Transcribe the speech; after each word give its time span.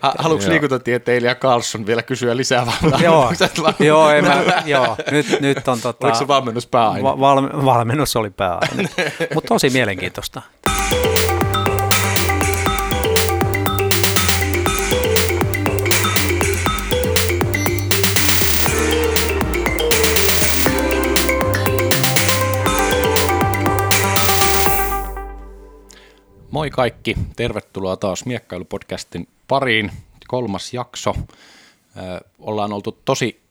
Ha, 0.00 0.14
haluatko 0.18 0.50
liikuntatieteilijä 0.50 1.34
Carlson 1.34 1.86
vielä 1.86 2.02
kysyä 2.02 2.36
lisää 2.36 2.66
Joo, 3.02 3.32
joo, 3.78 4.10
en 4.10 4.24
mä, 4.24 4.62
joo. 4.66 4.96
Nyt, 5.10 5.40
nyt 5.40 5.68
on 5.68 5.80
tota, 5.80 6.06
Oliko 6.06 6.18
se 6.18 6.28
valmennus 6.28 6.66
pääaine? 6.66 7.02
Va- 7.02 7.20
val- 7.20 7.64
valmennus 7.64 8.16
oli 8.16 8.30
pääaine, 8.30 8.88
mutta 9.34 9.48
tosi 9.48 9.70
mielenkiintoista. 9.70 10.42
Moi 26.50 26.70
kaikki, 26.70 27.14
tervetuloa 27.36 27.96
taas 27.96 28.24
Miekkailupodcastin 28.26 29.28
pariin. 29.50 29.90
Kolmas 30.28 30.74
jakso. 30.74 31.14
ollaan 32.38 32.72
oltu 32.72 32.98
tosi 33.04 33.42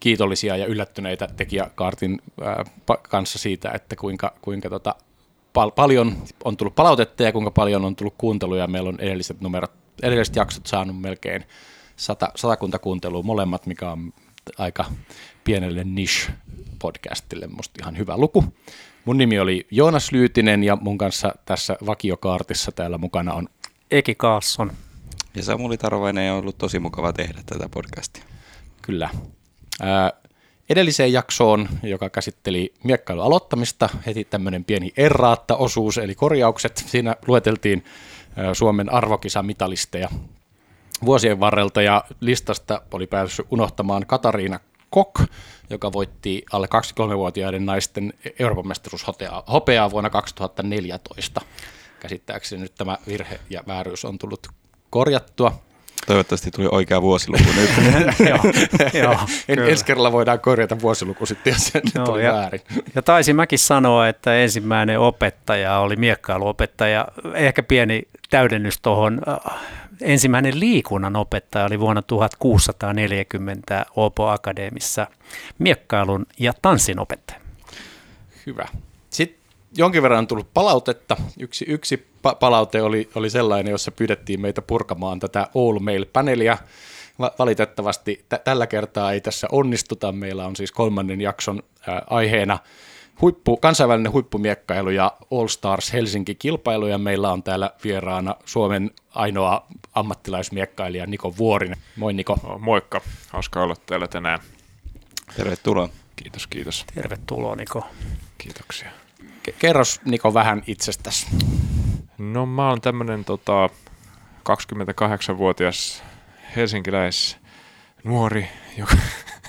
kiitollisia 0.00 0.56
ja 0.56 0.66
yllättyneitä 0.66 1.28
tekijäkaartin 1.36 2.22
kanssa 3.02 3.38
siitä, 3.38 3.70
että 3.70 3.96
kuinka, 3.96 4.34
kuinka 4.42 4.68
tota, 4.68 4.94
pal- 5.52 5.70
paljon 5.70 6.16
on 6.44 6.56
tullut 6.56 6.74
palautetta 6.74 7.22
ja 7.22 7.32
kuinka 7.32 7.50
paljon 7.50 7.84
on 7.84 7.96
tullut 7.96 8.14
kuunteluja. 8.18 8.66
Meillä 8.66 8.88
on 8.88 9.00
edelliset, 9.00 9.40
numerot, 9.40 9.72
edelliset 10.02 10.36
jaksot 10.36 10.66
saanut 10.66 11.00
melkein 11.00 11.44
sata, 11.96 12.28
satakunta 12.36 12.78
kuuntelua 12.78 13.22
molemmat, 13.22 13.66
mikä 13.66 13.90
on 13.90 14.12
aika 14.58 14.84
pienelle 15.44 15.84
niche-podcastille 15.84 17.46
musta 17.46 17.78
ihan 17.82 17.98
hyvä 17.98 18.16
luku. 18.16 18.44
Mun 19.04 19.18
nimi 19.18 19.38
oli 19.38 19.66
Joonas 19.70 20.12
Lyytinen 20.12 20.64
ja 20.64 20.76
mun 20.76 20.98
kanssa 20.98 21.34
tässä 21.44 21.76
vakiokaartissa 21.86 22.72
täällä 22.72 22.98
mukana 22.98 23.34
on 23.34 23.48
Eki 23.90 24.14
Kaasson. 24.14 24.72
Ja 25.34 25.42
Samuli 25.42 25.78
Tarvainen 25.78 26.32
on 26.32 26.38
ollut 26.38 26.58
tosi 26.58 26.78
mukava 26.78 27.12
tehdä 27.12 27.40
tätä 27.46 27.68
podcastia. 27.68 28.24
Kyllä. 28.82 29.10
Ää, 29.82 30.12
edelliseen 30.70 31.12
jaksoon, 31.12 31.68
joka 31.82 32.10
käsitteli 32.10 32.74
miekkailun 32.84 33.24
aloittamista, 33.24 33.88
heti 34.06 34.24
tämmöinen 34.24 34.64
pieni 34.64 34.92
erraatta-osuus, 34.96 35.98
eli 35.98 36.14
korjaukset. 36.14 36.84
Siinä 36.86 37.16
lueteltiin 37.26 37.84
Suomen 38.52 38.92
arvokisamitalisteja 38.92 40.08
vuosien 41.04 41.40
varrelta, 41.40 41.82
ja 41.82 42.04
listasta 42.20 42.82
oli 42.92 43.06
päässyt 43.06 43.46
unohtamaan 43.50 44.06
Katariina 44.06 44.60
Kok, 44.90 45.20
joka 45.70 45.92
voitti 45.92 46.44
alle 46.52 46.66
23-vuotiaiden 46.66 47.66
naisten 47.66 48.12
Euroopan 48.38 48.68
mestaruushopeaa 48.68 49.90
vuonna 49.90 50.10
2014. 50.10 51.40
Käsittääkseni 52.00 52.62
nyt 52.62 52.74
tämä 52.74 52.98
virhe 53.06 53.40
ja 53.50 53.62
vääryys 53.66 54.04
on 54.04 54.18
tullut 54.18 54.48
korjattua. 54.90 55.60
Toivottavasti 56.06 56.50
tuli 56.50 56.68
oikea 56.72 57.02
vuosiluku 57.02 57.44
nyt. 57.56 57.70
joo, 58.28 58.40
joo, 59.02 59.18
en, 59.48 59.58
ensi 59.58 59.84
kerralla 59.84 60.12
voidaan 60.12 60.40
korjata 60.40 60.80
vuosiluku 60.80 61.26
sitten, 61.26 61.52
jos 61.52 61.66
se 61.66 61.80
no, 61.94 62.04
tuli 62.04 62.24
ja, 62.24 62.32
väärin. 62.32 62.60
Ja 62.94 63.02
taisin 63.02 63.36
mäkin 63.36 63.58
sanoa, 63.58 64.08
että 64.08 64.36
ensimmäinen 64.36 65.00
opettaja 65.00 65.78
oli 65.78 65.96
miekkailuopettaja. 65.96 67.08
Ehkä 67.34 67.62
pieni 67.62 68.02
täydennys 68.30 68.80
tuohon 68.80 69.20
ensimmäinen 70.00 70.60
liikunnan 70.60 71.16
opettaja 71.16 71.64
oli 71.64 71.80
vuonna 71.80 72.02
1640 72.02 73.86
Opo 73.96 74.28
Akademissa 74.28 75.06
miekkailun 75.58 76.26
ja 76.38 76.52
tanssin 76.62 76.98
opettaja. 76.98 77.40
Hyvä. 78.46 78.68
Sitten 79.10 79.38
jonkin 79.76 80.02
verran 80.02 80.18
on 80.18 80.26
tullut 80.26 80.54
palautetta. 80.54 81.16
Yksi, 81.38 81.64
yksi 81.68 82.07
pa- 82.26 82.34
palaute 82.40 82.82
oli, 82.82 83.08
oli 83.14 83.30
sellainen, 83.30 83.70
jossa 83.70 83.92
pyydettiin 83.92 84.40
meitä 84.40 84.62
purkamaan 84.62 85.20
tätä 85.20 85.48
All 85.54 85.78
Mail-panelia. 85.78 86.58
Valitettavasti 87.38 88.24
t- 88.28 88.44
tällä 88.44 88.66
kertaa 88.66 89.12
ei 89.12 89.20
tässä 89.20 89.46
onnistuta. 89.52 90.12
Meillä 90.12 90.46
on 90.46 90.56
siis 90.56 90.72
kolmannen 90.72 91.20
jakson 91.20 91.62
ää, 91.86 92.02
aiheena 92.10 92.58
huippu, 93.20 93.56
kansainvälinen 93.56 94.12
huippumiekkailu 94.12 94.90
ja 94.90 95.12
All 95.32 95.48
Stars 95.48 95.92
Helsinki-kilpailu, 95.92 96.86
ja 96.86 96.98
meillä 96.98 97.32
on 97.32 97.42
täällä 97.42 97.70
vieraana 97.84 98.34
Suomen 98.44 98.90
ainoa 99.14 99.66
ammattilaismiekkailija 99.94 101.06
Niko 101.06 101.36
Vuorinen. 101.36 101.78
Moi 101.96 102.12
Niko. 102.12 102.38
No, 102.42 102.58
moikka, 102.58 103.00
hauska 103.28 103.62
olla 103.62 103.76
täällä 103.86 104.08
tänään. 104.08 104.38
Tervetuloa. 105.36 105.88
Kiitos, 106.16 106.46
kiitos. 106.46 106.84
Tervetuloa 106.94 107.56
Niko. 107.56 107.86
Kiitoksia. 108.38 108.90
Kerros 109.58 110.00
Niko 110.04 110.34
vähän 110.34 110.62
itsestäsi. 110.66 111.26
No 112.18 112.46
mä 112.46 112.68
oon 112.68 112.80
tämmönen 112.80 113.24
tota, 113.24 113.70
28-vuotias 114.48 116.02
helsinkiläis 116.56 117.36
nuori, 118.04 118.48
joka 118.76 118.94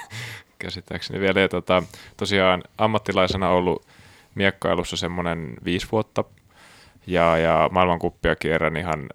käsittääkseni 0.60 1.20
vielä. 1.20 1.40
Ja 1.40 1.50
tota, 1.50 1.84
tosiaan 2.18 2.64
ammattilaisena 2.78 3.50
ollut 3.50 3.88
miekkailussa 4.36 4.98
semmoinen 4.98 5.54
viisi 5.66 5.88
vuotta 5.92 6.24
ja, 7.08 7.38
ja 7.38 7.70
maailmankuppia 7.72 8.36
kierrän 8.36 8.78
ihan 8.78 9.10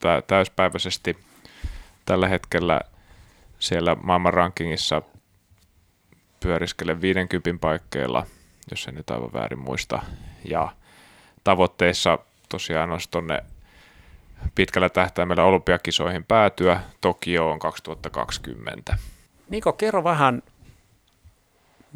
tä- 0.00 0.22
täyspäiväisesti 0.26 1.18
tällä 2.04 2.28
hetkellä 2.28 2.80
siellä 3.58 3.96
maailman 4.02 4.34
rankingissa 4.34 5.02
pyöriskelen 6.40 7.00
50 7.00 7.60
paikkeilla, 7.60 8.26
jos 8.70 8.86
en 8.86 8.94
nyt 8.94 9.10
aivan 9.10 9.32
väärin 9.32 9.58
muista. 9.58 10.02
Ja 10.44 10.72
tavoitteissa 11.44 12.18
tosiaan 12.48 12.90
olisi 12.90 13.10
tuonne 13.10 13.44
pitkällä 14.54 14.88
tähtäimellä 14.88 15.44
olympiakisoihin 15.44 16.24
päätyä 16.24 16.80
Tokioon 17.00 17.58
2020. 17.58 18.96
Niko, 19.50 19.72
kerro 19.72 20.04
vähän 20.04 20.42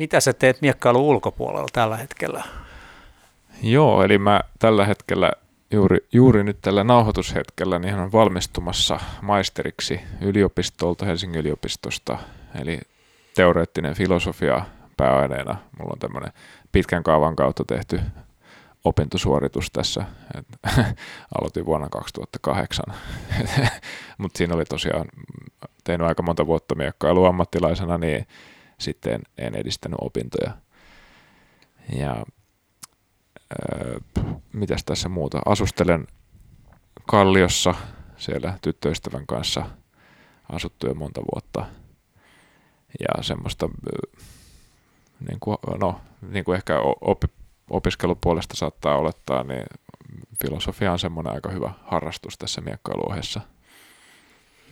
mitä 0.00 0.20
sä 0.20 0.32
teet 0.32 0.62
miekkailun 0.62 1.02
ulkopuolella 1.02 1.68
tällä 1.72 1.96
hetkellä? 1.96 2.44
Joo, 3.62 4.02
eli 4.04 4.18
mä 4.18 4.40
tällä 4.58 4.86
hetkellä 4.86 5.32
juuri, 5.70 5.98
juuri 6.12 6.44
nyt 6.44 6.58
tällä 6.62 6.84
nauhoitushetkellä 6.84 7.78
niin 7.78 7.92
hän 7.92 8.02
on 8.02 8.12
valmistumassa 8.12 9.00
maisteriksi 9.22 10.00
yliopistolta, 10.20 11.06
Helsingin 11.06 11.40
yliopistosta, 11.40 12.18
eli 12.60 12.80
teoreettinen 13.34 13.94
filosofia 13.94 14.64
pääaineena. 14.96 15.56
Mulla 15.78 15.92
on 15.92 15.98
tämmöinen 15.98 16.32
pitkän 16.72 17.02
kaavan 17.02 17.36
kautta 17.36 17.64
tehty 17.66 18.00
opintosuoritus 18.84 19.70
tässä. 19.70 20.04
Et, 20.38 20.46
aloitin 21.38 21.66
vuonna 21.66 21.88
2008, 21.88 22.84
mutta 24.18 24.38
siinä 24.38 24.54
oli 24.54 24.64
tosiaan 24.64 25.06
tehnyt 25.84 26.06
aika 26.06 26.22
monta 26.22 26.46
vuotta 26.46 26.74
miekkailua 26.74 27.28
ammattilaisena, 27.28 27.98
niin 27.98 28.26
sitten 28.78 29.22
en 29.38 29.54
edistänyt 29.54 29.98
opintoja. 30.00 30.52
Ja 31.96 32.24
öö, 33.52 33.98
mitäs 34.52 34.84
tässä 34.84 35.08
muuta? 35.08 35.40
Asustelen 35.46 36.06
Kalliossa 37.06 37.74
siellä 38.16 38.58
tyttöystävän 38.62 39.26
kanssa 39.26 39.66
asuttu 40.52 40.86
jo 40.86 40.94
monta 40.94 41.20
vuotta. 41.20 41.66
Ja 43.00 43.22
semmoista, 43.22 43.68
niin 45.28 45.40
kuin, 45.40 45.58
no, 45.80 46.00
niin 46.30 46.44
kuin 46.44 46.56
ehkä 46.56 46.78
opi, 47.00 47.26
opiskelupuolesta 47.70 48.56
saattaa 48.56 48.96
olettaa, 48.96 49.44
niin 49.44 49.64
filosofia 50.42 50.92
on 50.92 50.98
semmoinen 50.98 51.32
aika 51.32 51.48
hyvä 51.48 51.72
harrastus 51.84 52.38
tässä 52.38 52.60
miekkailuohessa. 52.60 53.40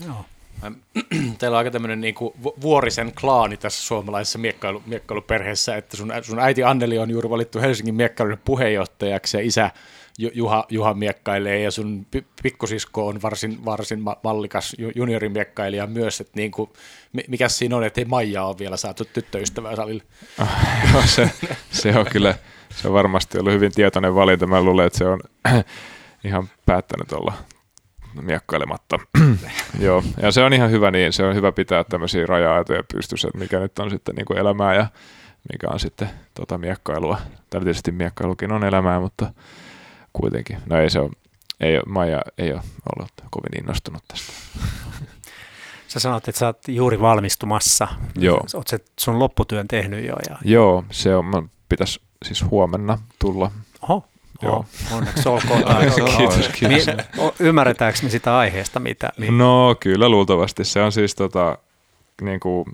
Joo. 0.07 0.25
Teillä 1.39 1.55
on 1.55 1.59
aika 1.59 1.71
tämmöinen 1.71 2.01
niin 2.01 2.15
kuin 2.15 2.35
vuorisen 2.61 3.13
klaani 3.21 3.57
tässä 3.57 3.83
suomalaisessa 3.83 4.39
miekkailu, 4.39 4.83
miekkailuperheessä, 4.87 5.77
että 5.77 5.97
sun, 5.97 6.13
sun 6.23 6.39
äiti 6.39 6.65
Anneli 6.65 6.99
on 6.99 7.11
juuri 7.11 7.31
valittu 7.31 7.61
Helsingin 7.61 7.95
miekkailun 7.95 8.39
puheenjohtajaksi 8.45 9.37
ja 9.37 9.43
isä 9.43 9.71
Juha, 10.19 10.65
Juha 10.69 10.95
miekkailee 10.95 11.61
ja 11.61 11.71
sun 11.71 12.06
pikkusisko 12.43 13.09
on 13.09 13.23
varsin, 13.23 13.65
varsin 13.65 14.03
mallikas 14.23 14.77
juniorimiekkailija 14.95 15.87
myös, 15.87 16.20
että 16.20 16.32
niin 16.35 16.50
kuin, 16.50 16.70
mikä 17.29 17.49
siinä 17.49 17.76
on, 17.76 17.85
että 17.85 18.00
ei 18.00 18.05
Maija 18.05 18.44
ole 18.44 18.59
vielä 18.59 18.76
saatu 18.76 19.05
tyttöystävää 19.05 19.76
salille? 19.76 20.03
no, 20.93 21.03
se, 21.17 21.31
se, 21.70 21.99
on 21.99 22.06
kyllä, 22.12 22.35
se 22.70 22.88
on 22.88 22.94
varmasti 22.94 23.38
ollut 23.38 23.53
hyvin 23.53 23.73
tietoinen 23.73 24.15
valinta, 24.15 24.47
mä 24.47 24.62
luulen, 24.62 24.87
että 24.87 24.99
se 24.99 25.05
on 25.05 25.20
ihan 26.25 26.49
päättänyt 26.67 27.12
olla 27.12 27.32
miekkailematta. 28.23 28.99
Joo, 29.81 30.05
ja 30.23 30.32
se 30.32 30.44
on 30.44 30.53
ihan 30.53 30.70
hyvä 30.70 30.91
niin, 30.91 31.12
se 31.12 31.23
on 31.23 31.35
hyvä 31.35 31.53
pitää 31.53 31.85
tämmöisiä 31.85 32.26
raja-aitoja 32.26 32.82
pystyssä, 32.94 33.29
että 33.29 33.38
mikä 33.38 33.59
nyt 33.59 33.79
on 33.79 33.91
sitten 33.91 34.15
niin 34.15 34.26
kuin 34.26 34.38
elämää 34.38 34.75
ja 34.75 34.87
mikä 35.53 35.69
on 35.73 35.81
sitten 35.81 36.11
tota 36.35 36.59
miekkailua. 36.59 37.19
Tällä 37.50 37.65
tietysti 37.65 37.93
miekkailukin 37.93 38.53
on 38.53 38.65
elämää, 38.65 39.00
mutta 39.00 39.32
kuitenkin. 40.12 40.58
No 40.66 40.76
ei 40.81 40.90
se 40.90 41.00
ole, 41.00 41.10
ei 41.60 41.76
ole, 41.76 41.84
Maija 41.87 42.22
ei 42.38 42.52
ole 42.52 42.60
ollut 42.96 43.12
kovin 43.31 43.60
innostunut 43.60 44.02
tästä. 44.08 44.32
Sä 45.88 46.00
sanoit, 46.00 46.28
että 46.28 46.38
sä 46.38 46.46
oot 46.46 46.58
juuri 46.69 47.00
valmistumassa. 47.00 47.88
Joo. 48.19 48.46
Oot 48.55 48.69
se 48.69 48.78
sun 49.00 49.19
lopputyön 49.19 49.69
tehnyt 49.69 50.06
jo? 50.06 50.16
Ja... 50.31 50.37
Joo, 50.44 50.84
se 50.90 51.16
on, 51.16 51.50
pitäisi 51.69 52.00
siis 52.25 52.44
huomenna 52.50 52.99
tulla 53.19 53.50
Oho. 53.82 54.05
Joo. 54.43 54.64
Onneksi 54.93 55.28
olkoon. 55.28 55.62
Kiitos, 56.16 56.49
kiitos. 56.49 56.87
Mi- 56.87 57.32
ymmärretäänkö 57.40 57.99
me 58.02 58.08
sitä 58.08 58.38
aiheesta, 58.38 58.81
mitä? 58.81 59.12
Mi- 59.19 59.31
No 59.31 59.76
kyllä 59.81 60.08
luultavasti. 60.08 60.64
Se 60.64 60.82
on 60.82 60.93
siis 60.93 61.14
tota, 61.14 61.58
niin 62.22 62.40
kuin, 62.40 62.64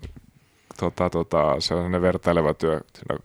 tota, 0.78 1.10
tota, 1.10 1.42
se 1.42 1.54
on 1.54 1.62
sellainen 1.62 2.02
vertaileva 2.02 2.54
työ, 2.54 2.80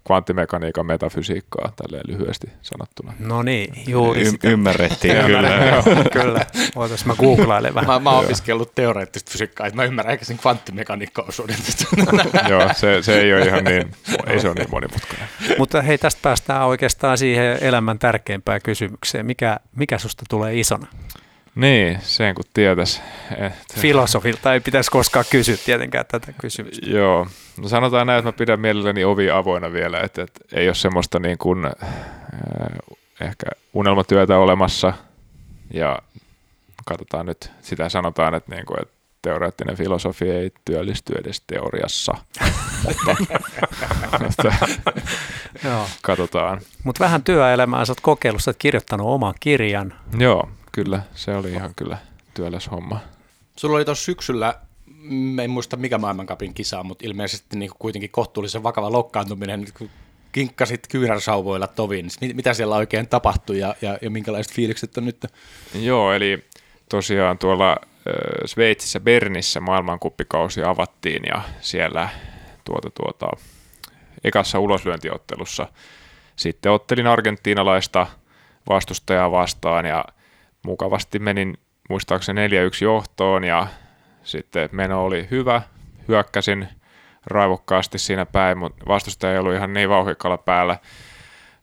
kvanttimekaniikan 0.08 0.86
metafysiikkaa 0.86 1.72
tälleen 1.76 2.04
lyhyesti 2.08 2.48
sanottuna. 2.62 3.14
no 3.20 3.42
niin, 3.44 3.74
juuri 3.88 4.22
Y- 4.22 4.26
sitä. 4.32 4.50
ymmärrettiin 4.50 5.26
kyllä. 5.26 5.50
Joo, 5.50 5.84
kyllä. 6.14 6.46
Voitaisiin 6.76 7.08
mä 7.08 7.16
googlailen 7.16 7.76
vähän. 7.76 7.88
Mä, 7.90 8.00
mä 8.00 8.10
oon 8.12 8.26
opiskellut 8.26 8.76
teoreettista 8.76 9.32
fysiikkaa, 9.32 9.68
että 9.68 9.76
mä 9.76 9.84
ymmärrän 9.84 10.14
ehkä 10.14 10.26
sen 10.26 10.38
kvanttimekaniikka-osuuden 10.38 11.56
tästä. 11.66 11.86
Joo, 12.50 12.70
se, 12.76 13.02
se 13.02 13.20
ei 13.22 13.34
ole 13.34 13.46
ihan 13.46 13.64
niin, 13.64 13.92
ei 14.28 14.40
se 14.40 14.48
ole 14.48 14.56
niin 14.56 14.72
monimutkainen. 14.72 15.28
Mutta 15.58 15.82
hei, 15.82 15.98
tästä 15.98 16.20
päästään 16.24 16.66
oikeastaan 16.66 17.18
siihen 17.18 17.58
elämän 17.64 18.00
tärkeimpään 18.00 18.62
kysymykseen. 18.64 19.26
Mikä, 19.26 19.60
mikä 19.76 19.98
susta 19.98 20.26
tulee 20.30 20.60
isona? 20.60 20.88
Niin, 21.56 22.00
sen 22.02 22.36
kun 22.36 22.46
tietäisi. 22.54 23.02
Että, 23.32 23.80
Filosofilta 23.80 24.54
ei 24.54 24.60
pitäisi 24.60 24.92
koskaan 24.92 25.26
kysyä 25.30 25.58
tietenkään 25.66 26.06
tätä 26.06 26.34
kysymystä. 26.34 26.90
Joo, 26.90 27.28
no 27.62 27.68
sanotaan 27.68 28.08
näin, 28.08 28.20
että 28.20 28.28
mä 28.28 28.34
pidän 28.34 28.60
mielelläni 28.60 29.04
ovi 29.04 29.32
avoinna 29.32 29.74
vielä, 29.74 30.00
että, 30.00 30.22
että 30.22 30.40
ei 30.54 30.68
ole 30.68 30.76
semmoista 30.76 31.20
niin 31.20 31.38
kuin, 31.38 31.66
äh, 31.66 31.74
ehkä 33.22 33.46
unelmatyötä 33.74 34.38
olemassa 34.38 34.94
ja 35.74 36.00
katsotaan 36.86 37.26
nyt, 37.26 37.52
sitä 37.62 37.90
sanotaan, 37.90 38.36
että, 38.36 38.56
niin 38.56 38.66
kuin, 38.66 38.82
että 38.82 38.94
teoreettinen 39.22 39.78
filosofi 39.78 40.30
ei 40.30 40.52
työllisty 40.66 41.14
edes 41.16 41.44
teoriassa, 41.48 42.14
mutta, 42.86 43.16
mutta 44.24 44.52
Joo. 45.64 45.86
katsotaan. 46.02 46.62
Mutta 46.84 47.04
vähän 47.04 47.24
työelämää 47.24 47.86
sä 47.86 47.92
oot 47.92 48.02
kokeillut, 48.02 48.44
sä 48.44 48.50
oot 48.52 48.58
kirjoittanut 48.60 49.08
oman 49.08 49.34
kirjan. 49.40 49.94
Joo, 50.18 50.50
kyllä, 50.84 51.02
se 51.16 51.36
oli 51.36 51.52
ihan 51.52 51.76
kyllä 51.76 51.98
työläs 52.34 52.72
homma. 52.72 53.00
Sulla 53.56 53.76
oli 53.76 53.86
tuossa 53.86 54.06
syksyllä, 54.06 54.56
mm, 54.86 55.40
en 55.40 55.50
muista 55.50 55.78
mikä 55.78 55.98
maailmankapin 55.98 56.54
kisa, 56.54 56.84
mutta 56.84 57.06
ilmeisesti 57.08 57.58
niin 57.58 57.72
kuitenkin 57.80 58.10
kohtuullisen 58.10 58.64
vakava 58.64 58.92
loukkaantuminen, 58.92 59.66
kun 59.78 59.90
kinkkasit 60.32 60.88
kyynärsauvoilla 60.88 61.68
toviin. 61.68 62.08
mit- 62.22 62.36
Mitä 62.36 62.54
siellä 62.54 62.76
oikein 62.76 63.08
tapahtui 63.08 63.60
ja, 63.60 63.76
ja, 63.82 63.98
ja 64.02 64.10
minkälaiset 64.10 64.54
fiilikset 64.54 64.98
on 64.98 65.06
nyt? 65.06 65.26
Joo, 65.82 66.14
eli 66.14 66.46
tosiaan 66.90 67.38
tuolla 67.38 67.78
Sveitsissä 68.46 69.00
Bernissä 69.00 69.60
maailmankuppikausi 69.60 70.64
avattiin 70.64 71.24
ja 71.30 71.42
siellä 71.62 72.10
tuota, 72.66 72.90
tuota, 72.90 73.28
ekassa 74.24 74.60
uloslyöntiottelussa 74.60 75.68
sitten 76.36 76.72
ottelin 76.72 77.08
argentiinalaista 77.08 78.08
vastustajaa 78.70 79.32
vastaan 79.32 79.86
ja 79.86 80.06
mukavasti 80.66 81.20
menin 81.20 81.58
muistaakseni 81.90 82.48
4-1 82.48 82.52
johtoon 82.82 83.44
ja 83.44 83.68
sitten 84.24 84.70
meno 84.72 85.06
oli 85.06 85.28
hyvä. 85.32 85.62
Hyökkäsin 86.08 86.68
raivokkaasti 87.26 87.98
siinä 87.98 88.26
päin, 88.26 88.58
mutta 88.58 88.86
vastustaja 88.88 89.34
ei 89.34 89.40
ollut 89.40 89.54
ihan 89.56 89.74
niin 89.74 89.90
vauhikalla 89.90 90.38
päällä, 90.38 90.78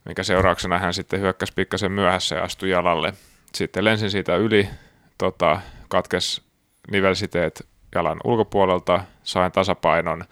minkä 0.05 0.23
seurauksena 0.23 0.79
hän 0.79 0.93
sitten 0.93 1.19
hyökkäsi 1.19 1.53
pikkasen 1.55 1.91
myöhässä 1.91 2.35
ja 2.35 2.43
astui 2.43 2.69
jalalle. 2.69 3.13
Sitten 3.53 3.85
lensin 3.85 4.11
siitä 4.11 4.35
yli, 4.35 4.69
tota, 5.17 5.61
katkes 5.89 6.41
nivelsiteet 6.91 7.67
jalan 7.95 8.19
ulkopuolelta, 8.23 9.03
sain 9.23 9.51
tasapainon, 9.51 10.23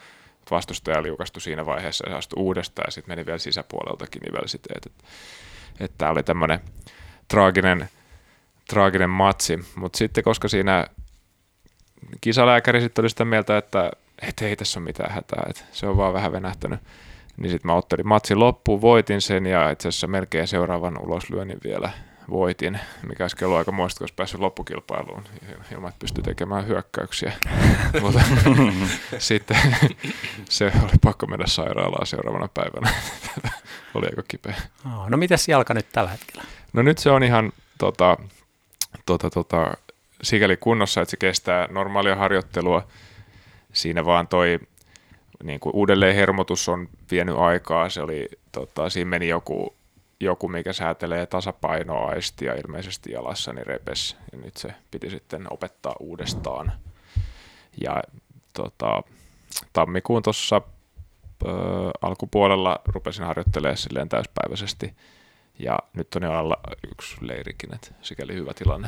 vastustaja 0.51 1.03
liukastui 1.03 1.41
siinä 1.41 1.65
vaiheessa 1.65 2.09
ja 2.09 2.17
astui 2.17 2.43
uudestaan 2.43 2.87
ja 2.87 2.91
sitten 2.91 3.11
meni 3.11 3.25
vielä 3.25 3.37
sisäpuoleltakin 3.37 4.21
nivelsiteet. 4.21 4.91
Tämä 5.97 6.11
oli 6.11 6.23
tämmöinen 6.23 6.59
traaginen, 7.27 7.89
traaginen 8.69 9.09
matsi, 9.09 9.59
mutta 9.75 9.97
sitten 9.97 10.23
koska 10.23 10.47
siinä 10.47 10.85
kisalääkäri 12.21 12.81
sitten 12.81 13.03
oli 13.03 13.09
sitä 13.09 13.25
mieltä, 13.25 13.57
että 13.57 13.91
et 14.21 14.41
ei 14.41 14.55
tässä 14.55 14.79
ole 14.79 14.85
mitään 14.85 15.13
hätää, 15.13 15.45
että 15.49 15.61
se 15.71 15.87
on 15.87 15.97
vaan 15.97 16.13
vähän 16.13 16.31
venähtänyt, 16.31 16.79
niin 17.37 17.51
sitten 17.51 17.71
mä 17.71 17.75
ottelin 17.75 18.07
matsin 18.07 18.39
loppuun, 18.39 18.81
voitin 18.81 19.21
sen 19.21 19.45
ja 19.45 19.69
itse 19.69 19.87
asiassa 19.87 20.07
melkein 20.07 20.47
seuraavan 20.47 21.01
uloslyönnin 21.01 21.57
vielä 21.63 21.89
voitin, 22.29 22.79
mikä 23.07 23.23
olisi 23.23 23.35
kello 23.35 23.57
aika 23.57 23.71
muista, 23.71 23.99
kun 23.99 24.07
päässyt 24.15 24.39
loppukilpailuun 24.39 25.23
ilman, 25.71 25.89
että 25.89 25.99
pystyi 25.99 26.23
tekemään 26.23 26.67
hyökkäyksiä. 26.67 27.33
Mutta 28.01 28.21
sitten 29.17 29.57
se 30.49 30.71
oli 30.83 30.91
pakko 31.03 31.27
mennä 31.27 31.47
sairaalaan 31.47 32.05
seuraavana 32.05 32.49
päivänä. 32.53 32.89
oli 33.95 34.05
aika 34.05 34.23
kipeä. 34.27 34.55
Oh, 34.85 35.09
no 35.09 35.17
mitäs 35.17 35.47
jalka 35.47 35.73
nyt 35.73 35.87
tällä 35.91 36.09
hetkellä? 36.09 36.43
No 36.73 36.81
nyt 36.81 36.97
se 36.97 37.11
on 37.11 37.23
ihan 37.23 37.51
tota, 37.77 38.17
tota, 39.05 39.29
tota, 39.29 39.73
sikäli 40.21 40.57
kunnossa, 40.57 41.01
että 41.01 41.11
se 41.11 41.17
kestää 41.17 41.67
normaalia 41.71 42.15
harjoittelua. 42.15 42.87
Siinä 43.73 44.05
vaan 44.05 44.27
toi 44.27 44.59
niin 45.43 45.59
kuin 45.59 45.75
uudelleen 45.75 46.15
hermotus 46.15 46.69
on 46.69 46.89
vienyt 47.11 47.35
aikaa. 47.37 47.89
Se 47.89 48.01
oli, 48.01 48.29
tota, 48.51 48.89
siinä 48.89 49.09
meni 49.09 49.27
joku, 49.27 49.75
joku, 50.19 50.47
mikä 50.47 50.73
säätelee 50.73 51.25
tasapainoaistia 51.25 52.53
ilmeisesti 52.53 53.11
jalassa, 53.11 53.53
niin 53.53 53.67
repes. 53.67 54.17
Ja 54.31 54.37
nyt 54.37 54.57
se 54.57 54.73
piti 54.91 55.09
sitten 55.09 55.53
opettaa 55.53 55.95
uudestaan. 55.99 56.71
Ja 57.81 58.03
tota, 58.53 59.03
tammikuun 59.73 60.23
tuossa 60.23 60.61
alkupuolella 62.01 62.79
rupesin 62.85 63.25
harjoittelemaan 63.25 63.77
silleen 63.77 64.09
täyspäiväisesti. 64.09 64.93
Ja 65.59 65.79
nyt 65.93 66.15
on 66.15 66.23
jo 66.23 66.33
alla 66.33 66.57
yksi 66.91 67.15
leirikin, 67.21 67.73
että 67.75 67.87
sikäli 68.01 68.33
hyvä 68.33 68.53
tilanne. 68.53 68.87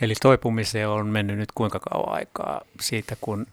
Eli 0.00 0.14
toipumiseen 0.22 0.88
on 0.88 1.06
mennyt 1.06 1.38
nyt 1.38 1.52
kuinka 1.54 1.80
kauan 1.80 2.14
aikaa 2.14 2.60
siitä, 2.80 3.16
kun... 3.20 3.46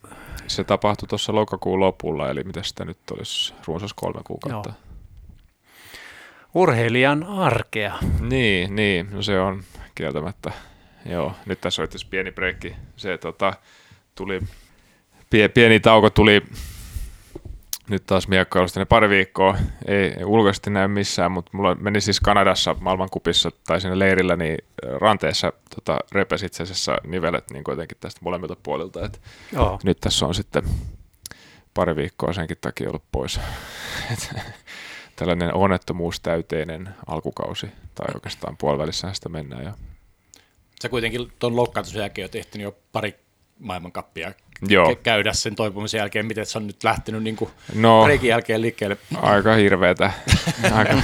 Se 0.46 0.64
tapahtui 0.64 1.08
tuossa 1.08 1.34
lokakuun 1.34 1.80
lopulla, 1.80 2.30
eli 2.30 2.44
mitä 2.44 2.62
sitä 2.62 2.84
nyt 2.84 2.98
olisi, 3.10 3.54
runsas 3.66 3.94
kolme 3.94 4.20
kuukautta. 4.24 4.68
Joo. 4.68 4.78
Urheilijan 6.54 7.24
arkea. 7.24 7.98
Niin, 8.20 8.76
niin, 8.76 9.08
no 9.10 9.22
se 9.22 9.40
on 9.40 9.62
kieltämättä. 9.94 10.52
Joo, 11.06 11.32
nyt 11.46 11.60
tässä 11.60 11.82
on 11.82 11.88
pieni 12.10 12.32
breikki. 12.32 12.76
Se 12.96 13.18
tota, 13.18 13.54
tuli, 14.14 14.40
pie, 15.30 15.48
pieni 15.48 15.80
tauko 15.80 16.10
tuli 16.10 16.42
nyt 17.88 18.06
taas 18.06 18.28
miekkailusta 18.28 18.80
ne 18.80 18.84
pari 18.84 19.08
viikkoa. 19.08 19.56
Ei, 19.86 20.14
ei 20.18 20.24
ulkoisesti 20.24 20.70
näy 20.70 20.88
missään, 20.88 21.32
mutta 21.32 21.50
mulla 21.54 21.74
meni 21.74 22.00
siis 22.00 22.20
Kanadassa 22.20 22.76
maailmankupissa 22.80 23.50
tai 23.66 23.80
siinä 23.80 23.98
leirillä, 23.98 24.36
niin 24.36 24.58
ranteessa 24.82 25.52
tota, 25.74 25.98
repes 26.12 26.42
itse 26.42 26.62
asiassa 26.62 26.96
nivelet 27.06 27.50
niin 27.50 27.64
jotenkin 27.68 27.98
tästä 28.00 28.20
molemmilta 28.22 28.56
puolilta. 28.62 29.04
Et 29.04 29.20
Joo. 29.52 29.78
nyt 29.84 30.00
tässä 30.00 30.26
on 30.26 30.34
sitten 30.34 30.62
pari 31.74 31.96
viikkoa 31.96 32.32
senkin 32.32 32.56
takia 32.60 32.88
ollut 32.88 33.04
pois. 33.12 33.40
Et 34.12 34.34
tällainen 35.16 35.54
onnettomuustäyteinen 35.54 36.88
alkukausi, 37.06 37.66
tai 37.94 38.06
oikeastaan 38.14 38.56
puolivälissä 38.56 39.12
sitä 39.12 39.28
mennään 39.28 39.64
jo. 39.64 39.72
Sä 40.82 40.88
kuitenkin 40.88 41.32
tuon 41.38 41.56
loukkaantumisen 41.56 42.00
jälkeen 42.00 42.24
jo 42.24 42.28
tehty 42.28 42.58
jo 42.58 42.76
pari 42.92 43.23
maailmankappia 43.58 44.32
Joo. 44.68 44.90
kä- 44.92 44.96
käydä 45.02 45.32
sen 45.32 45.54
toipumisen 45.54 45.98
jälkeen, 45.98 46.26
miten 46.26 46.46
se 46.46 46.58
on 46.58 46.66
nyt 46.66 46.84
lähtenyt 46.84 47.22
niin 47.22 47.36
kuin 47.36 47.50
No, 47.74 48.06
reikin 48.06 48.28
jälkeen 48.30 48.60
liikkeelle. 48.62 48.96
aika 49.22 49.54
hirveetä. 49.54 50.10
Aika. 50.74 50.94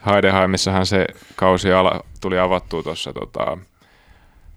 Haidehaimissahan 0.00 0.86
se 0.86 1.06
kausi 1.36 1.72
ala, 1.72 2.04
tuli 2.20 2.38
avattua 2.38 2.82
tuossa 2.82 3.12
tota, 3.12 3.58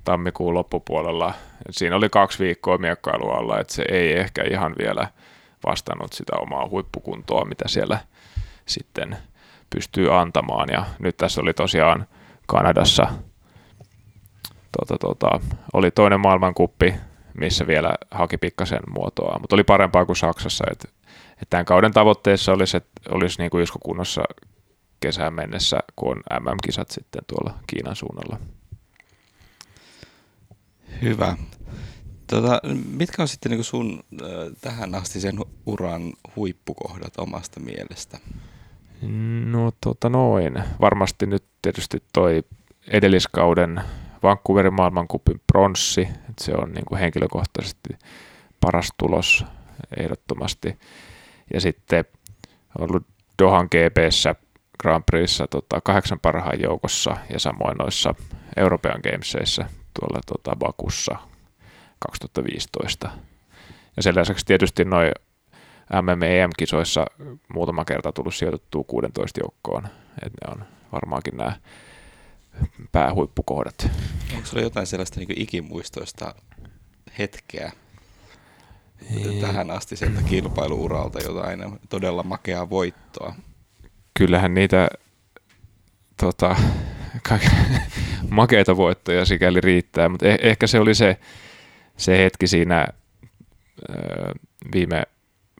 tammikuun 0.03 0.53
loppupuolella. 0.53 1.33
Et 1.69 1.75
siinä 1.75 1.95
oli 1.95 2.09
kaksi 2.09 2.43
viikkoa 2.43 2.77
miekkailua 2.77 3.33
alla, 3.37 3.59
että 3.59 3.73
se 3.73 3.85
ei 3.91 4.13
ehkä 4.17 4.43
ihan 4.51 4.75
vielä 4.79 5.07
vastannut 5.67 6.13
sitä 6.13 6.35
omaa 6.39 6.69
huippukuntoa, 6.69 7.45
mitä 7.45 7.67
siellä 7.67 7.99
sitten 8.65 9.17
pystyy 9.69 10.19
antamaan. 10.19 10.69
Ja 10.71 10.85
nyt 10.99 11.17
tässä 11.17 11.41
oli 11.41 11.53
tosiaan 11.53 12.07
Kanadassa 12.47 13.07
tota, 14.77 14.97
tota, 14.97 15.39
oli 15.73 15.91
toinen 15.91 16.19
maailmankuppi, 16.19 16.93
missä 17.39 17.67
vielä 17.67 17.93
haki 18.11 18.37
pikkasen 18.37 18.79
muotoa, 18.89 19.39
mutta 19.39 19.55
oli 19.55 19.63
parempaa 19.63 20.05
kuin 20.05 20.15
Saksassa. 20.15 20.65
Et, 20.71 20.83
et 21.41 21.49
tämän 21.49 21.65
kauden 21.65 21.93
tavoitteessa 21.93 22.53
olisi, 22.53 22.77
että 22.77 23.01
olisi 23.09 23.41
niin 23.41 23.49
kuin 23.51 23.59
Jusko 23.61 23.79
kunnossa 23.83 24.21
kesään 24.99 25.33
mennessä, 25.33 25.79
kun 25.95 26.11
on 26.11 26.43
MM-kisat 26.43 26.91
sitten 26.91 27.21
tuolla 27.27 27.59
Kiinan 27.67 27.95
suunnalla. 27.95 28.39
Hyvä. 31.01 31.37
Tota, 32.27 32.61
mitkä 32.97 33.21
on 33.21 33.27
sitten 33.27 33.51
niin 33.51 33.63
sun 33.63 34.03
äh, 34.21 34.27
tähän 34.61 34.95
asti 34.95 35.19
sen 35.19 35.39
uran 35.65 36.13
huippukohdat 36.35 37.13
omasta 37.17 37.59
mielestä? 37.59 38.17
No 39.45 39.71
tota 39.81 40.09
noin. 40.09 40.63
Varmasti 40.81 41.25
nyt 41.25 41.43
tietysti 41.61 42.03
toi 42.13 42.43
edelliskauden 42.87 43.81
Vancouverin 44.23 44.73
maailmankupin 44.73 45.41
pronssi, 45.47 46.01
että 46.01 46.43
se 46.43 46.53
on 46.55 46.71
niin 46.71 46.85
kuin 46.85 46.99
henkilökohtaisesti 46.99 47.89
paras 48.61 48.89
tulos 48.97 49.45
ehdottomasti. 49.97 50.79
Ja 51.53 51.61
sitten 51.61 52.05
ollut 52.79 53.07
Dohan 53.39 53.67
GPssä 53.71 54.35
Grand 54.81 55.03
Prixissa 55.05 55.47
tota, 55.47 55.81
kahdeksan 55.81 56.19
parhaan 56.19 56.61
joukossa 56.61 57.17
ja 57.33 57.39
samoin 57.39 57.77
noissa 57.77 58.15
European 58.57 59.01
Gamesissa 59.03 59.65
tuolla 59.99 60.21
tota, 60.25 60.55
Bakussa 60.55 61.15
2015. 61.99 63.11
Ja 63.97 64.03
sen 64.03 64.15
lisäksi 64.15 64.45
tietysti 64.45 64.85
noin 64.85 65.11
MMEM-kisoissa 65.93 67.05
muutama 67.53 67.85
kerta 67.85 68.11
tullut 68.11 68.35
sijoitettua 68.35 68.83
16 68.83 69.39
joukkoon. 69.43 69.87
Et 70.25 70.33
ne 70.33 70.51
on 70.51 70.65
varmaankin 70.91 71.37
nämä 71.37 71.51
päähuippukohdat. 72.91 73.87
Onko 74.35 74.45
sulla 74.47 74.63
jotain 74.63 74.87
sellaista 74.87 75.19
niin 75.19 75.41
ikimuistoista 75.41 76.35
hetkeä 77.19 77.71
Ei. 79.15 79.41
tähän 79.41 79.71
asti 79.71 79.95
sieltä 79.95 80.21
kilpailuuralta, 80.21 81.19
jotain 81.19 81.79
todella 81.89 82.23
makeaa 82.23 82.69
voittoa? 82.69 83.35
Kyllähän 84.13 84.53
niitä 84.53 84.87
tota, 86.17 86.55
makeita 88.29 88.77
voittoja 88.77 89.25
sikäli 89.25 89.61
riittää, 89.61 90.09
mutta 90.09 90.25
eh- 90.25 90.39
ehkä 90.41 90.67
se 90.67 90.79
oli 90.79 90.95
se, 90.95 91.17
se 91.97 92.17
hetki 92.17 92.47
siinä 92.47 92.87
ö, 93.89 93.93
viime 94.73 95.03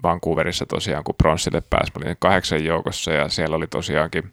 Vancouverissa 0.04 0.66
tosiaan, 0.66 1.04
kun 1.04 1.16
pronssille 1.16 1.64
pääsi, 1.70 1.92
mä 1.96 2.06
olin 2.06 2.16
kahdeksan 2.20 2.66
joukossa 2.66 3.12
ja 3.12 3.30
siellä 3.30 3.56
oli 3.56 3.68
tosiaankin 3.68 4.32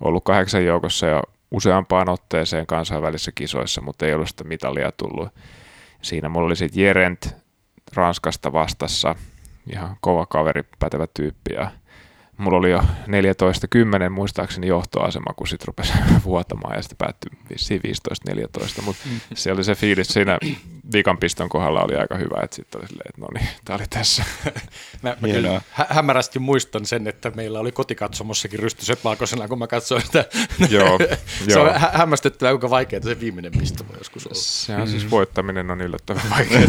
ollut 0.00 0.24
kahdeksan 0.24 0.64
joukossa 0.64 1.06
ja 1.06 1.22
useampaan 1.50 2.08
otteeseen 2.08 2.66
kansainvälisissä 2.66 3.32
kisoissa, 3.34 3.80
mutta 3.80 4.06
ei 4.06 4.14
ollut 4.14 4.28
sitä 4.28 4.44
mitalia 4.44 4.92
tullut. 4.92 5.28
Siinä 6.02 6.28
mulla 6.28 6.46
oli 6.46 6.56
sitten 6.56 6.82
Jerent 6.82 7.36
Ranskasta 7.94 8.52
vastassa, 8.52 9.14
ihan 9.72 9.96
kova 10.00 10.26
kaveri, 10.26 10.62
pätevä 10.78 11.06
tyyppi 11.14 11.54
ja 11.54 11.70
mulla 12.40 12.58
oli 12.58 12.70
jo 12.70 12.78
14-10 12.78 14.10
muistaakseni 14.10 14.66
johtoasema, 14.66 15.34
kun 15.36 15.48
sitten 15.48 15.66
rupesi 15.66 15.92
vuotamaan 16.24 16.76
ja 16.76 16.82
sitten 16.82 16.96
päättyi 16.96 17.30
15-14, 18.78 18.82
mutta 18.82 19.02
mm. 19.10 19.20
se 19.34 19.52
oli 19.52 19.64
se 19.64 19.74
fiilis 19.74 20.08
siinä 20.08 20.38
viikan 20.92 21.18
piston 21.18 21.48
kohdalla 21.48 21.82
oli 21.82 21.96
aika 21.96 22.16
hyvä, 22.16 22.40
että 22.42 22.56
sitten 22.56 22.80
oli 22.80 22.88
silleen, 22.88 23.08
että 23.08 23.20
no 23.20 23.28
niin, 23.34 23.48
tämä 23.64 23.76
oli 23.76 23.84
tässä. 23.90 24.24
mä, 25.02 25.16
mä 25.20 25.28
kyllä 25.28 25.60
hä- 25.70 25.86
hämärästi 25.90 26.38
muistan 26.38 26.86
sen, 26.86 27.06
että 27.06 27.32
meillä 27.34 27.60
oli 27.60 27.72
kotikatsomossakin 27.72 28.58
Rysty 28.58 28.84
Seplaakosena, 28.84 29.48
kun 29.48 29.58
mä 29.58 29.66
katsoin 29.66 30.02
sitä. 30.02 30.24
joo, 30.70 30.98
se 31.44 31.52
joo. 31.52 31.64
on 31.64 31.74
hä- 31.80 31.90
hämmästyttävää, 31.94 32.52
kuinka 32.52 32.70
vaikeaa 32.70 33.02
se 33.02 33.20
viimeinen 33.20 33.52
pisto 33.52 33.88
voi 33.88 33.98
joskus 33.98 34.26
olla. 34.26 34.34
Se 34.34 34.76
on 34.76 34.88
siis 34.88 35.04
mm. 35.04 35.10
voittaminen 35.10 35.70
on 35.70 35.80
yllättävän 35.80 36.30
vaikeaa. 36.30 36.62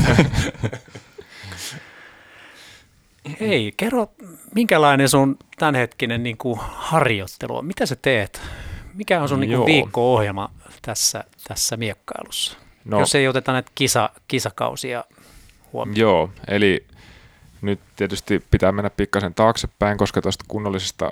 Hei, 3.40 3.74
kerro, 3.78 4.08
minkälainen 4.56 5.10
sun 5.10 5.38
tämänhetkinen 5.58 6.24
niin 6.24 6.38
kuin 6.38 6.60
harjoittelu 6.62 7.58
on? 7.58 7.66
Mitä 7.66 7.86
sä 7.86 7.96
teet? 7.96 8.42
Mikä 8.94 9.22
on 9.22 9.30
sun 9.30 9.40
niin 9.40 9.58
kuin 9.58 9.66
viikko-ohjelma 9.66 10.52
tässä, 10.82 11.24
tässä 11.48 11.78
miekkailussa? 11.78 12.58
No, 12.86 13.00
Jos 13.00 13.16
ei 13.16 13.28
oteta 13.28 13.52
näitä 13.52 13.72
kisa, 13.76 14.10
kisakausia 14.28 15.04
huomioon. 15.74 15.98
Joo, 15.98 16.30
eli 16.48 16.86
nyt 17.62 17.80
tietysti 17.96 18.44
pitää 18.52 18.72
mennä 18.72 18.90
pikkasen 18.90 19.34
taaksepäin, 19.34 19.98
koska 19.98 20.22
tuosta 20.22 20.46
kunnollisista 20.48 21.10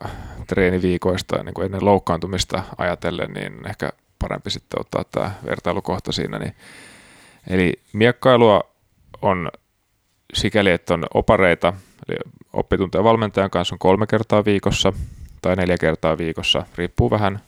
treeniviikoista 0.47 1.43
niin 1.43 1.53
kuin 1.53 1.65
ennen 1.65 1.85
loukkaantumista 1.85 2.63
ajatellen, 2.77 3.33
niin 3.33 3.67
ehkä 3.67 3.89
parempi 4.19 4.49
sitten 4.49 4.79
ottaa 4.79 5.03
tämä 5.03 5.31
vertailukohta 5.45 6.11
siinä. 6.11 6.39
Niin, 6.39 6.55
eli 7.47 7.73
miekkailua 7.93 8.63
on 9.21 9.51
sikäli, 10.33 10.71
että 10.71 10.93
on 10.93 11.05
opareita, 11.13 11.73
eli 12.07 12.17
oppitunteja 12.53 13.03
valmentajan 13.03 13.49
kanssa 13.49 13.75
on 13.75 13.79
kolme 13.79 14.07
kertaa 14.07 14.45
viikossa 14.45 14.93
tai 15.41 15.55
neljä 15.55 15.77
kertaa 15.77 16.17
viikossa, 16.17 16.65
riippuu 16.75 17.11
vähän. 17.11 17.39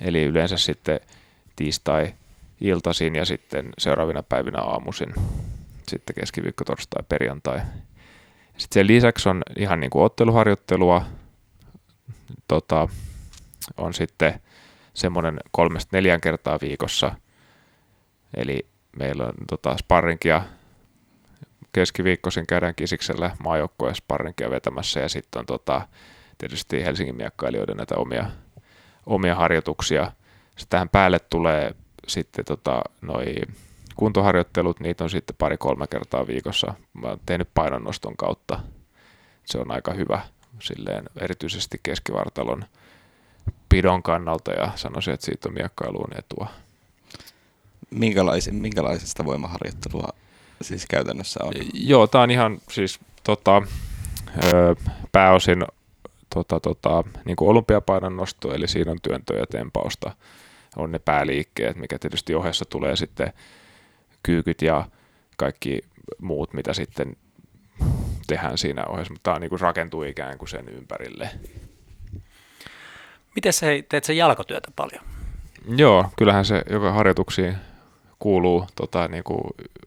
Eli 0.00 0.24
yleensä 0.24 0.56
sitten 0.56 1.00
tiistai 1.56 2.14
iltaisin 2.60 3.14
ja 3.14 3.24
sitten 3.24 3.68
seuraavina 3.78 4.22
päivinä 4.22 4.58
aamuisin, 4.58 5.14
sitten 5.88 6.14
keskiviikko, 6.14 6.64
torstai, 6.64 7.02
perjantai. 7.08 7.60
Sitten 8.56 8.80
sen 8.80 8.86
lisäksi 8.86 9.28
on 9.28 9.42
ihan 9.56 9.80
niin 9.80 9.90
kuin 9.90 10.04
otteluharjoittelua, 10.04 11.04
tota, 12.48 12.88
on 13.76 13.94
sitten 13.94 14.40
semmoinen 14.94 15.40
kolmesta 15.50 15.96
neljän 15.96 16.20
kertaa 16.20 16.58
viikossa, 16.60 17.14
eli 18.36 18.66
meillä 18.96 19.24
on 19.24 19.32
tota, 19.48 19.76
sparrinkia 19.76 20.42
keskiviikkoisin 21.72 22.46
käydään 22.46 22.74
kisiksellä 22.74 23.36
sparrinkia 23.92 24.50
vetämässä 24.50 25.00
ja 25.00 25.08
sitten 25.08 25.40
on 25.40 25.46
tota, 25.46 25.88
tietysti 26.38 26.84
Helsingin 26.84 27.16
miekkailijoiden 27.16 27.76
näitä 27.76 27.96
omia, 27.96 28.30
omia 29.06 29.34
harjoituksia. 29.34 30.12
Sitten 30.46 30.70
tähän 30.70 30.88
päälle 30.88 31.18
tulee 31.18 31.74
sitten 32.06 32.44
tota, 32.44 32.82
noi 33.00 33.34
kuntoharjoittelut, 33.96 34.80
niitä 34.80 35.04
on 35.04 35.10
sitten 35.10 35.36
pari-kolme 35.38 35.86
kertaa 35.86 36.26
viikossa. 36.26 36.74
Mä 36.92 37.08
oon 37.08 37.20
tehnyt 37.26 37.48
painonnoston 37.54 38.16
kautta. 38.16 38.60
Se 39.44 39.58
on 39.58 39.70
aika 39.70 39.92
hyvä 39.92 40.20
silleen, 40.60 41.04
erityisesti 41.20 41.80
keskivartalon 41.82 42.64
pidon 43.68 44.02
kannalta 44.02 44.52
ja 44.52 44.72
sanoisin, 44.74 45.14
että 45.14 45.26
siitä 45.26 45.48
on 45.48 45.54
miekkailuun 45.54 46.18
etua. 46.18 46.48
Minkälaisesta 48.50 49.24
voimaharjoittelua 49.24 50.08
siis 50.62 50.86
käytännössä 50.86 51.44
on? 51.44 51.52
Joo, 51.74 52.06
tämä 52.06 52.22
on 52.22 52.30
ihan 52.30 52.58
siis 52.70 53.00
tota, 53.24 53.62
pääosin 55.12 55.64
tota, 56.34 56.60
tota, 56.60 57.04
niin 57.24 57.36
kuin 57.36 57.48
olympiapainon 57.48 58.16
nosto, 58.16 58.54
eli 58.54 58.68
siinä 58.68 58.90
on 58.90 58.98
työntöä 59.02 59.38
ja 59.38 59.46
tempausta, 59.46 60.12
on 60.76 60.92
ne 60.92 60.98
pääliikkeet, 60.98 61.76
mikä 61.76 61.98
tietysti 61.98 62.34
ohessa 62.34 62.64
tulee 62.64 62.96
sitten 62.96 63.32
kyykyt 64.22 64.62
ja 64.62 64.86
kaikki 65.36 65.80
muut, 66.18 66.52
mitä 66.52 66.72
sitten 66.72 67.16
tehdään 68.26 68.58
siinä 68.58 68.84
ohessa, 68.84 69.12
mutta 69.12 69.22
tämä 69.22 69.34
on 69.34 69.40
niin 69.40 69.48
kuin 69.48 69.60
rakentuu 69.60 70.02
ikään 70.02 70.38
kuin 70.38 70.48
sen 70.48 70.68
ympärille. 70.68 71.30
Miten 73.34 73.52
sä 73.52 73.66
teet 73.88 74.04
sen 74.04 74.16
jalkatyötä 74.16 74.70
paljon? 74.76 75.04
Joo, 75.76 76.06
kyllähän 76.18 76.44
se 76.44 76.62
joka 76.70 76.92
harjoituksiin 76.92 77.56
kuuluu 78.20 78.66
tota, 78.76 79.08
niin 79.08 79.24
kuin 79.24 79.40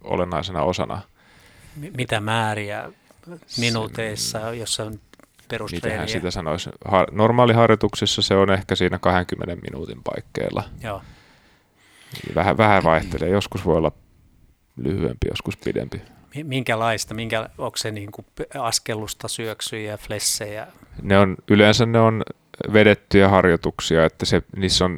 olennaisena 0.04 0.64
osana. 0.64 1.02
Mitä 1.98 2.20
määriä 2.20 2.92
minuuteissa, 3.60 4.54
jos 4.54 4.80
on 4.80 5.00
perustreeniä? 5.48 5.90
Mitähän 5.90 6.10
sitä 6.10 6.32
sanoisi? 6.32 6.70
Har- 6.86 7.12
normaaliharjoituksissa 7.12 8.22
se 8.22 8.36
on 8.36 8.52
ehkä 8.52 8.76
siinä 8.76 9.00
20 9.00 9.56
minuutin 9.56 10.04
paikkeilla. 10.04 10.64
Joo. 10.84 11.02
Vähän, 12.36 12.58
vähän 12.58 12.84
vaihtelee. 12.84 13.30
Joskus 13.30 13.66
voi 13.66 13.78
olla 13.78 13.92
lyhyempi, 14.78 15.28
joskus 15.30 15.58
pidempi. 15.58 16.02
Minkälaista? 16.44 17.14
Minkä, 17.14 17.50
onko 17.58 17.78
se 17.78 17.92
niin 17.92 18.12
kuin 18.12 18.26
askellusta, 18.60 19.28
syöksyjä, 19.28 19.98
flessejä? 19.98 20.68
Ne 21.02 21.18
on, 21.18 21.38
yleensä 21.48 21.86
ne 21.86 22.00
on 22.00 22.24
vedettyjä 22.74 23.30
harjoituksia, 23.30 24.06
että 24.06 24.26
se, 24.26 24.42
niissä 24.56 24.86
on 24.86 24.98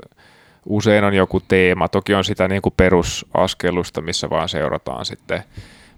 usein 0.66 1.04
on 1.04 1.14
joku 1.14 1.40
teema. 1.40 1.88
Toki 1.88 2.14
on 2.14 2.24
sitä 2.24 2.48
niin 2.48 2.62
kuin 2.62 2.74
perusaskelusta, 2.78 4.02
missä 4.02 4.30
vaan 4.30 4.50
seurataan 4.50 5.06
sitten 5.06 5.44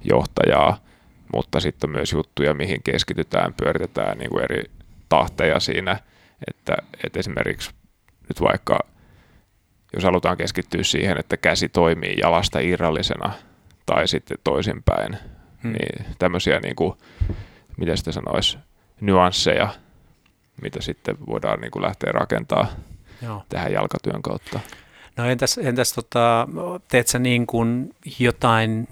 johtajaa, 0.04 0.78
mutta 1.36 1.60
sitten 1.60 1.90
on 1.90 1.96
myös 1.96 2.14
juttuja, 2.14 2.54
mihin 2.54 2.84
keskitytään, 2.84 3.54
pyöritetään 3.54 4.18
niin 4.18 4.30
kuin 4.30 4.44
eri 4.44 4.64
tahteja 5.10 5.60
siinä, 5.60 6.00
että, 6.48 6.78
että 7.06 7.20
esimerkiksi 7.20 7.72
nyt 8.30 8.42
vaikka 8.42 8.80
jos 9.94 10.04
halutaan 10.04 10.38
keskittyä 10.38 10.84
siihen, 10.84 11.18
että 11.18 11.38
käsi 11.38 11.70
toimii 11.70 12.18
jalasta 12.22 12.60
irrallisena 12.60 13.32
tai 13.86 14.08
sitten 14.08 14.38
toisinpäin, 14.44 15.18
hmm. 15.64 15.72
niin 15.72 16.06
tämmöisiä, 16.20 16.60
niin 16.60 16.76
kuin, 16.76 16.94
miten 17.78 17.98
sitä 17.98 18.12
sanoisi, 18.12 18.58
nyansseja, 19.02 19.70
mitä 20.62 20.82
sitten 20.82 21.16
voidaan 21.28 21.62
niin 21.62 21.72
kuin 21.72 21.84
lähteä 21.84 22.12
rakentamaan 22.12 22.68
Joo. 23.22 23.44
tähän 23.50 23.72
jalkatyön 23.72 24.22
kautta. 24.22 24.60
No 25.18 25.26
entäs, 25.26 25.58
entäs 25.58 25.94
tota, 25.94 26.48
teet 26.88 27.08
sä 27.08 27.20
niin 27.20 27.48
kuin 27.48 27.96
jotain 28.20 28.88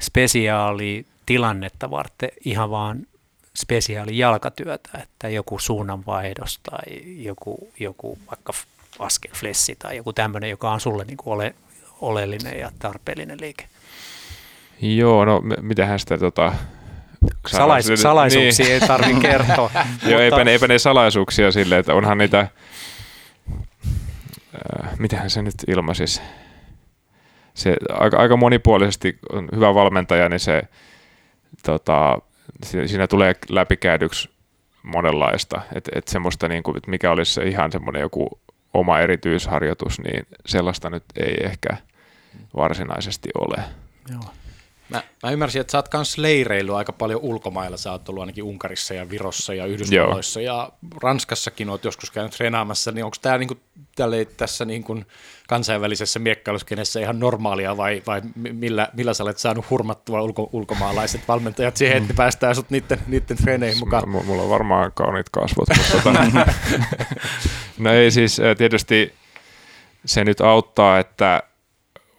spesiaali 0.00 1.06
tilannetta 1.26 1.90
varten 1.90 2.30
ihan 2.44 2.70
vaan 2.70 3.06
spesiaali 3.56 4.18
jalkatyötä, 4.18 4.98
että 5.02 5.28
joku 5.28 5.58
suunnanvaihdos 5.58 6.58
tai 6.58 6.82
joku, 7.16 7.72
joku 7.80 8.18
vaikka 8.30 8.52
askelflessi 8.98 9.76
tai 9.76 9.96
joku 9.96 10.12
tämmöinen, 10.12 10.50
joka 10.50 10.70
on 10.70 10.80
sulle 10.80 11.04
niin 11.04 11.16
kuin 11.16 11.34
ole, 11.34 11.54
oleellinen 12.00 12.58
ja 12.58 12.70
tarpeellinen 12.78 13.40
liike? 13.40 13.68
Joo, 14.80 15.24
no 15.24 15.42
mitähän 15.60 15.98
sitä 15.98 16.18
tota, 16.18 16.52
Salais, 17.46 17.86
salaisuuksia 17.94 18.66
niin. 18.66 18.82
ei 18.82 18.88
tarvitse 18.88 19.20
kertoa. 19.20 19.70
Joo, 19.74 19.84
mutta... 20.02 20.22
eipä, 20.22 20.44
ne, 20.44 20.50
eipä 20.50 20.68
ne 20.68 20.78
salaisuuksia 20.78 21.52
sille, 21.52 21.78
että 21.78 21.94
onhan 21.94 22.18
niitä 22.18 22.48
äh, 24.84 24.98
mitähän 24.98 25.30
se 25.30 25.42
nyt 25.42 25.54
ilmaisisi, 25.66 26.22
se 27.54 27.76
aika, 27.92 28.18
aika 28.18 28.36
monipuolisesti 28.36 29.18
on 29.32 29.48
hyvä 29.54 29.74
valmentaja, 29.74 30.28
niin 30.28 30.40
se, 30.40 30.62
tota, 31.62 32.18
siinä 32.86 33.06
tulee 33.06 33.34
läpikäydyksi 33.48 34.30
monenlaista. 34.82 35.60
Että 35.74 35.90
et 35.94 36.08
semmoista, 36.08 36.48
niin 36.48 36.62
kuin, 36.62 36.76
että 36.76 36.90
mikä 36.90 37.10
olisi 37.10 37.32
se 37.32 37.42
ihan 37.42 37.72
semmoinen 37.72 38.00
joku 38.00 38.40
oma 38.74 38.98
erityisharjoitus, 38.98 40.00
niin 40.00 40.26
sellaista 40.46 40.90
nyt 40.90 41.04
ei 41.16 41.36
ehkä 41.44 41.76
varsinaisesti 42.56 43.28
ole. 43.34 43.64
Joo. 44.10 44.41
Mä, 44.92 45.02
mä 45.22 45.30
ymmärsin, 45.30 45.60
että 45.60 45.70
sä 45.70 45.78
oot 45.78 45.88
kans 45.88 46.18
leireillyt 46.18 46.74
aika 46.74 46.92
paljon 46.92 47.20
ulkomailla. 47.20 47.76
Sä 47.76 47.92
oot 47.92 48.08
ollut 48.08 48.20
ainakin 48.20 48.44
Unkarissa 48.44 48.94
ja 48.94 49.10
Virossa 49.10 49.54
ja 49.54 49.66
Yhdysvalloissa 49.66 50.40
Joo. 50.40 50.56
ja 50.56 50.72
Ranskassakin 51.02 51.70
oot 51.70 51.84
joskus 51.84 52.10
käynyt 52.10 52.32
treenaamassa. 52.32 52.92
Niin 52.92 53.04
onko 53.04 53.16
tämä 53.22 53.38
niinku, 53.38 53.56
tässä 54.36 54.64
niinku 54.64 55.02
kansainvälisessä 55.48 56.18
miekkailuskenessä 56.18 57.00
ihan 57.00 57.20
normaalia 57.20 57.76
vai, 57.76 58.02
vai 58.06 58.22
millä, 58.34 58.88
millä 58.92 59.14
sä 59.14 59.22
olet 59.22 59.38
saanut 59.38 59.70
hurmattua 59.70 60.22
ulko, 60.22 60.50
ulkomaalaiset 60.52 61.20
valmentajat 61.28 61.76
siihen, 61.76 62.02
että 62.02 62.14
päästään 62.14 62.54
sut 62.54 62.70
niiden, 62.70 62.98
niiden 63.06 63.36
treeneihin 63.36 63.78
mukaan? 63.78 64.08
M- 64.08 64.26
mulla 64.26 64.42
on 64.42 64.50
varmaan 64.50 64.92
kauniit 64.94 65.28
kasvot. 65.28 65.68
Mutta 65.76 66.02
tota, 66.02 66.44
no 67.78 67.92
ei 67.92 68.10
siis 68.10 68.40
tietysti 68.58 69.14
se 70.04 70.24
nyt 70.24 70.40
auttaa, 70.40 70.98
että 70.98 71.42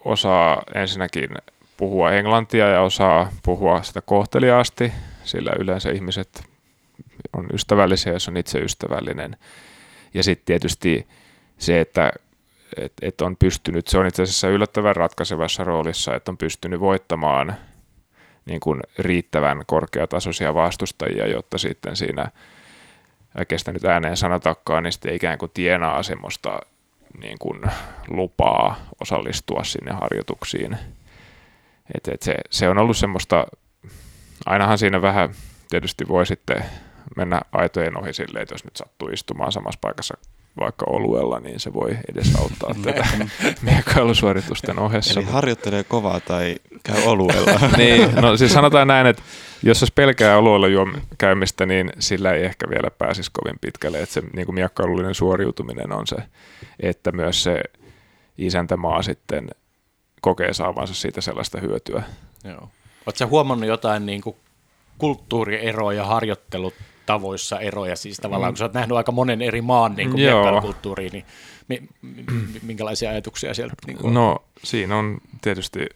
osaa 0.04 0.62
ensinnäkin 0.74 1.30
puhua 1.76 2.12
englantia 2.12 2.68
ja 2.68 2.80
osaa 2.80 3.32
puhua 3.42 3.82
sitä 3.82 4.00
kohteliaasti, 4.00 4.92
sillä 5.24 5.52
yleensä 5.58 5.90
ihmiset 5.90 6.44
on 7.32 7.46
ystävällisiä, 7.52 8.12
jos 8.12 8.28
on 8.28 8.36
itse 8.36 8.58
ystävällinen. 8.58 9.36
Ja 10.14 10.22
sitten 10.22 10.46
tietysti 10.46 11.06
se, 11.58 11.80
että 11.80 12.12
et, 12.76 12.92
et 13.02 13.20
on 13.20 13.36
pystynyt, 13.36 13.88
se 13.88 13.98
on 13.98 14.06
itse 14.06 14.22
asiassa 14.22 14.48
yllättävän 14.48 14.96
ratkaisevassa 14.96 15.64
roolissa, 15.64 16.14
että 16.14 16.30
on 16.30 16.38
pystynyt 16.38 16.80
voittamaan 16.80 17.54
niin 18.46 18.60
kuin 18.60 18.80
riittävän 18.98 19.62
korkeatasoisia 19.66 20.54
vastustajia, 20.54 21.26
jotta 21.26 21.58
sitten 21.58 21.96
siinä, 21.96 22.30
kestä 23.48 23.72
nyt 23.72 23.84
ääneen 23.84 24.16
sanotakaan, 24.16 24.82
niin 24.82 24.92
sitten 24.92 25.14
ikään 25.14 25.38
kuin 25.38 25.50
tienaa 25.54 26.02
semmoista 26.02 26.60
niin 27.18 27.38
kuin 27.38 27.62
lupaa 28.08 28.76
osallistua 29.00 29.64
sinne 29.64 29.92
harjoituksiin. 29.92 30.76
Et, 31.94 32.08
et 32.08 32.22
se, 32.22 32.34
se 32.50 32.68
on 32.68 32.78
ollut 32.78 32.96
semmoista, 32.96 33.46
ainahan 34.46 34.78
siinä 34.78 35.02
vähän 35.02 35.34
tietysti 35.70 36.08
voi 36.08 36.26
sitten 36.26 36.64
mennä 37.16 37.40
aitojen 37.52 37.98
ohi 37.98 38.12
silleen, 38.12 38.42
että 38.42 38.54
jos 38.54 38.64
nyt 38.64 38.76
sattuu 38.76 39.08
istumaan 39.08 39.52
samassa 39.52 39.78
paikassa 39.80 40.14
vaikka 40.60 40.86
oluella, 40.88 41.40
niin 41.40 41.60
se 41.60 41.72
voi 41.72 41.96
edesauttaa 42.10 42.74
tätä 42.82 43.06
miekkailusuoritusten 43.62 44.78
ohessa. 44.78 45.20
Eli 45.20 45.28
harjoittelee 45.28 45.84
kovaa 45.84 46.20
tai 46.20 46.56
käy 46.82 47.02
oluella. 47.04 47.68
niin, 47.76 48.14
no 48.14 48.36
siis 48.36 48.52
sanotaan 48.52 48.88
näin, 48.88 49.06
että 49.06 49.22
jos 49.62 49.82
olisi 49.82 49.92
pelkää 49.94 50.38
oluella 50.38 50.68
juom 50.68 50.92
käymistä, 51.18 51.66
niin 51.66 51.92
sillä 51.98 52.32
ei 52.32 52.44
ehkä 52.44 52.70
vielä 52.70 52.90
pääsisi 52.90 53.30
kovin 53.32 53.58
pitkälle. 53.60 54.02
Että 54.02 54.12
se 54.12 54.22
niin 54.32 54.46
kuin 54.46 54.54
miekkailullinen 54.54 55.14
suoriutuminen 55.14 55.92
on 55.92 56.06
se, 56.06 56.16
että 56.80 57.12
myös 57.12 57.42
se 57.42 57.62
isäntämaa 58.38 59.02
sitten 59.02 59.48
kokee 60.24 60.54
saavansa 60.54 60.94
siitä 60.94 61.20
sellaista 61.20 61.60
hyötyä. 61.60 62.02
Joo. 62.44 62.68
Oletko 63.06 63.26
huomannut 63.26 63.68
jotain 63.68 64.06
niin 64.06 64.22
kuin 64.22 64.36
kulttuurieroja 64.98 66.04
harjoittelut 66.04 66.74
tavoissa 67.06 67.60
eroja, 67.60 67.96
siis 67.96 68.16
tavallaan 68.16 68.50
mm. 68.50 68.52
kun 68.52 68.58
sä 68.58 68.64
oot 68.64 68.72
nähnyt 68.72 68.96
aika 68.96 69.12
monen 69.12 69.42
eri 69.42 69.62
maan 69.62 69.96
niin 69.96 70.10
kulttuuriin, 70.62 71.12
niin 71.12 71.24
mi, 71.68 71.82
mi, 72.02 72.60
minkälaisia 72.62 73.10
ajatuksia 73.10 73.54
sieltä? 73.54 73.74
Niin 73.86 73.98
kuin 73.98 74.14
no 74.14 74.44
siinä 74.62 74.96
on 74.96 75.18
tietysti, 75.42 75.86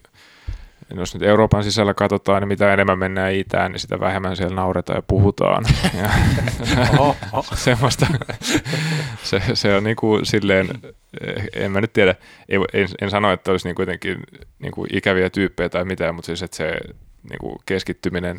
jos 0.96 1.14
nyt 1.14 1.22
Euroopan 1.22 1.64
sisällä 1.64 1.94
katsotaan, 1.94 2.42
niin 2.42 2.48
mitä 2.48 2.72
enemmän 2.72 2.98
mennään 2.98 3.34
itään, 3.34 3.72
niin 3.72 3.80
sitä 3.80 4.00
vähemmän 4.00 4.36
siellä 4.36 4.56
nauretaan 4.56 4.96
ja 4.96 5.02
puhutaan. 5.02 5.64
ja, 6.02 6.10
oho, 6.98 7.16
oho. 7.32 7.56
Semmoista, 7.64 8.06
se, 9.22 9.42
se 9.54 9.74
on 9.74 9.84
niin 9.84 9.96
kuin 9.96 10.26
silleen, 10.26 10.68
en 11.52 11.72
mä 11.72 11.80
nyt 11.80 11.92
tiedä, 11.92 12.14
en, 12.48 12.88
en 13.00 13.10
sano, 13.10 13.32
että 13.32 13.50
olisi 13.50 13.68
niin 13.68 13.74
kuitenkin 13.74 14.18
niin 14.58 14.72
kuin 14.72 14.88
ikäviä 14.92 15.30
tyyppejä 15.30 15.68
tai 15.68 15.84
mitään, 15.84 16.14
mutta 16.14 16.26
siis 16.26 16.42
että 16.42 16.56
se 16.56 16.78
niin 17.30 17.38
kuin 17.40 17.56
keskittyminen 17.66 18.38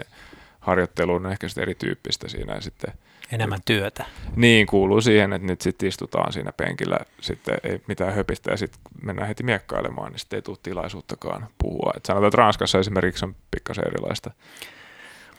harjoittelu 0.70 1.14
on 1.14 1.32
ehkä 1.32 1.48
sitten 1.48 1.62
erityyppistä 1.62 2.30
siinä 2.30 2.54
ja 2.54 2.62
sitten 2.62 2.94
Enemmän 3.32 3.60
työtä. 3.66 4.06
Niin, 4.36 4.68
kuuluu 4.68 5.02
siihen, 5.02 5.34
että 5.34 5.48
nyt 5.48 5.62
sitten 5.62 5.90
istutaan 5.90 6.34
siinä 6.34 6.52
penkillä, 6.52 7.00
sitten 7.22 7.58
ei 7.64 7.82
mitään 7.88 8.16
höpistä 8.16 8.52
ja 8.52 8.58
sitten 8.58 8.82
mennään 9.04 9.28
heti 9.28 9.44
miekkailemaan, 9.44 10.12
niin 10.12 10.20
sitten 10.20 10.38
ei 10.38 10.42
tule 10.42 10.58
tilaisuuttakaan 10.64 11.48
puhua. 11.58 11.94
Et 11.98 12.06
sanotaan, 12.06 12.28
että 12.28 12.38
Ranskassa 12.38 12.80
esimerkiksi 12.80 13.26
on 13.26 13.36
pikkasen 13.52 13.88
erilaista, 13.88 14.32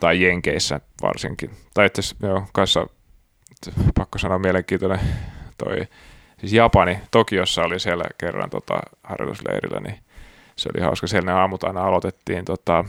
tai 0.01 0.23
Jenkeissä 0.23 0.81
varsinkin. 1.03 1.51
Tai 1.75 1.87
itse 1.87 2.03
joo, 2.23 2.47
kanssa 2.53 2.87
pakko 3.95 4.19
sanoa 4.19 4.39
mielenkiintoinen 4.39 5.01
toi, 5.59 5.87
siis 6.39 6.53
Japani, 6.53 6.99
Tokiossa 7.11 7.63
oli 7.63 7.81
siellä 7.81 8.05
kerran 8.19 8.51
tota, 8.51 8.81
harjoitusleirillä, 9.03 9.81
niin 9.81 9.99
se 10.57 10.69
oli 10.75 10.85
hauska. 10.85 11.07
Siellä 11.07 11.33
ne 11.33 11.39
aamut 11.39 11.65
aina 11.65 11.85
aloitettiin 11.85 12.45
tota, 12.45 12.85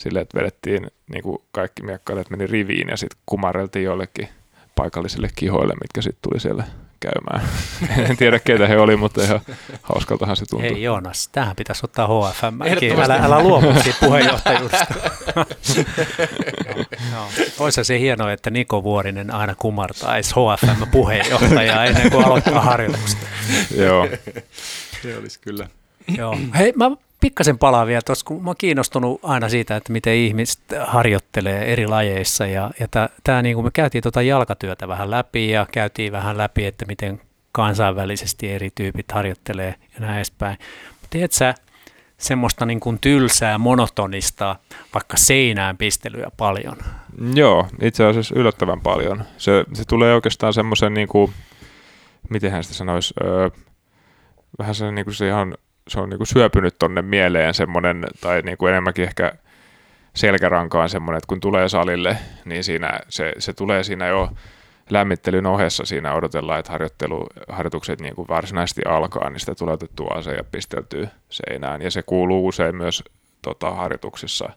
silleen, 0.00 0.22
että 0.22 0.38
vedettiin 0.38 0.90
niin 1.12 1.22
kuin 1.22 1.38
kaikki 1.52 1.82
miekkailijat 1.82 2.30
meni 2.30 2.46
riviin 2.46 2.88
ja 2.88 2.96
sitten 2.96 3.20
kumareltiin 3.26 3.84
jollekin 3.84 4.28
paikallisille 4.74 5.28
kihoille, 5.36 5.74
mitkä 5.74 6.02
sitten 6.02 6.22
tuli 6.22 6.40
siellä 6.40 6.64
käymään. 7.00 7.48
en 8.10 8.16
tiedä, 8.16 8.38
keitä 8.38 8.66
he 8.66 8.78
oli, 8.78 8.96
mutta 8.96 9.22
ihan 9.22 9.40
hauskaltahan 9.82 10.36
se 10.36 10.44
tuntui. 10.46 10.70
Hei 10.70 10.82
Joonas, 10.82 11.28
tähän 11.28 11.56
pitäisi 11.56 11.80
ottaa 11.84 12.06
HFM. 12.06 12.62
Älä, 13.02 13.16
älä 13.16 13.42
luovu 13.42 13.80
siitä 13.82 13.98
puheenjohtajuudesta. 14.00 14.94
no, 17.12 17.28
Olisi 17.58 17.84
se 17.84 17.98
hienoa, 17.98 18.32
että 18.32 18.50
Niko 18.50 18.82
Vuorinen 18.82 19.34
aina 19.34 19.54
kumartaisi 19.54 20.34
HFM-puheenjohtajaa 20.34 21.84
ennen 21.84 22.10
kuin 22.10 22.24
aloittaa 22.24 22.60
harjoitukset. 22.60 23.18
Joo. 23.76 24.08
Se 25.02 25.16
olisi 25.16 25.40
kyllä. 25.40 25.68
Joo. 26.16 26.36
Hei, 26.58 26.72
mä 26.76 26.90
pikkasen 27.20 27.58
palaa 27.58 27.86
vielä 27.86 28.02
tuossa, 28.06 28.26
kun 28.26 28.44
mä 28.44 28.50
oon 28.50 28.56
kiinnostunut 28.58 29.20
aina 29.22 29.48
siitä, 29.48 29.76
että 29.76 29.92
miten 29.92 30.14
ihmiset 30.14 30.60
harjoittelee 30.86 31.72
eri 31.72 31.86
lajeissa. 31.86 32.46
Ja, 32.46 32.70
ja 32.80 32.86
tämä, 33.24 33.42
niin 33.42 33.54
kuin 33.54 33.64
me 33.64 33.70
käytiin 33.70 34.02
tuota 34.02 34.22
jalkatyötä 34.22 34.88
vähän 34.88 35.10
läpi 35.10 35.50
ja 35.50 35.66
käytiin 35.72 36.12
vähän 36.12 36.38
läpi, 36.38 36.66
että 36.66 36.86
miten 36.86 37.20
kansainvälisesti 37.52 38.52
eri 38.52 38.70
tyypit 38.74 39.12
harjoittelee 39.12 39.74
ja 39.94 40.00
näin 40.00 40.16
edespäin. 40.16 40.58
Tiedätkö 41.10 41.36
sä 41.36 41.54
semmoista 42.18 42.66
niin 42.66 42.80
kuin 42.80 42.98
tylsää, 43.00 43.58
monotonista, 43.58 44.56
vaikka 44.94 45.16
seinään 45.16 45.76
pistelyä 45.76 46.30
paljon? 46.36 46.76
Joo, 47.34 47.66
itse 47.82 48.04
asiassa 48.04 48.34
yllättävän 48.38 48.80
paljon. 48.80 49.24
Se, 49.38 49.64
se 49.72 49.84
tulee 49.84 50.14
oikeastaan 50.14 50.52
semmoisen, 50.52 50.94
niin 50.94 51.08
kuin, 51.08 51.32
miten 52.30 52.64
sitä 52.64 52.74
sanoisi, 52.74 53.14
öö, 53.24 53.50
vähän 54.58 54.74
se, 54.74 54.92
niin 54.92 55.04
kuin 55.04 55.14
se 55.14 55.28
ihan 55.28 55.54
se 55.88 56.00
on 56.00 56.10
niin 56.10 56.18
kuin 56.18 56.26
syöpynyt 56.26 56.78
tonne 56.78 57.02
mieleen 57.02 57.54
semmoinen, 57.54 58.04
tai 58.20 58.42
niin 58.42 58.58
kuin 58.58 58.70
enemmänkin 58.70 59.04
ehkä 59.04 59.32
selkärankaan 60.14 60.88
semmoinen, 60.88 61.18
että 61.18 61.28
kun 61.28 61.40
tulee 61.40 61.68
salille, 61.68 62.16
niin 62.44 62.64
siinä, 62.64 63.00
se, 63.08 63.32
se 63.38 63.52
tulee 63.52 63.84
siinä 63.84 64.06
jo 64.06 64.30
lämmittelyn 64.90 65.46
ohessa 65.46 65.84
siinä 65.84 66.14
odotellaan, 66.14 66.58
että 66.58 66.72
harjoittelu, 66.72 67.26
harjoitukset 67.48 68.00
niin 68.00 68.14
kuin 68.14 68.28
varsinaisesti 68.28 68.82
alkaa, 68.84 69.30
niin 69.30 69.40
sitä 69.40 69.54
tulee 69.54 69.74
otettua 69.74 70.14
ase 70.14 70.34
ja 70.34 70.44
pisteltyä 70.44 71.08
seinään. 71.28 71.82
Ja 71.82 71.90
se 71.90 72.02
kuuluu 72.02 72.46
usein 72.46 72.76
myös 72.76 73.04
tota, 73.42 73.70
harjoituksissa 73.70 74.50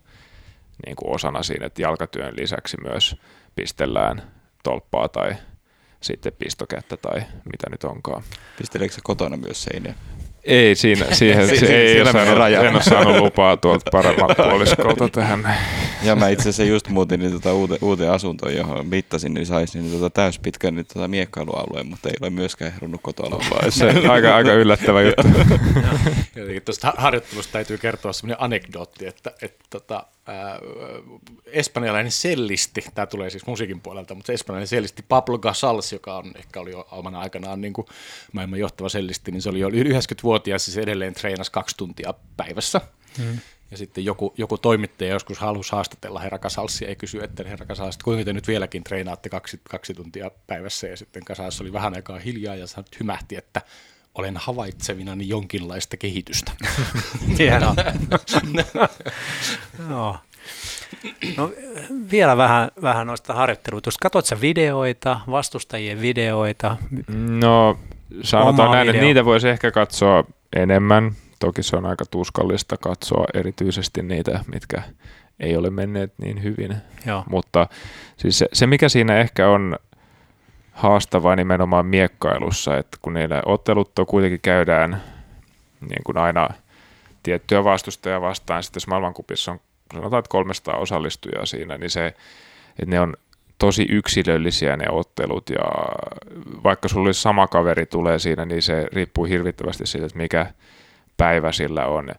niin 0.86 0.96
kuin 0.96 1.16
osana 1.16 1.44
siinä, 1.44 1.66
että 1.66 1.82
jalkatyön 1.82 2.34
lisäksi 2.38 2.78
myös 2.82 3.16
pistellään 3.56 4.22
tolppaa 4.64 5.10
tai 5.10 5.36
sitten 6.02 6.34
pistokättä 6.40 6.98
tai 6.98 7.20
mitä 7.20 7.70
nyt 7.72 7.84
onkaan. 7.84 8.24
Pisteleekö 8.58 8.96
kotona 9.04 9.38
myös 9.38 9.64
seiniä? 9.64 9.94
Ei 10.44 10.76
siinä, 10.76 11.06
siihen, 11.16 11.48
se, 11.48 11.58
se, 11.58 11.76
ei 11.76 12.02
ole 12.02 12.12
saanut, 12.12 12.38
raja. 12.38 12.62
en 12.62 12.74
ole 12.74 12.84
saanut 12.84 13.18
lupaa 13.18 13.58
tuolta 13.58 13.92
paremmalta 13.92 14.44
puoliskolta 14.50 15.10
tähän. 15.10 15.58
Ja 16.04 16.16
mä 16.16 16.30
itse 16.30 16.42
asiassa 16.42 16.64
just 16.64 16.90
muutin 16.90 17.20
niin 17.20 17.32
tota 17.32 17.54
uuteen, 17.54 17.80
uuteen 17.82 18.12
asuntoon, 18.12 18.56
johon 18.56 18.88
mittasin, 18.88 19.34
niin 19.34 19.46
saisin 19.46 19.82
niin 19.82 19.94
tota 19.94 20.10
täyspitkän 20.10 20.76
niin 20.76 20.86
tota 20.94 21.08
miekkailualueen, 21.08 21.88
mutta 21.88 22.10
ei 22.10 22.16
ole 22.22 22.30
myöskään 22.30 22.74
herunut 22.74 23.02
kotona. 23.04 23.38
Se 23.70 23.90
aika, 24.10 24.36
aika 24.36 24.54
yllättävä 24.54 25.02
juttu. 25.02 25.28
Jotenkin 26.36 26.62
tuosta 26.62 26.94
harjoittelusta 26.98 27.54
täytyy 27.54 27.78
kertoa 27.78 28.14
sellainen 28.14 28.44
anekdootti, 28.44 29.06
että, 29.06 29.32
että 29.42 29.66
tota, 29.70 30.06
ää, 30.26 30.60
espanjalainen 31.46 32.12
sellisti, 32.12 32.86
tämä 32.94 33.06
tulee 33.06 33.30
siis 33.30 33.46
musiikin 33.46 33.82
puolelta, 33.82 34.16
mutta 34.16 34.34
espanjalainen 34.34 34.68
sellisti 34.68 35.06
Pablo 35.08 35.40
Casals, 35.40 35.94
joka 35.94 36.18
on 36.18 36.32
ehkä 36.36 36.60
oli 36.60 36.72
jo 36.72 36.88
omana 36.92 37.20
aikanaan 37.20 37.62
niin 37.62 37.74
kuin 37.74 37.88
maailman 38.32 38.60
johtava 38.60 38.90
sellisti, 38.90 39.32
niin 39.32 39.42
se 39.42 39.50
oli 39.50 39.60
jo 39.60 39.70
90-vuotias, 39.70 40.66
siis 40.66 40.78
edelleen 40.78 41.14
treenasi 41.14 41.52
kaksi 41.52 41.78
tuntia 41.78 42.14
päivässä. 42.38 42.82
Hmm. 43.18 43.40
Ja 43.72 43.78
sitten 43.78 44.06
joku, 44.06 44.34
joku 44.38 44.58
toimittaja 44.58 45.14
joskus 45.14 45.40
halusi 45.40 45.72
haastatella 45.72 46.20
herra 46.20 46.40
Casalsia 46.40 46.90
ja 46.90 46.96
kysyi, 46.96 47.24
että 47.24 47.44
herra 47.44 47.66
Casals, 47.66 47.98
kuinka 47.98 48.26
te 48.26 48.34
nyt 48.34 48.48
vieläkin 48.48 48.84
treenaatte 48.84 49.30
kaksi, 49.30 49.60
kaksi 49.70 49.94
tuntia 49.94 50.32
päivässä. 50.48 50.88
Ja 50.88 50.98
sitten 50.98 51.26
Casals 51.26 51.62
oli 51.62 51.74
vähän 51.74 51.94
aikaa 51.96 52.20
hiljaa 52.20 52.56
ja 52.56 52.66
hymähti, 53.00 53.36
että 53.36 53.62
olen 54.16 54.38
havaitsevinani 54.38 55.30
jonkinlaista 55.30 55.98
kehitystä. 55.98 56.52
Hienoa. 57.40 57.76
no. 59.90 60.18
No 61.38 61.52
vielä 62.12 62.38
vähän, 62.38 62.72
vähän 62.82 63.08
noista 63.08 63.34
harjoitteluita. 63.34 63.90
Katsot 64.02 64.26
sä 64.26 64.42
videoita, 64.42 65.20
vastustajien 65.32 66.02
videoita? 66.02 66.78
No 67.18 67.80
sanotaan 68.24 68.72
näin, 68.72 68.88
video. 68.88 68.94
että 68.94 69.06
niitä 69.06 69.26
voisi 69.26 69.50
ehkä 69.50 69.72
katsoa 69.72 70.24
enemmän. 70.56 71.12
Toki 71.40 71.64
se 71.64 71.76
on 71.76 71.86
aika 71.86 72.06
tuskallista 72.06 72.78
katsoa 72.78 73.26
erityisesti 73.34 74.02
niitä, 74.02 74.40
mitkä 74.54 74.84
ei 75.40 75.58
ole 75.58 75.70
menneet 75.70 76.14
niin 76.18 76.44
hyvin. 76.44 76.76
Joo, 77.06 77.24
Mutta 77.30 77.68
siis 78.18 78.40
se, 78.40 78.48
se, 78.54 78.68
mikä 78.68 78.90
siinä 78.90 79.18
ehkä 79.18 79.50
on 79.50 79.76
haastavaa 80.74 81.36
nimenomaan 81.36 81.86
miekkailussa, 81.86 82.78
että 82.78 82.98
kun 83.02 83.14
niillä 83.14 83.42
ottelut 83.46 84.00
on 84.00 84.06
kuitenkin 84.06 84.42
käydään 84.42 85.04
niin 85.82 86.04
kuin 86.04 86.18
aina 86.18 86.50
tiettyä 87.24 87.64
vastustajaa 87.64 88.22
vastaan, 88.22 88.64
sitten 88.64 88.80
jos 88.80 88.88
maailmankupissa 88.88 89.52
on 89.52 89.60
sanotaan, 89.94 90.20
että 90.20 90.30
300 90.30 90.78
osallistujaa 90.78 91.46
siinä, 91.46 91.78
niin 91.78 91.90
se, 91.90 92.06
että 92.06 92.86
ne 92.86 93.00
on 93.00 93.14
tosi 93.58 93.86
yksilöllisiä 93.90 94.78
ne 94.78 94.86
ottelut 94.90 95.50
ja 95.50 95.64
vaikka 96.64 96.88
sulla 96.88 97.08
olisi 97.08 97.22
sama 97.22 97.48
kaveri 97.48 97.86
tulee 97.86 98.20
siinä, 98.20 98.46
niin 98.46 98.62
se 98.62 98.88
riippuu 98.94 99.26
hirvittävästi 99.26 99.86
siitä, 99.86 100.06
että 100.06 100.18
mikä 100.18 100.54
päivä 101.18 101.52
sillä 101.52 101.86
on 101.86 102.10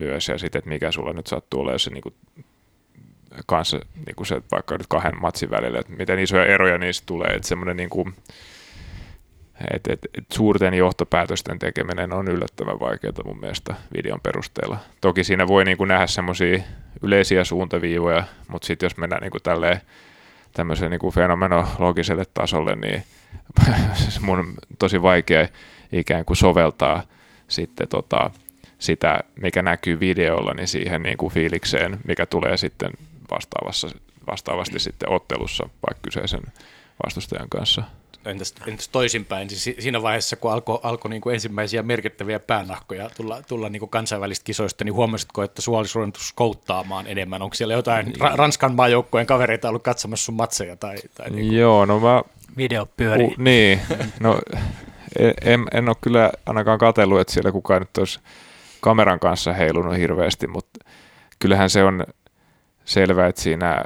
myös 0.00 0.28
ja 0.28 0.38
sitten, 0.38 0.58
että 0.58 0.68
mikä 0.68 0.92
sulla 0.92 1.12
nyt 1.12 1.26
sattuu 1.26 1.60
olemaan 1.60 1.78
se 1.78 1.90
niin 1.90 2.02
kuin 2.02 2.14
kanssa 3.46 3.80
niin 4.06 4.16
kuin 4.16 4.26
se, 4.26 4.42
vaikka 4.52 4.78
nyt 4.78 4.86
kahden 4.86 5.20
matsin 5.20 5.50
välillä, 5.50 5.78
että 5.78 5.92
miten 5.92 6.18
isoja 6.18 6.46
eroja 6.46 6.78
niistä 6.78 7.06
tulee, 7.06 7.30
että 7.30 7.48
semmoinen 7.48 7.76
niin 7.76 7.90
kuin, 7.90 8.14
et, 9.74 9.86
et, 9.88 10.00
et 10.18 10.24
suurten 10.32 10.74
johtopäätösten 10.74 11.58
tekeminen 11.58 12.12
on 12.12 12.28
yllättävän 12.28 12.80
vaikeaa 12.80 13.24
mun 13.24 13.40
mielestä 13.40 13.74
videon 13.96 14.20
perusteella. 14.20 14.78
Toki 15.00 15.24
siinä 15.24 15.48
voi 15.48 15.64
niin 15.64 15.76
kuin 15.76 15.88
nähdä 15.88 16.06
semmoisia 16.06 16.62
yleisiä 17.02 17.44
suuntaviivoja, 17.44 18.24
mutta 18.48 18.66
sitten 18.66 18.86
jos 18.86 18.96
mennään 18.96 19.22
niin 19.22 19.30
kuin 19.30 19.42
tälleen 19.42 19.80
tämmöiselle 20.52 20.90
niin 20.90 21.00
kuin 21.00 21.14
fenomenologiselle 21.14 22.24
tasolle, 22.34 22.76
niin 22.76 23.04
mun 24.20 24.38
on 24.38 24.54
tosi 24.78 25.02
vaikea 25.02 25.48
ikään 25.92 26.24
kuin 26.24 26.36
soveltaa 26.36 27.02
sitten 27.48 27.88
tota, 27.88 28.30
sitä, 28.78 29.20
mikä 29.40 29.62
näkyy 29.62 30.00
videolla, 30.00 30.54
niin 30.54 30.68
siihen 30.68 31.02
niin 31.02 31.16
kuin 31.16 31.32
fiilikseen, 31.32 31.98
mikä 32.06 32.26
tulee 32.26 32.56
sitten 32.56 32.90
vastaavassa, 33.30 33.88
vastaavasti 34.26 34.78
sitten 34.78 35.10
ottelussa 35.10 35.68
vaikka 35.86 36.00
kyseisen 36.02 36.42
vastustajan 37.04 37.48
kanssa. 37.48 37.82
Entäs, 38.24 38.54
entäs 38.66 38.88
toisinpäin, 38.88 39.50
siis 39.50 39.64
si- 39.64 39.76
siinä 39.78 40.02
vaiheessa, 40.02 40.36
kun 40.36 40.52
alkoi 40.52 40.80
alko 40.82 41.08
niin 41.08 41.22
ensimmäisiä 41.32 41.82
merkittäviä 41.82 42.38
päänahkoja 42.38 43.10
tulla, 43.16 43.42
tulla 43.42 43.68
niin 43.68 43.80
kuin 43.80 43.90
kansainvälistä 43.90 44.44
kisoista, 44.44 44.84
niin 44.84 44.94
huomasitko, 44.94 45.42
että 45.42 45.62
sinua 45.62 45.78
olisi 45.78 45.94
ruvennut 45.94 46.16
skouttaamaan 46.16 47.06
enemmän? 47.06 47.42
Onko 47.42 47.54
siellä 47.54 47.74
jotain 47.74 48.06
ra- 48.06 48.36
Ranskan 48.36 48.74
maajoukkojen 48.74 49.26
kavereita 49.26 49.68
ollut 49.68 49.82
katsomassa 49.82 50.24
sun 50.24 50.34
matseja? 50.34 50.76
Tai, 50.76 50.96
tai 51.14 51.30
niin 51.30 51.46
kuin, 51.46 51.58
Joo, 51.58 51.84
no 51.84 52.00
mä 52.00 52.22
video 52.56 52.86
pyörii. 52.96 53.26
Uh, 53.26 53.34
niin, 53.38 53.80
no 54.20 54.38
en, 55.44 55.64
en 55.72 55.88
ole 55.88 55.96
kyllä 56.00 56.32
ainakaan 56.46 56.78
katsellut, 56.78 57.20
että 57.20 57.32
siellä 57.32 57.52
kukaan 57.52 57.82
nyt 57.82 57.98
olisi 57.98 58.20
kameran 58.80 59.20
kanssa 59.20 59.52
heilunut 59.52 59.96
hirveästi, 59.96 60.46
mutta 60.46 60.84
kyllähän 61.38 61.70
se 61.70 61.84
on 61.84 62.04
selvää, 62.84 63.26
että 63.26 63.40
siinä 63.40 63.84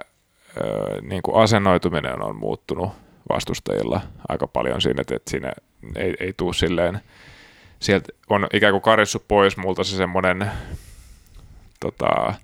niin 1.02 1.22
kuin 1.22 1.42
asennoituminen 1.42 2.22
on 2.22 2.36
muuttunut 2.36 2.92
vastustajilla 3.28 4.00
aika 4.28 4.46
paljon 4.46 4.80
siinä, 4.80 5.00
että, 5.00 5.16
että 5.16 5.30
siinä 5.30 5.52
ei, 5.96 6.14
ei 6.20 6.32
tule 6.36 6.54
silleen, 6.54 7.00
sieltä 7.80 8.12
on 8.28 8.46
ikään 8.52 8.72
kuin 8.72 8.82
karissut 8.82 9.28
pois 9.28 9.56
multa 9.56 9.84
se 9.84 9.96
semmoinen 9.96 10.50
tota, 11.80 12.34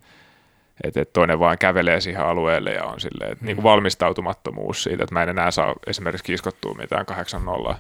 että, 0.84 1.00
että 1.00 1.12
toinen 1.12 1.38
vaan 1.38 1.58
kävelee 1.58 2.00
siihen 2.00 2.26
alueelle 2.26 2.70
ja 2.70 2.84
on 2.84 3.00
silleen, 3.00 3.32
että 3.32 3.44
niin 3.44 3.56
kuin 3.56 3.62
valmistautumattomuus 3.62 4.82
siitä, 4.82 5.04
että 5.04 5.14
mä 5.14 5.22
en 5.22 5.28
enää 5.28 5.50
saa 5.50 5.74
esimerkiksi 5.87 6.24
kiskottua 6.24 6.74
mitään 6.74 7.06
8-0 7.70 7.74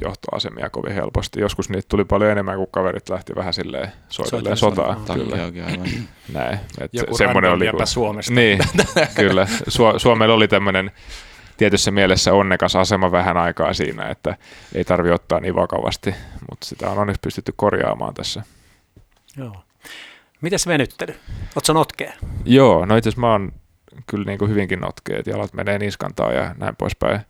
johtoasemia 0.00 0.70
kovin 0.70 0.94
helposti. 0.94 1.40
Joskus 1.40 1.70
niitä 1.70 1.88
tuli 1.88 2.04
paljon 2.04 2.30
enemmän, 2.30 2.56
kun 2.56 2.66
kaverit 2.70 3.08
lähti 3.08 3.34
vähän 3.36 3.54
silleen 3.54 3.92
soitelleen 4.08 4.56
sotaa. 4.56 4.94
Kyllä, 4.94 5.06
Takkiakin 5.06 5.64
aivan. 5.64 5.86
näin. 6.34 6.58
Että 6.80 6.96
Joku 6.96 7.16
semmoinen 7.16 7.50
oli, 7.50 7.64
randomiäpä 7.64 7.86
Suomesta. 7.86 8.32
Niin, 8.34 8.58
kyllä. 9.16 9.46
Su- 9.68 9.98
Suomella 9.98 10.34
oli 10.34 10.48
tämmöinen 10.48 10.90
tietyssä 11.56 11.90
mielessä 11.90 12.32
onnekas 12.32 12.76
asema 12.76 13.12
vähän 13.12 13.36
aikaa 13.36 13.74
siinä, 13.74 14.08
että 14.08 14.36
ei 14.74 14.84
tarvi 14.84 15.10
ottaa 15.10 15.40
niin 15.40 15.54
vakavasti, 15.54 16.14
mutta 16.50 16.66
sitä 16.66 16.90
on 16.90 16.98
onneksi 16.98 17.20
pystytty 17.20 17.52
korjaamaan 17.56 18.14
tässä. 18.14 18.42
Joo. 19.36 19.64
Mites 20.42 20.66
venyttely? 20.66 21.14
Oletko 21.56 21.72
notkea? 21.72 22.12
Joo, 22.44 22.86
no 22.86 22.96
itse 22.96 23.08
asiassa 23.08 23.20
mä 23.20 23.32
oon 23.32 23.52
kyllä 24.06 24.24
niin 24.24 24.38
kuin 24.38 24.50
hyvinkin 24.50 24.80
notkea, 24.80 25.18
että 25.18 25.30
jalat 25.30 25.52
menee 25.52 25.78
niskantaan 25.78 26.34
ja 26.34 26.54
näin 26.58 26.76
poispäin. 26.76 27.20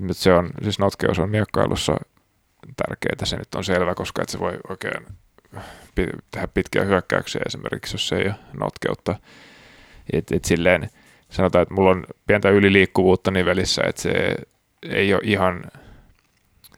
Mutta 0.00 0.22
se 0.22 0.32
on, 0.32 0.50
siis 0.62 0.78
notkeus 0.78 1.18
on 1.18 1.30
miekkailussa 1.30 1.96
tärkeää, 2.76 3.24
se 3.24 3.36
nyt 3.36 3.54
on 3.54 3.64
selvä, 3.64 3.94
koska 3.94 4.22
et 4.22 4.28
se 4.28 4.38
voi 4.38 4.58
oikein 4.68 5.06
tehdä 6.30 6.48
pitkiä 6.54 6.84
hyökkäyksiä 6.84 7.40
esimerkiksi, 7.46 7.94
jos 7.94 8.08
se 8.08 8.16
ei 8.16 8.26
ole 8.26 8.34
notkeutta. 8.60 9.16
Et, 10.12 10.32
et 10.32 10.44
silleen, 10.44 10.90
sanotaan, 11.30 11.62
että 11.62 11.74
mulla 11.74 11.90
on 11.90 12.04
pientä 12.26 12.50
yliliikkuvuutta 12.50 13.30
nivelissä, 13.30 13.82
että 13.86 14.02
se 14.02 14.36
ei 14.82 15.14
ole 15.14 15.22
ihan 15.24 15.64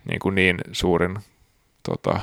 niin, 0.04 0.18
kuin 0.18 0.34
niin 0.34 0.58
suurin 0.72 1.18
tota, 1.82 2.20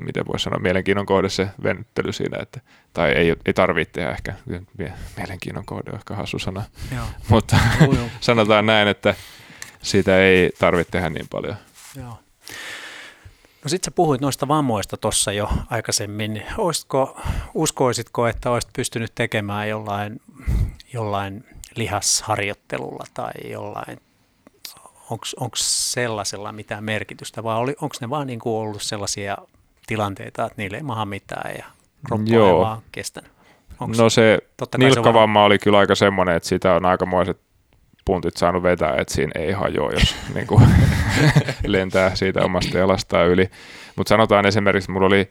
miten 0.00 0.26
voisi 0.26 0.42
sanoa, 0.42 0.58
mielenkiinnon 0.58 1.06
kohde 1.06 1.28
se 1.28 1.48
venyttely 1.62 2.12
siinä, 2.12 2.38
että, 2.42 2.60
tai 2.92 3.12
ei, 3.12 3.36
ei 3.46 3.54
tarvitse 3.54 3.92
tehdä 3.92 4.10
ehkä, 4.10 4.34
mie- 4.78 4.92
mielenkiinnon 5.16 5.64
kohde 5.66 5.90
on 5.90 5.96
ehkä 5.98 6.14
hassu 6.14 6.38
sana, 6.38 6.64
Joo. 6.94 7.04
mutta 7.30 7.56
Joo, 7.80 7.92
joo. 7.92 8.06
sanotaan 8.20 8.66
näin, 8.66 8.88
että 8.88 9.14
siitä 9.82 10.18
ei 10.18 10.50
tarvitse 10.58 10.90
tehdä 10.90 11.10
niin 11.10 11.28
paljon. 11.30 11.56
Joo. 11.96 12.18
No 13.64 13.68
sit 13.68 13.84
sä 13.84 13.90
puhuit 13.90 14.20
noista 14.20 14.48
vammoista 14.48 14.96
tuossa 14.96 15.32
jo 15.32 15.50
aikaisemmin. 15.70 16.34
niin 16.34 16.46
Olisitko, 16.58 17.20
uskoisitko, 17.54 18.26
että 18.26 18.50
olisit 18.50 18.72
pystynyt 18.72 19.14
tekemään 19.14 19.68
jollain, 19.68 20.20
jollain 20.92 21.44
lihasharjoittelulla 21.76 23.04
tai 23.14 23.32
jollain, 23.50 24.00
onko 25.10 25.56
sellaisella 25.56 26.52
mitään 26.52 26.84
merkitystä 26.84 27.42
vai 27.42 27.56
onko 27.60 27.96
ne 28.00 28.10
vaan 28.10 28.26
niin 28.26 28.38
kuin 28.40 28.54
ollut 28.54 28.82
sellaisia 28.82 29.36
tilanteita, 29.86 30.44
että 30.44 30.54
niille 30.56 30.76
ei 30.76 30.82
maha 30.82 31.06
mitään 31.06 31.54
ja 31.58 31.64
kroppa 32.06 32.24
ei 32.28 32.34
Joo. 32.34 32.60
vaan 32.60 32.82
kestänyt? 32.92 33.30
Onks, 33.80 33.98
No 33.98 34.10
se 34.10 34.38
se 34.72 34.78
nilkkavamma 34.78 35.44
oli 35.44 35.58
kyllä 35.58 35.78
aika 35.78 35.94
semmoinen, 35.94 36.36
että 36.36 36.48
sitä 36.48 36.74
on 36.74 36.86
aikamoiset 36.86 37.40
puntit 38.04 38.36
saanut 38.36 38.62
vetää, 38.62 38.96
että 38.98 39.14
siinä 39.14 39.32
ei 39.34 39.52
hajoa, 39.52 39.92
jos 39.92 40.16
niin 40.34 40.46
kuin, 40.46 40.68
lentää 41.66 42.14
siitä 42.14 42.44
omasta 42.44 42.78
jalastaan 42.78 43.28
yli. 43.28 43.50
Mutta 43.96 44.08
sanotaan 44.08 44.46
esimerkiksi, 44.46 44.90
mulla 44.90 45.06
oli, 45.06 45.30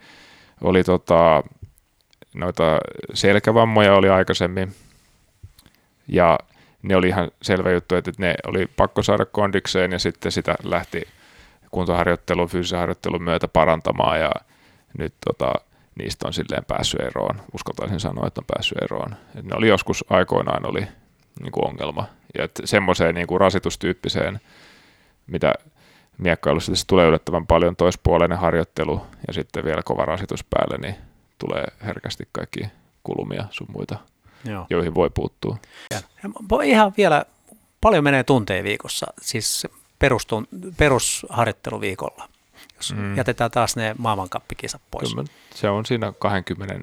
oli 0.61 0.83
tota, 0.83 1.43
noita 2.35 2.79
selkävammoja 3.13 3.93
oli 3.93 4.09
aikaisemmin, 4.09 4.75
ja 6.07 6.39
ne 6.81 6.95
oli 6.95 7.07
ihan 7.07 7.31
selvä 7.41 7.71
juttu, 7.71 7.95
että 7.95 8.11
ne 8.17 8.35
oli 8.47 8.67
pakko 8.67 9.03
saada 9.03 9.25
kondikseen, 9.25 9.91
ja 9.91 9.99
sitten 9.99 10.31
sitä 10.31 10.55
lähti 10.63 11.07
kuntoharjoittelun, 11.75 12.47
fyysisen 12.47 12.79
harjoittelun 12.79 13.23
myötä 13.23 13.47
parantamaan, 13.47 14.19
ja 14.19 14.31
nyt 14.97 15.13
tota, 15.27 15.53
niistä 15.95 16.27
on 16.27 16.33
silleen 16.33 16.65
päässyt 16.65 16.99
eroon. 16.99 17.41
Uskaltaisin 17.53 17.99
sanoa, 17.99 18.27
että 18.27 18.41
on 18.41 18.45
päässyt 18.55 18.77
eroon. 18.81 19.15
Et 19.35 19.45
ne 19.45 19.55
oli 19.55 19.67
joskus 19.67 20.05
aikoinaan 20.09 20.69
oli 20.69 20.87
niin 21.41 21.51
kuin 21.51 21.67
ongelma. 21.67 22.05
Ja 22.37 22.47
semmoiseen 22.65 23.15
niin 23.15 23.27
kuin 23.27 23.41
rasitustyyppiseen, 23.41 24.39
mitä 25.27 25.53
miekkailussa 26.17 26.71
tässä 26.71 26.85
tulee 26.87 27.07
yllättävän 27.07 27.47
paljon 27.47 27.75
toispuoleinen 27.75 28.37
harjoittelu 28.37 29.01
ja 29.27 29.33
sitten 29.33 29.65
vielä 29.65 29.81
kova 29.85 30.05
rasitus 30.05 30.43
päälle, 30.43 30.77
niin 30.77 30.95
tulee 31.37 31.65
herkästi 31.85 32.27
kaikki 32.31 32.65
kulumia 33.03 33.45
sun 33.49 33.67
muita, 33.73 33.97
Joo. 34.45 34.65
joihin 34.69 34.95
voi 34.95 35.09
puuttua. 35.09 35.57
Ja 35.91 35.99
ihan 36.63 36.93
vielä, 36.97 37.25
paljon 37.81 38.03
menee 38.03 38.23
tunteja 38.23 38.63
viikossa, 38.63 39.05
siis 39.21 39.67
perustun, 39.99 40.47
perusharjoitteluviikolla, 40.77 42.29
jos 42.77 42.93
Mm. 42.95 43.17
jätetään 43.17 43.51
taas 43.51 43.75
ne 43.75 43.95
maailmankappikisat 43.97 44.81
pois. 44.91 45.09
Kyllä 45.13 45.27
Se 45.55 45.69
on 45.69 45.85
siinä 45.85 46.13
20 46.19 46.75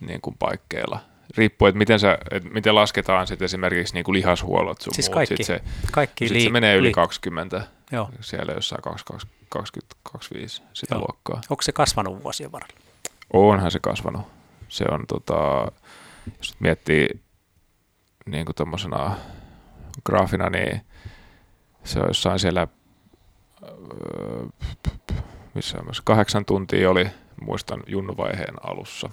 niin 0.00 0.20
kuin 0.20 0.36
paikkeilla. 0.38 1.00
Riippuu, 1.36 1.68
että 1.68 1.78
miten, 1.78 2.00
sä, 2.00 2.18
että 2.30 2.48
miten 2.48 2.74
lasketaan 2.74 3.26
sit 3.26 3.42
esimerkiksi 3.42 3.94
niin 3.94 4.04
kuin 4.04 4.12
lihashuollot 4.12 4.80
sun 4.80 4.94
Siis 4.94 5.06
muut. 5.08 5.14
kaikki, 5.14 5.36
Sit 5.36 5.46
se, 5.46 5.60
kaikki 5.92 6.28
sit 6.28 6.42
se 6.42 6.50
menee 6.50 6.76
yli 6.76 6.88
liik- 6.90 6.94
20, 6.94 7.62
Joo. 7.92 8.10
siellä 8.20 8.52
jossain 8.52 8.82
20-25 8.82 10.62
sitä 10.72 10.94
Joo. 10.94 11.00
luokkaa. 11.00 11.40
Onko 11.50 11.62
se 11.62 11.72
kasvanut 11.72 12.22
vuosien 12.24 12.52
varrella? 12.52 12.80
Onhan 13.32 13.70
se 13.70 13.78
kasvanut. 13.80 14.22
Se 14.68 14.84
on, 14.90 15.04
tota, 15.06 15.72
jos 16.38 16.54
miettii 16.60 17.08
niin 18.26 18.44
kuin 18.46 18.56
graafina, 20.06 20.50
niin 20.50 20.80
se 21.88 22.00
on 22.00 22.08
jossain 22.08 22.38
siellä, 22.38 22.66
öö, 23.62 24.46
missä 25.54 25.82
myös 25.82 26.00
kahdeksan 26.00 26.44
tuntia 26.44 26.90
oli, 26.90 27.06
muistan 27.40 27.82
junnuvaiheen 27.86 28.54
alussa. 28.62 29.10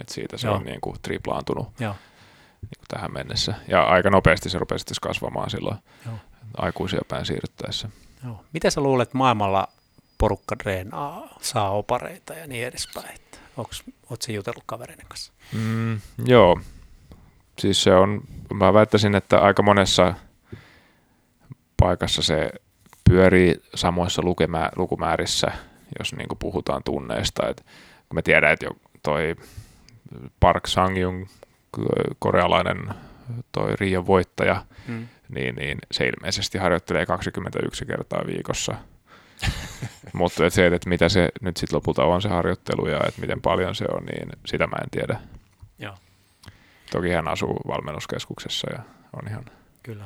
Et 0.00 0.08
siitä 0.08 0.36
se 0.36 0.46
Joo. 0.46 0.56
on 0.56 0.64
niin 0.64 0.80
kuin 0.80 0.96
triplaantunut. 1.02 1.68
Joo. 1.80 1.92
niin 2.62 2.78
kuin 2.78 2.86
tähän 2.88 3.12
mennessä. 3.12 3.54
Ja 3.68 3.82
aika 3.82 4.10
nopeasti 4.10 4.50
se 4.50 4.58
rupesi 4.58 4.84
kasvamaan 5.02 5.50
silloin 5.50 5.76
Joo. 6.06 6.14
aikuisia 6.56 7.00
päin 7.08 7.26
siirryttäessä. 7.26 7.88
Joo. 8.24 8.44
Mitä 8.52 8.70
sä 8.70 8.80
luulet 8.80 9.14
maailmalla 9.14 9.68
porukka 10.18 10.56
treenaa, 10.56 11.28
saa 11.40 11.70
opareita 11.70 12.34
ja 12.34 12.46
niin 12.46 12.66
edespäin? 12.66 13.18
Oletko 13.56 14.16
se 14.20 14.32
jutellut 14.32 14.62
kavereiden 14.66 15.06
kanssa? 15.08 15.32
Mm, 15.52 16.00
joo, 16.24 16.60
siis 17.58 17.82
se 17.82 17.94
on, 17.94 18.22
mä 18.54 18.74
väittäisin, 18.74 19.14
että 19.14 19.38
aika 19.38 19.62
monessa 19.62 20.14
paikassa 21.76 22.22
se 22.22 22.50
pyörii 23.10 23.62
samoissa 23.74 24.22
lukemä, 24.22 24.70
lukumäärissä, 24.76 25.52
jos 25.98 26.14
niin 26.14 26.28
kuin 26.28 26.38
puhutaan 26.38 26.82
tunneista. 26.82 27.48
Et 27.48 27.66
kun 28.08 28.14
me 28.14 28.22
tiedän, 28.22 28.52
että 28.52 28.66
jo 28.66 28.70
toi 29.02 29.36
Park 30.40 30.66
Sang-jung, 30.66 31.26
korealainen 32.18 32.88
toi 33.52 33.76
Rion 33.80 34.06
voittaja, 34.06 34.64
hmm. 34.86 35.08
niin, 35.28 35.54
niin 35.54 35.78
se 35.92 36.06
ilmeisesti 36.06 36.58
harjoittelee 36.58 37.06
21 37.06 37.86
kertaa 37.86 38.22
viikossa. 38.26 38.74
Mutta 40.12 40.46
et 40.46 40.52
se, 40.52 40.66
että 40.66 40.88
mitä 40.88 41.08
se 41.08 41.28
nyt 41.40 41.56
sitten 41.56 41.76
lopulta 41.76 42.04
on 42.04 42.22
se 42.22 42.28
harjoittelu 42.28 42.88
ja 42.88 43.00
että 43.08 43.20
miten 43.20 43.40
paljon 43.40 43.74
se 43.74 43.84
on, 43.92 44.04
niin 44.04 44.28
sitä 44.46 44.66
mä 44.66 44.76
en 44.76 44.90
tiedä. 44.90 45.20
Joo. 45.78 45.94
Toki 46.90 47.10
hän 47.10 47.28
asuu 47.28 47.60
valmennuskeskuksessa 47.66 48.72
ja 48.72 48.78
on 49.12 49.28
ihan... 49.28 49.44
Kyllä. 49.82 50.04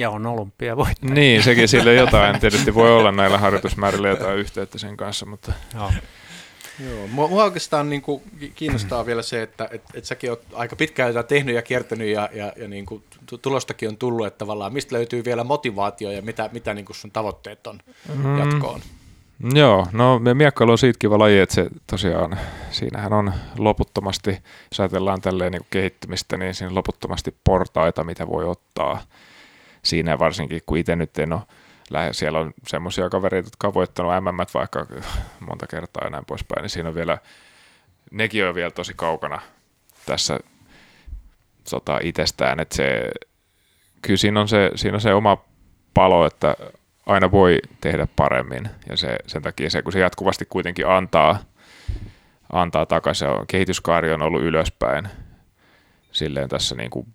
Ja 0.00 0.10
on 0.10 0.26
olympia 0.26 0.76
voittaja. 0.76 1.14
Niin, 1.14 1.42
sekin 1.42 1.68
sille 1.68 1.94
jotain. 1.94 2.38
Tietysti 2.40 2.74
voi 2.74 2.92
olla 2.92 3.12
näillä 3.12 3.38
harjoitusmäärillä 3.38 4.08
jotain 4.08 4.38
yhteyttä 4.38 4.78
sen 4.78 4.96
kanssa, 4.96 5.26
mutta... 5.26 5.52
Joo. 5.74 5.92
Joo, 6.90 7.06
mua, 7.06 7.28
mua 7.28 7.44
oikeastaan 7.44 7.90
niin 7.90 8.02
kuin 8.02 8.22
kiinnostaa 8.54 9.06
vielä 9.06 9.22
se, 9.22 9.42
että 9.42 9.68
et, 9.72 9.82
et 9.94 10.04
säkin 10.04 10.30
oot 10.30 10.42
aika 10.52 10.76
pitkään 10.76 11.14
tätä 11.14 11.28
tehnyt 11.28 11.54
ja 11.54 11.62
kiertänyt 11.62 12.08
ja, 12.08 12.28
ja, 12.32 12.52
ja 12.56 12.68
niin 12.68 12.86
kuin 12.86 13.02
tulostakin 13.42 13.88
on 13.88 13.96
tullut, 13.96 14.26
että 14.26 14.38
tavallaan 14.38 14.72
mistä 14.72 14.96
löytyy 14.96 15.24
vielä 15.24 15.44
motivaatio 15.44 16.10
ja 16.10 16.22
mitä, 16.22 16.50
mitä 16.52 16.74
niin 16.74 16.84
kuin 16.84 16.96
sun 16.96 17.10
tavoitteet 17.10 17.66
on 17.66 17.78
mm. 18.14 18.38
jatkoon? 18.38 18.80
Joo, 19.54 19.86
no 19.92 20.20
miekkailu 20.34 20.72
on 20.72 20.78
siitä 20.78 20.98
kiva 20.98 21.18
laji, 21.18 21.38
että 21.38 21.54
se 21.54 21.66
tosiaan, 21.86 22.38
siinähän 22.70 23.12
on 23.12 23.32
loputtomasti, 23.58 24.30
jos 24.70 24.80
ajatellaan 24.80 25.20
tälleen 25.20 25.52
niin 25.52 25.66
kehittymistä, 25.70 26.36
niin 26.36 26.54
siinä 26.54 26.68
on 26.68 26.74
loputtomasti 26.74 27.34
portaita, 27.44 28.04
mitä 28.04 28.28
voi 28.28 28.44
ottaa. 28.44 29.02
Siinä 29.82 30.18
varsinkin, 30.18 30.60
kun 30.66 30.78
itse 30.78 30.96
nyt 30.96 31.18
en 31.18 31.32
ole 31.32 31.42
lähe, 31.90 32.12
siellä 32.12 32.38
on 32.38 32.52
semmoisia 32.66 33.10
kavereita, 33.10 33.46
jotka 33.46 33.66
on 33.66 33.74
voittanut 33.74 34.12
MM 34.12 34.38
vaikka 34.54 34.86
monta 35.40 35.66
kertaa 35.66 36.04
ja 36.04 36.10
näin 36.10 36.24
poispäin, 36.24 36.62
niin 36.62 36.70
siinä 36.70 36.88
on 36.88 36.94
vielä, 36.94 37.18
nekin 38.10 38.46
on 38.46 38.54
vielä 38.54 38.70
tosi 38.70 38.92
kaukana 38.96 39.40
tässä 40.06 40.40
tota, 41.70 41.98
itsestään, 42.02 42.60
että 42.60 42.76
se, 42.76 43.10
kyllä 44.02 44.16
siinä 44.16 44.40
on 44.40 44.48
se, 44.48 44.70
siinä 44.74 44.94
on 44.94 45.00
se 45.00 45.14
oma 45.14 45.44
palo, 45.94 46.26
että 46.26 46.56
aina 47.06 47.30
voi 47.30 47.58
tehdä 47.80 48.06
paremmin. 48.16 48.70
Ja 48.88 48.96
se, 48.96 49.16
sen 49.26 49.42
takia 49.42 49.70
se, 49.70 49.82
kun 49.82 49.92
se 49.92 50.00
jatkuvasti 50.00 50.44
kuitenkin 50.44 50.88
antaa, 50.88 51.38
antaa 52.52 52.86
takaisin, 52.86 53.28
kehityskaari 53.48 54.12
on 54.12 54.22
ollut 54.22 54.42
ylöspäin 54.42 55.08
silleen 56.12 56.48
tässä 56.48 56.74
niin 56.74 56.90
kuin 56.90 57.06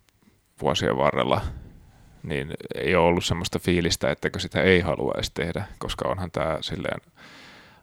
vuosien 0.62 0.98
varrella, 0.98 1.42
niin 2.26 2.54
ei 2.76 2.96
ole 2.96 3.06
ollut 3.08 3.26
semmoista 3.26 3.60
fiilistä, 3.60 4.12
että 4.12 4.30
sitä 4.38 4.62
ei 4.62 4.80
haluaisi 4.80 5.32
tehdä, 5.34 5.66
koska 5.80 6.10
onhan 6.10 6.32
tämä 6.32 6.58
silleen 6.62 7.02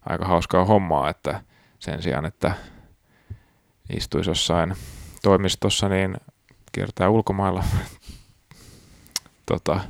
aika 0.07 0.25
hauskaa 0.25 0.65
hommaa, 0.65 1.11
että 1.11 1.41
sen 1.79 2.03
sijaan, 2.03 2.25
että 2.25 2.53
istuisi 3.97 4.31
jossain 4.31 4.75
toimistossa, 5.23 5.89
niin 5.89 6.17
kiertää 6.73 7.09
ulkomailla 7.09 7.65
tota, 9.47 9.81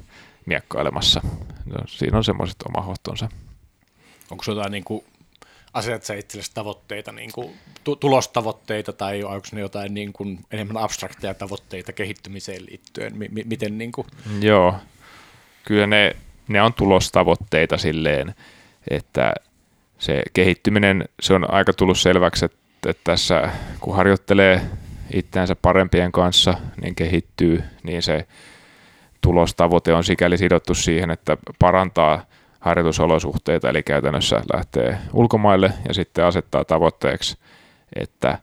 miekkailemassa. 0.46 1.20
No, 1.64 1.76
siinä 1.86 2.16
on 2.16 2.24
semmoiset 2.24 2.56
omahohtonsa. 2.68 3.28
Onko 4.30 4.44
jotain 4.46 4.72
niin 4.72 4.84
kuin, 4.84 5.04
asetat 5.74 6.02
sä 6.02 6.14
itsellesi 6.14 6.50
tavoitteita, 6.54 7.12
niin 7.12 7.32
kuin, 7.32 7.54
tulostavoitteita 8.00 8.92
tai 8.92 9.24
onko 9.24 9.46
ne 9.52 9.60
jotain 9.60 9.94
niin 9.94 10.12
kuin, 10.12 10.38
enemmän 10.50 10.76
abstrakteja 10.76 11.34
tavoitteita 11.34 11.92
kehittymiseen 11.92 12.66
liittyen? 12.66 13.12
M- 13.18 13.48
miten, 13.48 13.78
niin 13.78 13.92
kuin? 13.92 14.06
Joo, 14.40 14.74
kyllä 15.64 15.86
ne, 15.86 16.16
ne 16.48 16.62
on 16.62 16.74
tulostavoitteita 16.74 17.78
silleen, 17.78 18.34
että 18.90 19.34
se 19.98 20.22
kehittyminen, 20.32 21.04
se 21.20 21.34
on 21.34 21.50
aika 21.50 21.72
tullut 21.72 21.98
selväksi, 21.98 22.44
että, 22.44 22.58
että 22.86 23.00
tässä 23.04 23.50
kun 23.80 23.96
harjoittelee 23.96 24.60
itseänsä 25.14 25.56
parempien 25.56 26.12
kanssa, 26.12 26.54
niin 26.82 26.94
kehittyy, 26.94 27.62
niin 27.82 28.02
se 28.02 28.26
tulostavoite 29.20 29.94
on 29.94 30.04
sikäli 30.04 30.38
sidottu 30.38 30.74
siihen, 30.74 31.10
että 31.10 31.36
parantaa 31.58 32.26
harjoitusolosuhteita, 32.62 33.68
eli 33.68 33.82
käytännössä 33.82 34.42
lähtee 34.54 34.98
ulkomaille 35.12 35.72
ja 35.88 35.94
sitten 35.94 36.24
asettaa 36.24 36.64
tavoitteeksi, 36.64 37.38
että 37.96 38.38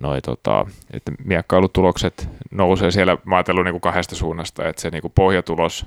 noi, 0.00 0.22
tota, 0.22 0.66
että 0.92 1.12
miekkailutulokset 1.24 2.28
nousee 2.50 2.90
siellä, 2.90 3.18
mä 3.24 3.44
niin 3.64 3.72
kuin 3.72 3.80
kahdesta 3.80 4.14
suunnasta, 4.14 4.68
että 4.68 4.82
se 4.82 4.90
niin 4.90 5.02
kuin 5.02 5.12
pohjatulos 5.14 5.86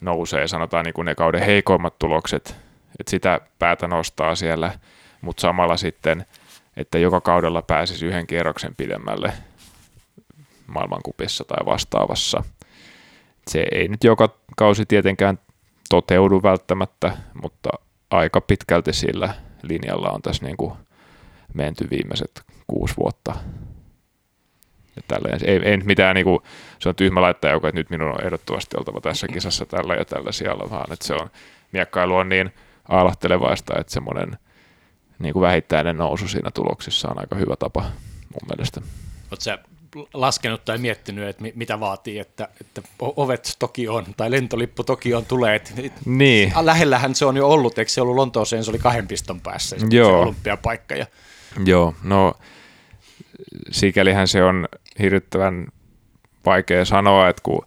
nousee, 0.00 0.48
sanotaan 0.48 0.84
niin 0.84 0.94
kuin 0.94 1.04
ne 1.04 1.14
kauden 1.14 1.42
heikoimmat 1.42 1.98
tulokset, 1.98 2.56
että 3.00 3.10
sitä 3.10 3.40
päätä 3.58 3.88
nostaa 3.88 4.34
siellä, 4.34 4.72
mutta 5.20 5.40
samalla 5.40 5.76
sitten, 5.76 6.26
että 6.76 6.98
joka 6.98 7.20
kaudella 7.20 7.62
pääsisi 7.62 8.06
yhden 8.06 8.26
kierroksen 8.26 8.74
pidemmälle 8.76 9.32
maailmankupissa 10.66 11.44
tai 11.44 11.66
vastaavassa. 11.66 12.44
Se 13.50 13.66
ei 13.72 13.88
nyt 13.88 14.04
joka 14.04 14.28
kausi 14.56 14.86
tietenkään 14.86 15.38
toteudu 15.94 16.42
välttämättä, 16.42 17.16
mutta 17.42 17.70
aika 18.10 18.40
pitkälti 18.40 18.92
sillä 18.92 19.34
linjalla 19.62 20.10
on 20.10 20.22
tässä 20.22 20.44
niin 20.44 20.56
kuin 20.56 20.72
menty 21.54 21.90
viimeiset 21.90 22.42
kuusi 22.66 22.94
vuotta. 22.96 23.34
Ja. 24.96 25.18
Ei, 25.44 25.60
ei 25.64 25.76
mitään, 25.76 26.14
niin 26.14 26.24
kuin, 26.24 26.38
se 26.78 26.88
on 26.88 26.94
tyhmä 26.94 27.22
laittaa 27.22 27.50
joku, 27.50 27.66
että 27.66 27.80
nyt 27.80 27.90
minun 27.90 28.10
on 28.10 28.24
ehdottomasti 28.24 28.76
oltava 28.78 29.00
tässä 29.00 29.28
kisassa 29.28 29.66
tällä 29.66 29.94
ja 29.94 30.04
tällä 30.04 30.32
siellä, 30.32 30.70
vaan 30.70 30.92
että 30.92 31.06
se 31.06 31.14
on, 31.14 31.30
miekkailu 31.72 32.16
on 32.16 32.28
niin 32.28 32.52
aalahtelevaista, 32.88 33.74
että 33.80 33.92
semmoinen 33.92 34.38
niin 35.18 35.32
kuin 35.32 35.40
vähittäinen 35.40 35.96
nousu 35.96 36.28
siinä 36.28 36.50
tuloksissa 36.50 37.08
on 37.08 37.20
aika 37.20 37.36
hyvä 37.36 37.56
tapa 37.56 37.80
mun 38.32 38.48
mielestä. 38.48 38.80
Oletko 39.30 39.73
laskenut 40.14 40.64
tai 40.64 40.78
miettinyt, 40.78 41.28
että 41.28 41.44
mitä 41.54 41.80
vaatii, 41.80 42.18
että, 42.18 42.48
että 42.60 42.82
ovet 43.00 43.56
toki 43.58 43.88
on, 43.88 44.04
tai 44.16 44.30
lentolippu 44.30 44.84
toki 44.84 45.14
on 45.14 45.26
tulee. 45.26 45.54
Että 45.54 45.70
niin. 46.04 46.52
Lähellähän 46.60 47.14
se 47.14 47.26
on 47.26 47.36
jo 47.36 47.48
ollut, 47.48 47.78
eikö 47.78 47.90
se 47.90 48.00
ollut 48.00 48.16
Lontooseen, 48.16 48.64
se 48.64 48.70
oli 48.70 48.78
kahden 48.78 49.08
piston 49.08 49.40
päässä 49.40 49.76
se, 49.78 49.86
Joo. 49.90 50.10
se 50.10 50.16
olympiapaikka. 50.16 50.94
Ja... 50.94 51.06
Joo, 51.64 51.94
no 52.02 52.34
sikälihän 53.70 54.28
se 54.28 54.44
on 54.44 54.68
hirvittävän 54.98 55.66
vaikea 56.46 56.84
sanoa, 56.84 57.28
että 57.28 57.42
kun, 57.42 57.66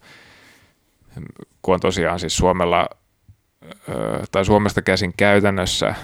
kun 1.62 1.74
on 1.74 1.80
tosiaan 1.80 2.20
siis 2.20 2.36
Suomella, 2.36 2.88
tai 4.32 4.44
Suomesta 4.44 4.82
käsin 4.82 5.14
käytännössä 5.16 5.94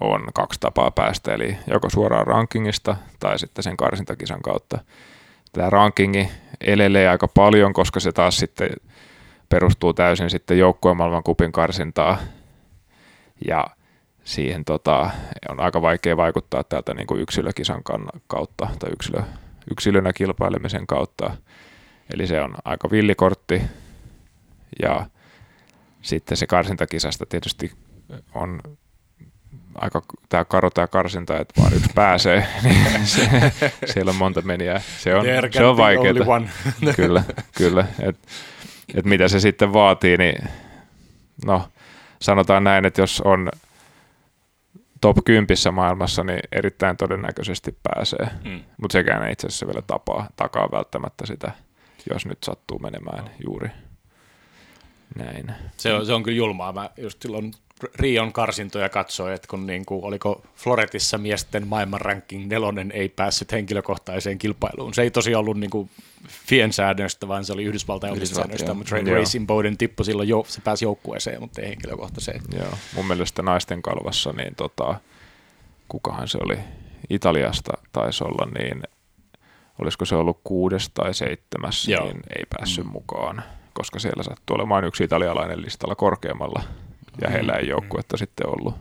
on 0.00 0.28
kaksi 0.34 0.60
tapaa 0.60 0.90
päästä, 0.90 1.34
eli 1.34 1.56
joko 1.66 1.90
suoraan 1.90 2.26
rankingista 2.26 2.96
tai 3.20 3.38
sitten 3.38 3.62
sen 3.62 3.76
karsintakisan 3.76 4.42
kautta 4.42 4.78
tämä 5.52 5.70
rankingi 5.70 6.28
elelee 6.60 7.08
aika 7.08 7.28
paljon, 7.28 7.72
koska 7.72 8.00
se 8.00 8.12
taas 8.12 8.36
sitten 8.36 8.70
perustuu 9.48 9.92
täysin 9.92 10.30
sitten 10.30 10.58
joukkueen 10.58 10.96
maailman 10.96 11.22
kupin 11.22 11.52
karsintaa 11.52 12.18
ja 13.48 13.66
siihen 14.24 14.64
tota, 14.64 15.10
on 15.48 15.60
aika 15.60 15.82
vaikea 15.82 16.16
vaikuttaa 16.16 16.64
täältä 16.64 16.94
niin 16.94 17.06
kuin 17.06 17.20
yksilökisan 17.20 17.82
kautta 18.26 18.68
tai 18.78 18.90
yksilö, 18.92 19.22
yksilönä 19.70 20.12
kilpailemisen 20.12 20.86
kautta. 20.86 21.36
Eli 22.14 22.26
se 22.26 22.40
on 22.40 22.54
aika 22.64 22.90
villikortti 22.90 23.62
ja 24.82 25.06
sitten 26.02 26.36
se 26.36 26.46
karsintakisasta 26.46 27.26
tietysti 27.26 27.72
on 28.34 28.60
aika 29.80 30.02
tämä 30.28 30.44
karo 30.44 30.70
tämä 30.70 30.86
karsinta, 30.86 31.38
että 31.38 31.60
vaan 31.60 31.72
yksi 31.74 31.90
pääsee, 31.94 32.46
niin 32.62 33.06
se, 33.06 33.52
siellä 33.84 34.10
on 34.10 34.16
monta 34.16 34.42
meniä. 34.42 34.80
Se 34.98 35.14
on, 35.14 35.24
se 35.50 35.64
on 35.64 35.76
vaikeaa. 35.76 36.14
kyllä, 36.96 37.24
kyllä. 37.56 37.84
Et, 38.00 38.16
et 38.94 39.04
mitä 39.04 39.28
se 39.28 39.40
sitten 39.40 39.72
vaatii, 39.72 40.16
niin 40.16 40.48
no 41.44 41.68
sanotaan 42.22 42.64
näin, 42.64 42.84
että 42.84 43.00
jos 43.00 43.20
on 43.20 43.48
top 45.00 45.16
10 45.24 45.56
maailmassa, 45.72 46.24
niin 46.24 46.40
erittäin 46.52 46.96
todennäköisesti 46.96 47.76
pääsee. 47.82 48.28
Mm. 48.44 48.60
Mutta 48.76 48.92
sekään 48.92 49.24
ei 49.24 49.32
itse 49.32 49.46
asiassa 49.46 49.66
vielä 49.66 49.82
tapaa, 49.82 50.28
takaa 50.36 50.68
välttämättä 50.72 51.26
sitä, 51.26 51.52
jos 52.10 52.26
nyt 52.26 52.38
sattuu 52.44 52.78
menemään 52.78 53.24
no. 53.24 53.30
juuri 53.46 53.70
näin. 55.16 55.52
Se 55.76 55.92
on, 55.92 56.06
se 56.06 56.12
on 56.12 56.22
kyllä 56.22 56.36
julmaa. 56.36 56.72
Mä 56.72 56.90
just 56.96 57.22
silloin 57.22 57.52
Rion 57.94 58.32
karsintoja 58.32 58.88
katsoi, 58.88 59.34
että 59.34 59.48
kun 59.48 59.66
niin 59.66 59.86
kuin, 59.86 60.04
oliko 60.04 60.42
Floretissa 60.56 61.18
miesten 61.18 61.66
maailman 61.66 62.00
ranking 62.00 62.46
nelonen 62.46 62.92
ei 62.92 63.08
päässyt 63.08 63.52
henkilökohtaiseen 63.52 64.38
kilpailuun. 64.38 64.94
Se 64.94 65.02
ei 65.02 65.10
tosiaan 65.10 65.40
ollut 65.40 65.58
niin 65.58 65.70
kuin 65.70 65.90
Fien 66.28 66.72
säännöstä, 66.72 67.28
vaan 67.28 67.44
se 67.44 67.52
oli 67.52 67.64
Yhdysvaltain 67.64 68.12
omista 68.12 68.36
säännöistä, 68.36 68.74
mutta 68.74 68.88
Trade 68.88 69.14
Racing 69.14 69.46
Boden 69.46 69.76
tippu 69.76 70.04
silloin, 70.04 70.28
jo, 70.28 70.44
se 70.48 70.60
pääsi 70.60 70.84
joukkueeseen, 70.84 71.40
mutta 71.40 71.60
ei 71.60 71.68
henkilökohtaiseen. 71.68 72.40
Joo, 72.58 72.74
mun 72.94 73.06
mielestä 73.06 73.42
naisten 73.42 73.82
kalvassa, 73.82 74.32
niin 74.32 74.54
tota, 74.54 74.94
kukahan 75.88 76.28
se 76.28 76.38
oli, 76.44 76.58
Italiasta 77.10 77.72
taisi 77.92 78.24
olla, 78.24 78.50
niin 78.58 78.82
olisiko 79.78 80.04
se 80.04 80.14
ollut 80.14 80.40
kuudes 80.44 80.90
tai 80.94 81.14
seitsemäs, 81.14 81.88
Joo. 81.88 82.04
niin 82.04 82.20
ei 82.38 82.44
päässyt 82.56 82.84
mm. 82.84 82.90
mukaan, 82.90 83.42
koska 83.72 83.98
siellä 83.98 84.22
sattuu 84.22 84.54
olemaan 84.54 84.84
yksi 84.84 85.04
italialainen 85.04 85.62
listalla 85.62 85.94
korkeammalla 85.94 86.62
ja 87.20 87.28
mm. 87.28 87.32
heillä 87.32 87.52
ei 87.52 87.68
joukkuetta 87.68 88.16
mm. 88.16 88.18
sitten 88.18 88.46
ollut. 88.48 88.74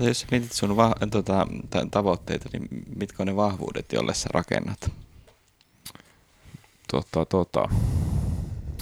Jos 0.00 0.26
mietit 0.30 0.52
sun 0.52 0.76
va- 0.76 0.94
tota, 1.10 1.46
tavoitteita, 1.90 2.48
niin 2.52 2.68
mitkä 2.96 3.22
on 3.22 3.26
ne 3.26 3.36
vahvuudet, 3.36 3.92
jolle 3.92 4.14
sä 4.14 4.28
rakennat? 4.32 4.92
Tota, 6.92 7.24
tota. 7.24 7.68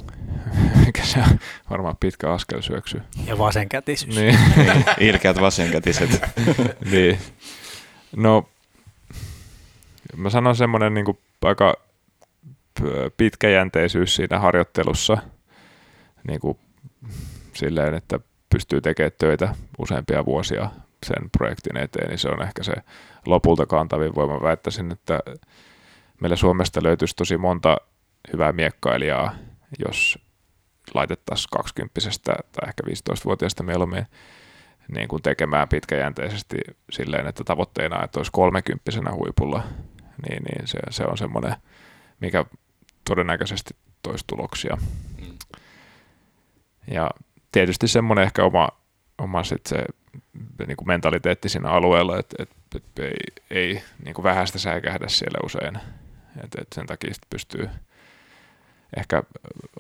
Mikä 0.87 1.05
se 1.05 1.19
on? 1.19 1.39
Varmaan 1.71 1.97
pitkä 2.01 2.33
askel 2.33 2.63
syöksy. 2.63 3.03
Ja 3.27 3.39
vasenkätisyys. 3.39 4.17
Niin. 4.17 4.39
Ilkeät 5.01 5.41
vasenkätiset. 5.41 6.21
niin. 6.93 7.19
No, 8.17 8.49
mä 10.17 10.31
sanon 10.31 10.57
semmoinen 10.57 10.95
niin 10.95 11.05
kuin 11.05 11.19
aika 11.43 11.75
pitkäjänteisyys 13.17 14.17
siinä 14.17 14.39
harjoittelussa, 14.39 15.19
niin 16.29 16.41
kuin 16.41 16.59
silleen, 17.57 17.95
että 17.95 18.21
pystyy 18.51 18.81
tekemään 18.81 19.13
töitä 19.19 19.55
useampia 19.79 20.25
vuosia 20.25 20.71
sen 21.07 21.31
projektin 21.31 21.77
eteen, 21.77 22.09
niin 22.09 22.19
se 22.19 22.29
on 22.29 22.43
ehkä 22.43 22.63
se 22.63 22.73
lopulta 23.27 23.67
kantavin 23.67 24.15
voima. 24.15 24.43
Väittäisin, 24.43 24.93
että 24.93 25.21
meillä 26.21 26.37
Suomesta 26.37 26.83
löytyisi 26.83 27.17
tosi 27.17 27.37
monta 27.37 27.77
hyvää 28.33 28.53
miekkailijaa, 28.53 29.35
jos 29.79 30.19
laitettaisiin 30.95 31.49
20 31.53 32.01
tai 32.25 32.69
ehkä 32.69 32.83
15-vuotiaasta 32.87 33.63
mieluummin 33.63 34.07
niin 34.89 35.09
kuin 35.09 35.23
tekemään 35.23 35.69
pitkäjänteisesti 35.69 36.57
silleen, 36.91 37.27
että 37.27 37.45
tavoitteena, 37.45 38.05
että 38.05 38.19
olisi 38.19 38.33
30 38.33 38.91
huipulla, 39.13 39.63
niin, 40.29 40.43
niin 40.43 40.69
se, 40.69 40.79
se 40.91 41.05
on 41.05 41.19
semmoinen, 41.19 41.55
mikä 42.21 42.45
todennäköisesti 43.05 43.77
toisi 44.03 44.25
tuloksia. 44.27 44.77
Mm. 45.21 45.39
Ja 46.91 47.11
tietysti 47.57 47.89
semmoinen 47.89 48.25
ehkä 48.25 48.45
oma, 48.45 48.69
oma 49.19 49.45
sit 49.45 49.67
se 49.67 49.85
niin 50.67 50.77
kuin 50.77 50.89
mentaliteetti 50.89 51.49
siinä 51.49 51.69
alueella, 51.69 52.19
että, 52.19 52.43
että, 52.43 52.57
että 52.77 53.03
ei, 53.03 53.17
ei 53.51 53.83
niin 54.05 54.15
kuin 54.15 54.23
vähäistä 54.23 54.59
säikähdä 54.59 55.09
siellä 55.09 55.39
usein. 55.45 55.79
Että, 56.45 56.63
että 56.63 56.75
sen 56.75 56.87
takia 56.87 57.15
pystyy 57.31 57.69
ehkä 58.97 59.23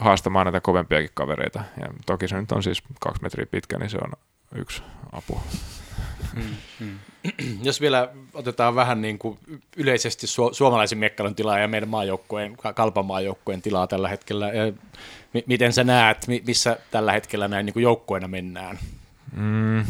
haastamaan 0.00 0.46
näitä 0.46 0.60
kovempiakin 0.60 1.10
kavereita. 1.14 1.64
Ja 1.80 1.86
toki 2.06 2.28
se 2.28 2.40
nyt 2.40 2.52
on 2.52 2.62
siis 2.62 2.82
kaksi 3.00 3.22
metriä 3.22 3.46
pitkä, 3.46 3.78
niin 3.78 3.90
se 3.90 3.98
on 4.04 4.12
yksi 4.54 4.82
apu. 5.12 5.40
Mm, 6.34 6.56
mm. 6.80 6.98
Jos 7.62 7.80
vielä 7.80 8.08
otetaan 8.34 8.74
vähän 8.74 9.02
niin 9.02 9.18
kuin 9.18 9.38
yleisesti 9.76 10.26
su- 10.26 10.54
suomalaisen 10.54 10.98
miekkailun 10.98 11.34
tilaa 11.34 11.58
ja 11.58 11.68
meidän 11.68 11.88
maajoukkueen, 11.88 12.56
kalpan 12.74 13.06
maajoukkueen 13.06 13.62
tilaa 13.62 13.86
tällä 13.86 14.08
hetkellä, 14.08 14.46
ja 14.48 14.72
m- 15.36 15.46
miten 15.46 15.72
sä 15.72 15.84
näet, 15.84 16.26
missä 16.46 16.78
tällä 16.90 17.12
hetkellä 17.12 17.48
näin 17.48 17.66
niin 17.66 17.82
joukkueena 17.82 18.28
mennään? 18.28 18.78
Mm, 19.32 19.84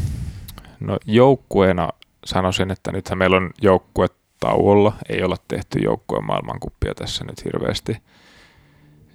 no 0.79 0.97
joukkueena 1.05 1.89
sanoisin, 2.25 2.71
että 2.71 2.91
nythän 2.91 3.17
meillä 3.17 3.37
on 3.37 3.51
joukkue 3.61 4.07
tauolla, 4.39 4.93
ei 5.09 5.23
olla 5.23 5.37
tehty 5.47 5.79
joukkueen 5.79 6.25
maailmankuppia 6.25 6.95
tässä 6.95 7.23
nyt 7.23 7.45
hirveästi. 7.45 7.97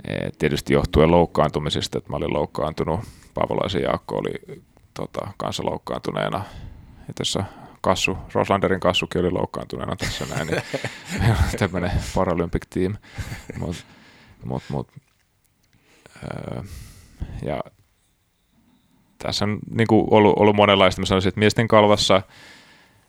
Et 0.05 0.39
tietysti 0.39 0.73
johtuen 0.73 1.11
loukkaantumisesta, 1.11 1.99
että 1.99 2.11
mä 2.11 2.17
olin 2.17 2.33
loukkaantunut, 2.33 3.01
Paavolaisen 3.35 3.83
Jaakko 3.83 4.17
oli 4.17 4.63
tota, 4.95 5.29
kanssa 5.37 5.65
loukkaantuneena. 5.65 6.45
Ja 7.09 7.15
tässä 7.15 7.45
Kassu, 7.81 8.19
Roslanderin 8.35 8.81
Kassukin 8.81 9.21
oli 9.21 9.31
loukkaantuneena 9.31 9.97
tässä 9.97 10.27
näin, 10.27 10.47
niin 10.47 10.63
meillä 11.19 11.37
on 11.53 11.59
tämmöinen 11.59 11.91
Paralympic 12.15 12.63
team. 12.71 12.97
Mut, 13.59 13.77
mut, 14.45 14.63
mut, 14.69 14.89
ja 17.43 17.61
tässä 19.19 19.45
on 19.45 19.59
niin 19.71 19.87
kuin 19.87 20.07
ollut, 20.11 20.35
ollut 20.37 20.57
monenlaista. 20.57 21.01
Mä 21.01 21.07
sanoisin, 21.07 21.29
että 21.29 21.39
miesten 21.39 21.69
kalvassa 21.69 22.23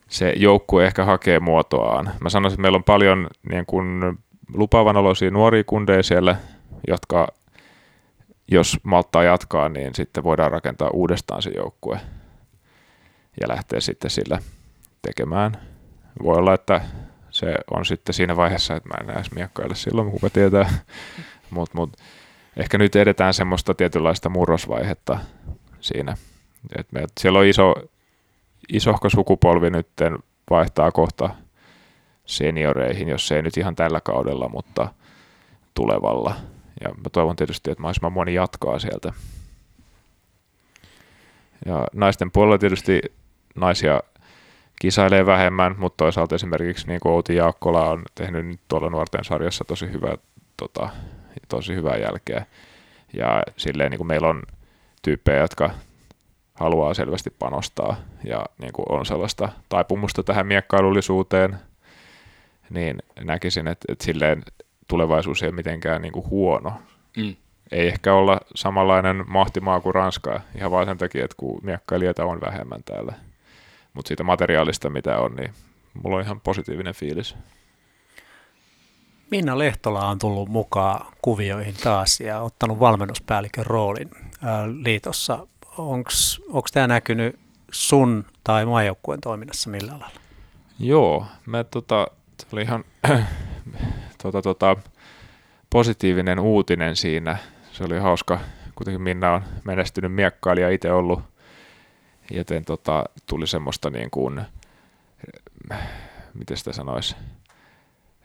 se 0.08 0.34
joukkue 0.38 0.86
ehkä 0.86 1.06
hakee 1.06 1.40
muotoaan. 1.40 2.12
Mä 2.20 2.30
sanoisin, 2.30 2.56
että 2.56 2.62
meillä 2.62 2.76
on 2.76 2.84
paljon 2.84 3.28
niin 3.50 3.66
kuin 3.66 4.18
lupaavan 4.54 4.98
oloisia 4.98 5.32
nuoria 5.32 5.64
kundeja 5.64 6.04
siellä, 6.04 6.36
jotka 6.88 7.28
jos 8.52 8.80
malttaa 8.84 9.24
jatkaa, 9.24 9.70
niin 9.70 9.96
sitten 9.96 10.24
voidaan 10.24 10.52
rakentaa 10.52 10.90
uudestaan 10.90 11.42
se 11.42 11.52
joukkue 11.56 12.00
ja 13.42 13.48
lähteä 13.48 13.80
sitten 13.80 14.12
sillä 14.12 14.40
tekemään. 15.02 15.58
Voi 16.24 16.38
olla, 16.38 16.54
että 16.54 16.82
se 17.30 17.56
on 17.72 17.86
sitten 17.86 18.14
siinä 18.14 18.36
vaiheessa, 18.36 18.76
että 18.76 18.90
mä 18.90 18.96
en 19.02 19.16
edes 19.18 19.32
miekkaile 19.32 19.76
silloin, 19.76 20.12
kuka 20.12 20.30
tietää, 20.30 20.70
mutta 21.50 21.78
mut, 21.80 21.98
ehkä 22.58 22.78
nyt 22.78 22.96
edetään 22.96 23.34
semmoista 23.34 23.74
tietynlaista 23.74 24.30
murrosvaihetta 24.30 25.20
siinä. 25.80 26.18
Et 26.78 26.92
me, 26.92 27.04
siellä 27.20 27.40
on 27.40 27.46
iso, 27.46 27.74
isohko 28.70 29.10
sukupolvi 29.10 29.70
nyt 29.70 29.88
vaihtaa 30.50 30.92
kohta 30.92 31.30
senioreihin, 32.26 33.10
jos 33.10 33.32
ei 33.32 33.42
nyt 33.42 33.58
ihan 33.58 33.76
tällä 33.76 34.02
kaudella, 34.02 34.50
mutta 34.50 34.94
tulevalla. 35.74 36.36
Ja 36.84 36.90
mä 36.90 37.10
toivon 37.12 37.36
tietysti, 37.36 37.72
että 37.72 37.82
mahdollisimman 37.82 38.14
moni 38.14 38.34
jatkaa 38.34 38.80
sieltä. 38.80 39.14
Ja 41.66 41.88
naisten 41.94 42.32
puolella 42.32 42.58
tietysti 42.58 43.02
naisia 43.56 44.02
kisailee 44.80 45.26
vähemmän, 45.26 45.76
mutta 45.78 45.98
toisaalta 45.98 46.36
esimerkiksi 46.36 46.88
niin 46.88 47.00
kuin 47.00 47.14
Outi 47.14 47.36
Jaakkola 47.36 47.90
on 47.90 48.02
tehnyt 48.16 48.46
nyt 48.46 48.60
tuolla 48.68 48.90
nuorten 48.90 49.24
sarjassa 49.24 49.64
tosi 49.64 49.92
hyvää, 49.92 50.18
tota, 50.58 50.90
tosi 51.48 51.76
hyvää 51.76 51.98
jälkeä. 51.98 52.46
Ja 53.14 53.44
silleen 53.58 53.92
niin 53.92 54.00
kuin 54.00 54.08
meillä 54.08 54.28
on 54.28 54.42
tyyppejä, 55.02 55.40
jotka 55.40 55.70
haluaa 56.54 56.94
selvästi 56.94 57.30
panostaa 57.40 57.96
ja 58.24 58.46
niin 58.58 58.74
kuin 58.74 58.86
on 58.90 59.06
sellaista 59.06 59.50
taipumusta 59.70 60.24
tähän 60.24 60.48
miekkailullisuuteen, 60.48 61.58
niin 62.70 62.98
näkisin, 63.24 63.68
että, 63.68 63.86
että 63.92 64.06
silleen 64.06 64.44
tulevaisuus 64.88 65.44
ei 65.44 65.50
ole 65.50 65.56
mitenkään 65.56 66.02
niin 66.02 66.12
kuin 66.12 66.30
huono. 66.30 66.74
Mm. 67.18 67.36
Ei 67.72 67.88
ehkä 67.88 68.14
olla 68.14 68.40
samanlainen 68.56 69.24
mahtimaa 69.28 69.80
kuin 69.82 69.96
Ranska, 69.96 70.42
ihan 70.58 70.72
vain 70.72 70.88
sen 70.88 70.98
takia, 70.98 71.26
että 71.26 71.36
kun 71.38 71.60
miekkailijoita 71.64 72.26
on 72.26 72.42
vähemmän 72.42 72.84
täällä. 72.84 73.14
Mutta 73.94 74.08
siitä 74.08 74.24
materiaalista, 74.24 74.90
mitä 74.90 75.20
on, 75.20 75.36
niin 75.36 75.54
mulla 76.04 76.16
on 76.16 76.22
ihan 76.22 76.42
positiivinen 76.42 76.94
fiilis. 76.94 77.36
Minna 79.34 79.58
Lehtola 79.58 80.08
on 80.08 80.20
tullut 80.20 80.50
mukaan 80.50 81.06
kuvioihin 81.22 81.76
taas 81.84 82.20
ja 82.20 82.42
ottanut 82.42 82.80
valmennuspäällikön 82.80 83.66
roolin 83.66 84.10
liitossa. 84.84 85.48
Onko 85.78 86.68
tämä 86.74 86.88
näkynyt 86.88 87.40
sun 87.72 88.26
tai 88.44 88.66
maajoukkueen 88.66 89.22
toiminnassa 89.22 89.70
millä 89.70 89.92
lailla? 89.92 90.20
Joo, 90.80 91.26
mä 91.46 91.64
tota, 91.64 92.08
oli 92.52 92.62
ihan 92.62 92.84
tota, 94.24 94.42
tota, 94.42 94.78
positiivinen 95.70 96.40
uutinen 96.40 96.96
siinä. 96.96 97.38
Se 97.72 97.84
oli 97.84 98.00
hauska. 98.00 98.40
Kuitenkin 98.76 99.02
Minna 99.02 99.34
on 99.34 99.44
menestynyt 99.64 100.14
miekkailija 100.14 100.70
itse 100.70 100.92
ollut, 100.92 101.22
joten 102.32 102.66
tota, 102.66 103.04
tuli 103.26 103.48
semmoista 103.48 103.90
niin 103.90 104.10
kuin, 104.12 104.42
miten 106.34 106.58
sitä 106.58 106.74
sanoisi, 106.74 107.16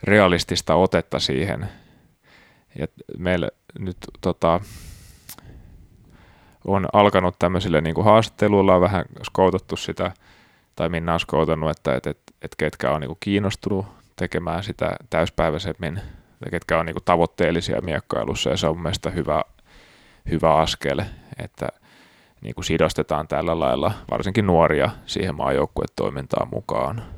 realistista 0.03 0.75
otetta 0.75 1.19
siihen. 1.19 1.69
Ja 2.79 2.87
meillä 3.19 3.49
nyt 3.79 3.97
tota, 4.21 4.61
on 6.65 6.87
alkanut 6.93 7.39
tämmöisille 7.39 7.81
niin 7.81 8.05
haastatteluilla 8.05 8.75
on 8.75 8.81
vähän 8.81 9.05
skoutattu 9.23 9.77
sitä, 9.77 10.13
tai 10.77 10.89
Minna 10.89 11.15
on 11.15 11.21
skoutannut, 11.21 11.71
että, 11.71 11.97
että, 11.97 12.11
että, 12.11 12.33
että 12.43 12.55
ketkä 12.59 12.91
on 12.91 13.01
niin 13.01 13.09
kuin 13.09 13.19
kiinnostunut 13.21 13.87
tekemään 14.17 14.63
sitä 14.65 14.97
täyspäiväisemmin, 15.11 16.01
ketkä 16.51 16.79
on 16.79 16.87
niin 16.87 16.95
kuin 16.95 17.05
tavoitteellisia 17.05 17.81
miekkailussa, 17.81 18.51
ja 18.51 18.57
se 18.57 18.67
on 18.67 18.77
mun 18.77 18.83
mielestä 18.83 19.11
hyvä, 19.11 19.45
hyvä 20.31 20.55
askel, 20.55 21.03
että 21.39 21.69
niin 22.41 22.55
kuin 22.55 22.65
sidostetaan 22.65 23.29
tällä 23.29 23.61
lailla 23.61 23.93
varsinkin 24.11 24.47
nuoria 24.47 24.91
siihen 25.07 25.35
maajoukkuetoimintaan 25.35 26.49
mukaan. 26.53 27.18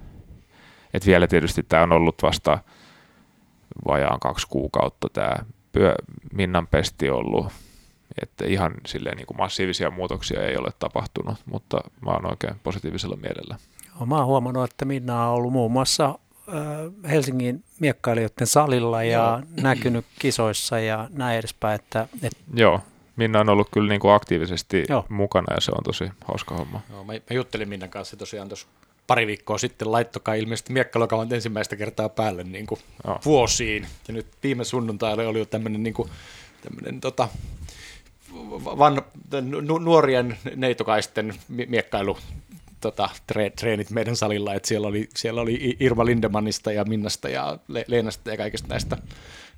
Et 0.95 1.07
vielä 1.07 1.27
tietysti 1.27 1.63
tämä 1.63 1.83
on 1.83 1.93
ollut 1.93 2.23
vasta 2.23 2.59
vajaan 3.89 4.21
kaksi 4.21 4.47
kuukautta 4.51 5.09
tämä 5.13 5.37
Minnan 6.33 6.67
pesti 6.67 7.11
ollut 7.11 7.47
Että 8.23 8.45
ihan 8.47 8.75
silleen 8.87 9.17
niin 9.17 9.27
kuin 9.27 9.39
massiivisia 9.39 9.91
muutoksia 9.91 10.47
ei 10.47 10.57
ole 10.57 10.71
tapahtunut, 10.79 11.35
mutta 11.47 11.81
mä 12.01 12.11
oon 12.11 12.31
oikein 12.31 12.55
positiivisella 12.63 13.17
mielellä. 13.17 13.57
Mä 14.07 14.17
oon 14.17 14.27
huomannut, 14.27 14.71
että 14.71 14.85
Minna 14.85 15.29
on 15.29 15.35
ollut 15.35 15.53
muun 15.53 15.73
muassa 15.73 16.19
Helsingin 17.11 17.65
miekkailijoiden 17.81 18.47
salilla 18.47 19.03
ja 19.03 19.19
Joo. 19.19 19.43
näkynyt 19.63 20.07
kisoissa 20.19 20.79
ja 20.79 21.09
näin 21.13 21.39
edespäin. 21.39 21.75
Että, 21.75 22.09
et... 22.23 22.33
Joo, 22.55 22.81
Minna 23.17 23.41
on 23.41 23.49
ollut 23.49 23.69
kyllä 23.73 23.89
niin 23.89 24.01
kuin 24.01 24.15
aktiivisesti 24.15 24.85
Joo. 24.89 25.07
mukana 25.09 25.55
ja 25.55 25.61
se 25.61 25.73
on 25.79 25.85
tosi 25.85 26.11
hauska 26.25 26.55
homma. 26.55 26.81
Joo, 26.91 27.05
mä, 27.05 27.13
mä 27.13 27.21
juttelin 27.31 27.69
Minnan 27.69 27.91
kanssa 27.91 28.17
tosiaan 28.17 28.49
tuossa 28.49 28.67
pari 29.07 29.27
viikkoa 29.27 29.59
sitten 29.59 29.93
laittokaa 29.93 30.35
ilmeisesti 30.35 30.73
miekkailukavan 30.73 31.33
ensimmäistä 31.33 31.77
kertaa 31.77 32.09
päälle 32.09 32.45
niin 32.45 32.67
kuin 32.67 32.81
vuosiin. 33.25 33.87
Ja 34.09 34.15
nyt 34.15 34.27
viime 34.43 34.65
sunnuntaille 34.65 35.27
oli 35.27 35.39
jo 35.39 35.45
tämmöinen 35.45 35.83
niin 35.83 35.95
kuin, 35.95 36.11
tämmöinen, 36.63 37.01
tota, 37.01 37.29
van, 38.79 39.03
nuorien 39.81 40.39
neitokaisten 40.57 41.35
miekkailu 41.49 42.19
tota, 42.81 43.09
tre, 43.27 43.51
treenit 43.51 43.91
meidän 43.91 44.17
salilla, 44.17 44.55
että 44.55 44.69
siellä 44.69 44.89
oli, 44.89 45.09
siellä 45.17 45.41
oli 45.41 45.77
Irma 45.81 46.05
Lindemannista 46.05 46.73
ja 46.73 46.85
Minnasta 46.85 47.29
ja 47.29 47.59
Le- 47.69 47.85
Leenasta 47.87 48.31
ja 48.31 48.37
kaikista 48.37 48.69
näistä 48.69 48.97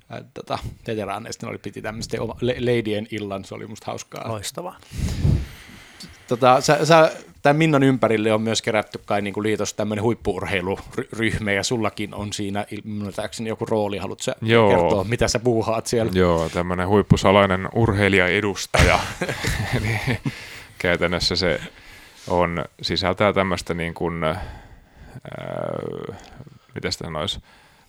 ää, 0.09 0.23
tota, 0.33 0.59
veteraaneista. 0.87 1.45
Ne 1.45 1.49
oli 1.49 1.57
piti 1.57 1.81
tämmöistä 1.81 2.17
leidien 2.41 3.07
illan, 3.11 3.45
se 3.45 3.55
oli 3.55 3.67
musta 3.67 3.85
hauskaa. 3.85 4.29
Loistavaa. 4.29 4.79
Tota, 6.27 6.61
sä, 6.61 6.85
sä, 6.85 7.11
tämän 7.41 7.57
Minnan 7.57 7.83
ympärille 7.83 8.33
on 8.33 8.41
myös 8.41 8.61
kerätty 8.61 8.99
kai 9.05 9.21
niin 9.21 9.33
kuin 9.33 9.43
liitos 9.43 9.73
tämmöinen 9.73 10.03
huippuurheiluryhmä, 10.03 11.51
ja 11.51 11.63
sullakin 11.63 12.13
on 12.13 12.33
siinä 12.33 12.65
ilmoitaakseni 12.71 13.49
joku 13.49 13.65
rooli. 13.65 13.97
Haluatko 13.97 14.23
sä 14.23 14.35
Joo. 14.41 14.69
kertoa, 14.69 15.03
mitä 15.03 15.27
sä 15.27 15.39
puuhaat 15.39 15.87
siellä? 15.87 16.11
Joo, 16.15 16.49
tämmöinen 16.49 16.87
huippusalainen 16.87 17.69
urheilija-edustaja. 17.75 18.99
Eli 19.77 19.99
käytännössä 20.77 21.35
se 21.35 21.59
on, 22.27 22.65
sisältää 22.81 23.33
tämmöistä 23.33 23.73
niin 23.73 23.93
kuin, 23.93 24.23
äh, 24.23 24.37
miten 26.75 26.91
sitä 26.91 27.05
sanoisi, 27.05 27.39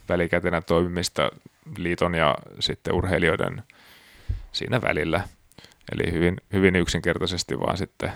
välikätenä 0.09 0.61
toimimista 0.61 1.31
liiton 1.77 2.15
ja 2.15 2.39
sitten 2.61 2.95
urheilijoiden 2.95 3.63
siinä 4.53 4.83
välillä. 4.83 5.21
Eli 5.93 6.13
hyvin, 6.13 6.37
hyvin 6.53 6.77
yksinkertaisesti 6.77 7.61
vaan 7.61 7.77
sitten 7.77 8.13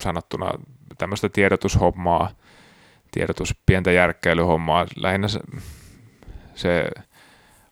sanottuna 0.00 0.50
tämmöistä 0.98 1.28
tiedotushommaa, 1.28 2.30
tiedotus, 3.10 3.54
pientä 3.66 3.92
järkkäilyhommaa. 3.92 4.86
Lähinnä 4.96 5.28
se, 5.28 5.40
se 6.54 6.84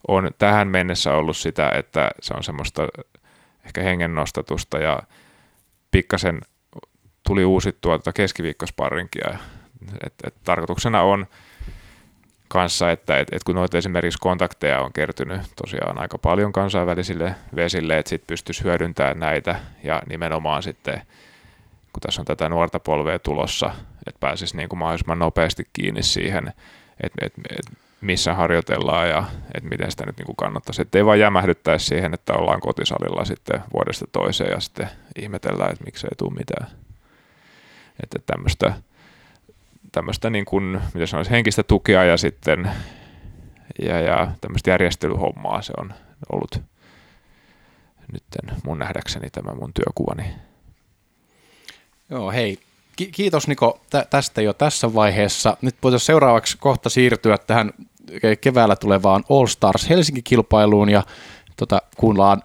on 0.09 0.31
tähän 0.39 0.69
mennessä 0.69 1.15
ollut 1.15 1.37
sitä, 1.37 1.71
että 1.71 2.11
se 2.21 2.35
on 2.35 2.45
semmoista 2.45 2.89
ehkä 3.65 3.83
hengennostatusta 3.83 4.79
ja 4.79 5.03
pikkasen 5.91 6.41
tuli 7.27 7.45
uusittua 7.45 7.99
tuota 7.99 8.13
keskiviikkosparrinkia. 8.13 9.39
Et, 10.07 10.15
et 10.27 10.35
tarkoituksena 10.45 11.03
on 11.03 11.27
kanssa, 12.49 12.91
että 12.91 13.19
et, 13.19 13.29
et 13.33 13.45
kun 13.45 13.55
noita 13.55 13.79
esimerkiksi 13.79 14.19
kontakteja 14.19 14.81
on 14.81 14.93
kertynyt 14.93 15.41
tosiaan 15.63 15.99
aika 15.99 16.19
paljon 16.19 16.53
kansainvälisille 16.53 17.35
vesille, 17.57 17.99
että 17.99 18.09
sitten 18.09 18.27
pystyisi 18.27 18.65
hyödyntämään 18.65 19.19
näitä 19.19 19.61
ja 19.85 20.03
nimenomaan 20.09 20.63
sitten, 20.63 21.03
kun 21.93 22.01
tässä 22.01 22.21
on 22.21 22.25
tätä 22.25 22.49
nuorta 22.49 22.81
polvea 22.81 23.19
tulossa, 23.19 23.71
että 24.07 24.21
pääsisi 24.21 24.57
niin 24.57 24.69
kuin 24.69 24.79
mahdollisimman 24.79 25.19
nopeasti 25.19 25.69
kiinni 25.73 26.03
siihen, 26.03 26.53
että 27.03 27.27
et, 27.27 27.33
et, 27.51 27.79
missä 28.01 28.35
harjoitellaan 28.35 29.09
ja 29.09 29.25
että 29.55 29.69
miten 29.69 29.91
sitä 29.91 30.07
nyt 30.07 30.17
niin 30.17 30.27
kuin 30.27 30.37
kannattaisi. 30.37 30.83
Että 30.83 30.99
ei 30.99 31.07
vaan 31.07 31.21
jämähdyttäisi 31.21 31.87
siihen, 31.87 32.15
että 32.15 32.33
ollaan 32.33 32.61
kotisalilla 32.61 33.25
sitten 33.25 33.63
vuodesta 33.75 34.05
toiseen 34.13 34.51
ja 34.51 34.61
sitten 34.61 34.89
ihmetellään, 35.17 35.73
että 35.73 35.85
miksei 35.85 36.11
tule 36.19 36.35
mitään. 36.35 36.67
Että 38.03 38.19
tämmöistä, 38.27 38.75
tämmöistä 39.99 40.31
niin 40.31 40.45
kuin, 40.45 40.81
mitä 40.95 41.07
sanoisi, 41.07 41.31
henkistä 41.31 41.63
tukea 41.63 42.05
ja 42.05 42.17
sitten 42.17 42.71
ja, 43.83 44.01
ja 44.01 44.33
tämmöistä 44.41 44.71
järjestelyhommaa 44.71 45.63
se 45.63 45.73
on 45.77 45.95
ollut 46.33 46.63
nyt 48.13 48.23
mun 48.65 48.79
nähdäkseni 48.79 49.31
tämä 49.31 49.55
mun 49.55 49.73
työkuvani. 49.75 50.35
Joo, 52.11 52.31
hei. 52.31 52.59
Ki- 52.97 53.11
kiitos 53.13 53.49
Niko 53.49 53.81
tä- 53.91 54.07
tästä 54.11 54.43
jo 54.43 54.53
tässä 54.53 54.95
vaiheessa. 54.95 55.57
Nyt 55.63 55.77
voitaisiin 55.83 56.07
seuraavaksi 56.07 56.59
kohta 56.59 56.89
siirtyä 56.89 57.39
tähän 57.39 57.73
keväällä 58.41 58.77
tulevaan 58.77 59.25
All 59.31 59.47
Stars 59.47 59.89
Helsinki-kilpailuun 59.89 60.89
ja 60.89 61.03
tota, 61.57 61.83
kuunnellaan 61.97 62.43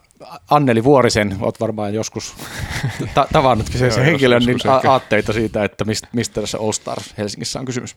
Anneli 0.50 0.84
Vuorisen, 0.84 1.38
olet 1.40 1.60
varmaan 1.60 1.94
joskus 1.94 2.36
ta- 3.14 3.28
tavannutkin 3.34 3.80
sen, 3.80 3.92
sen 3.92 4.06
henkilön, 4.06 4.44
niin 4.46 4.60
a- 4.68 4.92
aatteita 4.92 5.34
siitä, 5.34 5.64
että 5.64 5.86
mistä, 5.86 6.08
mistä 6.14 6.42
tässä 6.42 6.58
All 6.58 6.72
Stars 6.72 7.14
Helsingissä 7.18 7.60
on 7.60 7.66
kysymys. 7.66 7.96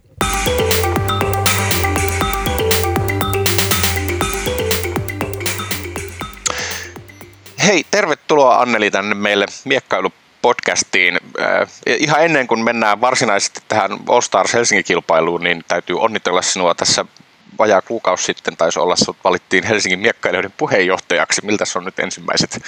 Hei, 7.67 7.85
tervetuloa 7.91 8.61
Anneli 8.61 8.91
tänne 8.91 9.15
meille 9.15 9.47
miekkailupodcastiin. 9.65 11.21
Äh, 11.41 11.69
ihan 11.87 12.25
ennen 12.25 12.47
kuin 12.47 12.65
mennään 12.65 13.01
varsinaisesti 13.01 13.61
tähän 13.69 13.91
All 14.09 14.21
Stars 14.21 14.55
Helsinki-kilpailuun, 14.55 15.43
niin 15.43 15.65
täytyy 15.69 16.01
onnitella 16.01 16.43
sinua 16.43 16.75
tässä 16.75 17.05
vajaa 17.59 17.83
kuukausi 17.83 18.25
sitten 18.25 18.57
taisi 18.57 18.79
olla, 18.79 18.95
että 19.01 19.23
valittiin 19.25 19.65
Helsingin 19.65 19.99
miekkailijoiden 19.99 20.53
puheenjohtajaksi. 20.57 21.45
Miltä 21.45 21.65
se 21.65 21.79
on 21.79 21.85
nyt 21.85 21.99
ensimmäiset 21.99 22.63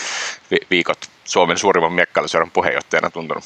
viikot 0.70 1.10
Suomen 1.24 1.58
suurimman 1.58 1.92
miekkailuseuran 1.92 2.50
puheenjohtajana 2.50 3.10
tuntunut? 3.10 3.44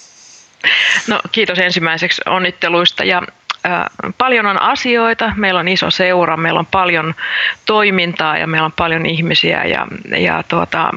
No 1.07 1.21
kiitos 1.33 1.59
ensimmäiseksi 1.59 2.23
onnitteluista 2.27 3.05
ja 3.05 3.23
paljon 4.19 4.47
on 4.47 4.63
asioita, 4.63 5.33
meillä 5.37 5.61
on 5.61 5.69
iso 5.69 5.91
seura, 5.91 6.37
meillä 6.37 6.61
on 6.61 6.67
paljon 6.67 7.15
toimintaa 7.67 8.39
ja 8.39 8.47
meillä 8.47 8.65
on 8.65 8.73
paljon 8.73 9.07
ihmisiä 9.07 9.65
ja, 9.65 9.87
ja 10.19 10.43
tuota, 10.49 10.91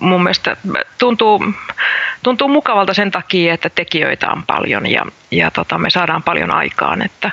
mun 0.00 0.22
mielestä 0.22 0.56
tuntuu, 0.98 1.44
tuntuu 2.22 2.48
mukavalta 2.48 2.94
sen 2.94 3.10
takia, 3.10 3.54
että 3.54 3.70
tekijöitä 3.70 4.30
on 4.30 4.42
paljon 4.46 4.90
ja, 4.90 5.06
ja 5.30 5.50
tota, 5.50 5.78
me 5.78 5.90
saadaan 5.90 6.22
paljon 6.22 6.50
aikaan. 6.54 7.02
Että, 7.02 7.30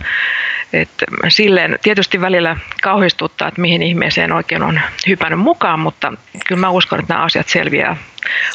että 0.73 1.05
silleen 1.27 1.79
tietysti 1.81 2.21
välillä 2.21 2.57
kauhistuttaa, 2.81 3.47
että 3.47 3.61
mihin 3.61 3.83
ihmeeseen 3.83 4.31
oikein 4.31 4.63
on 4.63 4.81
hypännyt 5.07 5.39
mukaan, 5.39 5.79
mutta 5.79 6.13
kyllä 6.47 6.61
mä 6.61 6.69
uskon, 6.69 6.99
että 6.99 7.13
nämä 7.13 7.25
asiat 7.25 7.49
selviää 7.49 7.97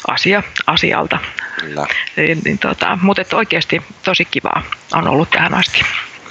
asia 0.07 0.43
asialta. 0.67 1.17
Kyllä. 1.59 1.85
Niin, 2.17 2.59
tota, 2.59 2.97
mutta 3.01 3.37
oikeasti 3.37 3.81
tosi 4.03 4.25
kivaa 4.25 4.61
on 4.93 5.07
ollut 5.07 5.29
tähän 5.29 5.53
asti 5.53 5.81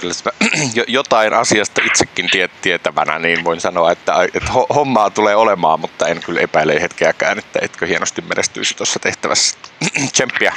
kyllä 0.01 0.13
jotain 0.87 1.33
asiasta 1.33 1.81
itsekin 1.85 2.29
tietävänä, 2.61 3.19
niin 3.19 3.43
voin 3.43 3.61
sanoa, 3.61 3.91
että, 3.91 4.13
että 4.33 4.51
hommaa 4.75 5.09
tulee 5.09 5.35
olemaan, 5.35 5.79
mutta 5.79 6.07
en 6.07 6.21
kyllä 6.23 6.41
epäile 6.41 6.81
hetkeäkään, 6.81 7.39
että 7.39 7.59
etkö 7.61 7.85
hienosti 7.85 8.21
menestyisi 8.21 8.77
tuossa 8.77 8.99
tehtävässä. 8.99 9.57
Tsemppiä. 10.13 10.53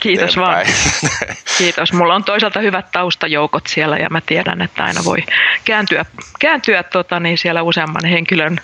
Kiitos 0.00 0.36
vaan. 0.36 0.66
Kiitos. 1.58 1.92
Mulla 1.92 2.14
on 2.14 2.24
toisaalta 2.24 2.60
hyvät 2.60 2.90
taustajoukot 2.92 3.66
siellä 3.66 3.96
ja 3.96 4.08
mä 4.10 4.20
tiedän, 4.20 4.62
että 4.62 4.84
aina 4.84 5.04
voi 5.04 5.18
kääntyä, 5.64 6.04
kääntyä 6.38 6.82
tota, 6.82 7.20
niin 7.20 7.38
siellä 7.38 7.62
useamman 7.62 8.04
henkilön 8.04 8.60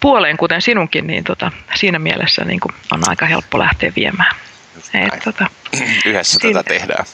puoleen, 0.00 0.36
kuten 0.36 0.62
sinunkin, 0.62 1.06
niin 1.06 1.24
tota, 1.24 1.52
siinä 1.74 1.98
mielessä 1.98 2.44
niin 2.44 2.60
on 2.92 3.08
aika 3.08 3.26
helppo 3.26 3.58
lähteä 3.58 3.92
viemään. 3.96 4.36
Et, 4.94 5.22
tota, 5.24 5.46
Yhdessä 6.06 6.38
siinä, 6.40 6.62
tätä 6.62 6.74
tehdään. 6.74 7.04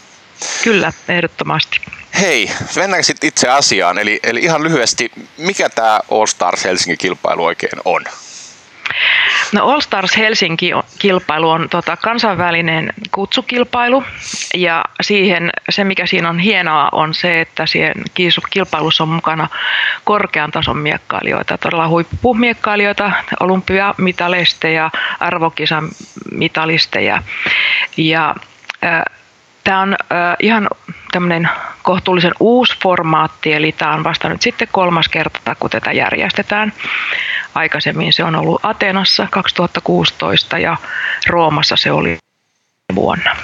Kyllä, 0.65 0.93
ehdottomasti. 1.09 1.81
Hei, 2.21 2.51
mennään 2.77 3.05
sitten 3.05 3.29
itse 3.29 3.49
asiaan. 3.49 3.99
Eli, 3.99 4.21
eli 4.23 4.41
ihan 4.41 4.63
lyhyesti, 4.63 5.11
mikä 5.39 5.69
tämä 5.69 6.01
All 6.11 6.27
Stars 6.27 6.65
Helsinki-kilpailu 6.65 7.45
oikein 7.45 7.81
on? 7.85 8.05
No 9.53 9.71
All 9.71 9.81
Stars 9.81 10.17
Helsinki-kilpailu 10.17 11.51
on 11.51 11.69
tota, 11.69 11.97
kansainvälinen 11.97 12.93
kutsukilpailu 13.11 14.05
ja 14.55 14.85
siihen, 15.01 15.53
se 15.71 15.85
mikä 15.85 16.07
siinä 16.07 16.29
on 16.29 16.39
hienoa 16.39 16.89
on 16.93 17.15
se, 17.15 17.41
että 17.41 17.67
siihen 17.67 17.95
kilpailussa 18.51 19.03
on 19.03 19.09
mukana 19.09 19.49
korkean 20.05 20.51
tason 20.51 20.79
miekkailijoita, 20.79 21.59
todella 21.59 21.89
huippumiekkailijoita, 21.89 23.13
olympiamitalisteja, 23.41 24.91
arvokisan 25.21 25.89
mitalisteja 26.33 27.23
ja 27.97 28.35
äh, 28.85 29.03
Tämä 29.69 29.81
on 29.81 29.93
äh, 29.93 30.37
ihan 30.41 30.69
tämmöinen 31.13 31.49
kohtuullisen 31.83 32.33
uusi 32.41 32.77
formaatti, 32.83 33.53
eli 33.53 33.73
tämä 33.73 33.95
on 33.95 34.05
vasta 34.05 34.29
nyt 34.29 34.43
sitten 34.43 34.69
kolmas 34.73 35.09
kerta, 35.09 35.55
kun 35.55 35.71
tätä 35.71 35.93
järjestetään. 35.93 36.73
Aikaisemmin 37.55 38.13
se 38.13 38.25
on 38.25 38.37
ollut 38.37 38.61
Atenassa 38.63 39.29
2016 39.31 40.59
ja 40.59 40.77
Roomassa 41.27 41.77
se 41.77 41.91
oli 41.91 42.19
vuonna. 42.95 43.37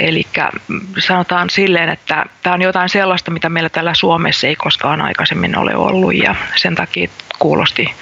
Eli 0.00 0.26
sanotaan 0.98 1.50
silleen, 1.50 1.88
että 1.88 2.24
tämä 2.42 2.54
on 2.54 2.62
jotain 2.62 2.88
sellaista, 2.88 3.30
mitä 3.30 3.48
meillä 3.48 3.68
täällä 3.68 3.94
Suomessa 3.94 4.46
ei 4.46 4.56
koskaan 4.56 5.00
aikaisemmin 5.00 5.58
ole 5.58 5.76
ollut 5.76 6.14
ja 6.14 6.34
sen 6.56 6.74
takia 6.74 7.08
kuulosti 7.38 7.94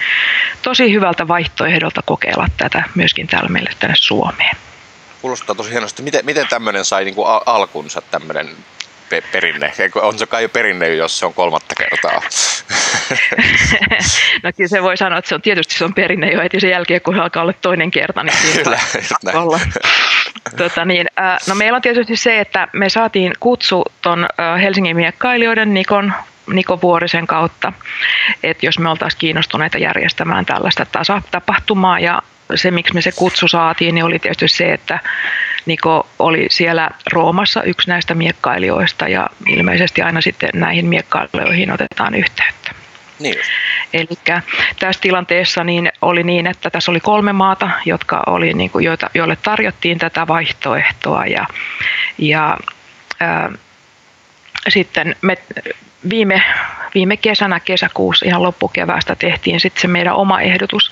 tosi 0.63 0.93
hyvältä 0.93 1.29
vaihtoehdolta 1.29 2.01
kokeilla 2.05 2.47
tätä 2.57 2.83
myöskin 2.95 3.27
täällä 3.27 3.49
meille 3.49 3.71
tänne 3.79 3.97
Suomeen. 3.99 4.57
Kuulostaa 5.23 5.55
tosi 5.55 5.71
hienosti. 5.71 6.03
Miten, 6.03 6.25
miten 6.25 6.47
tämmöinen 6.49 6.85
sai 6.85 7.05
niin 7.05 7.15
kuin 7.15 7.29
alkunsa 7.47 8.03
tämmöinen 8.11 8.49
pe- 9.09 9.23
perinne? 9.33 9.73
On 9.95 10.19
se 10.19 10.27
kai 10.27 10.43
jo 10.43 10.49
perinne, 10.49 10.95
jos 10.95 11.19
se 11.19 11.27
on 11.27 11.35
kolmatta 11.35 11.75
kertaa? 11.75 12.13
no 14.43 14.51
kyllä 14.57 14.69
se 14.69 14.83
voi 14.83 14.97
sanoa, 14.97 15.19
että 15.19 15.29
se 15.29 15.35
on 15.35 15.43
tietysti 15.43 15.75
se 15.75 15.85
on 15.85 15.95
perinne 15.95 16.33
jo 16.33 16.41
heti 16.41 16.61
sen 16.61 16.71
jälkeen, 16.71 17.01
kun 17.01 17.21
alkaa 17.21 17.43
olla 17.43 17.53
toinen 17.53 17.91
kerta, 17.91 18.23
niin 18.23 18.37
kyllä, 18.55 18.79
olla. 19.35 19.61
Tota 20.57 20.85
niin, 20.85 21.07
no 21.49 21.55
meillä 21.55 21.77
on 21.77 21.83
tietysti 21.83 22.17
se, 22.17 22.41
että 22.41 22.69
me 22.73 22.89
saatiin 22.89 23.33
kutsu 23.41 23.85
tuon 24.03 24.29
Helsingin 24.63 24.97
miekkailijoiden 24.97 25.75
Nikon 25.75 26.13
Niko 26.47 26.81
Vuorisen 26.83 27.27
kautta, 27.27 27.73
että 28.43 28.67
jos 28.67 28.79
me 28.79 28.91
oltaisiin 28.91 29.19
kiinnostuneita 29.19 29.79
järjestämään 29.79 30.47
tällaista 30.47 30.87
tasatapahtumaa 30.93 31.99
ja 31.99 32.23
se, 32.55 32.71
miksi 32.71 32.95
me 32.95 33.01
se 33.01 33.13
kutsu 33.13 33.49
saatiin, 33.49 33.95
niin 33.95 34.05
oli 34.05 34.19
tietysti 34.19 34.59
se, 34.59 34.73
että 34.73 35.01
Niko 35.67 36.09
oli 36.19 36.47
siellä 36.51 36.91
Roomassa 37.13 37.63
yksi 37.63 37.89
näistä 37.89 38.15
miekkailijoista 38.15 39.09
ja 39.09 39.31
ilmeisesti 39.49 40.03
aina 40.03 40.21
sitten 40.21 40.51
näihin 40.55 40.87
miekkailijoihin 40.87 41.73
otetaan 41.73 42.15
yhteyttä. 42.15 42.75
Niin. 43.19 43.37
Eli 43.93 44.19
tässä 44.79 45.01
tilanteessa 45.01 45.65
niin 45.65 45.93
oli 46.03 46.23
niin, 46.23 46.47
että 46.47 46.71
tässä 46.71 46.91
oli 46.91 47.01
kolme 47.01 47.33
maata, 47.33 47.71
jotka 47.85 48.23
oli, 48.27 48.55
niin 48.55 48.71
kuin, 48.71 48.85
joita, 48.85 49.11
joille 49.15 49.37
tarjottiin 49.37 49.99
tätä 49.99 50.27
vaihtoehtoa 50.27 51.27
ja, 51.27 51.47
ja 52.19 52.57
ää, 53.21 53.53
sitten 54.69 55.17
me 55.23 55.39
viime, 56.11 56.43
viime 56.95 57.17
kesänä, 57.17 57.61
kesäkuussa, 57.61 58.27
ihan 58.27 58.43
loppukeväästä 58.43 59.17
tehtiin 59.17 59.61
sitten 59.61 59.81
se 59.83 59.89
meidän 59.89 60.15
oma 60.15 60.41
ehdotus, 60.41 60.91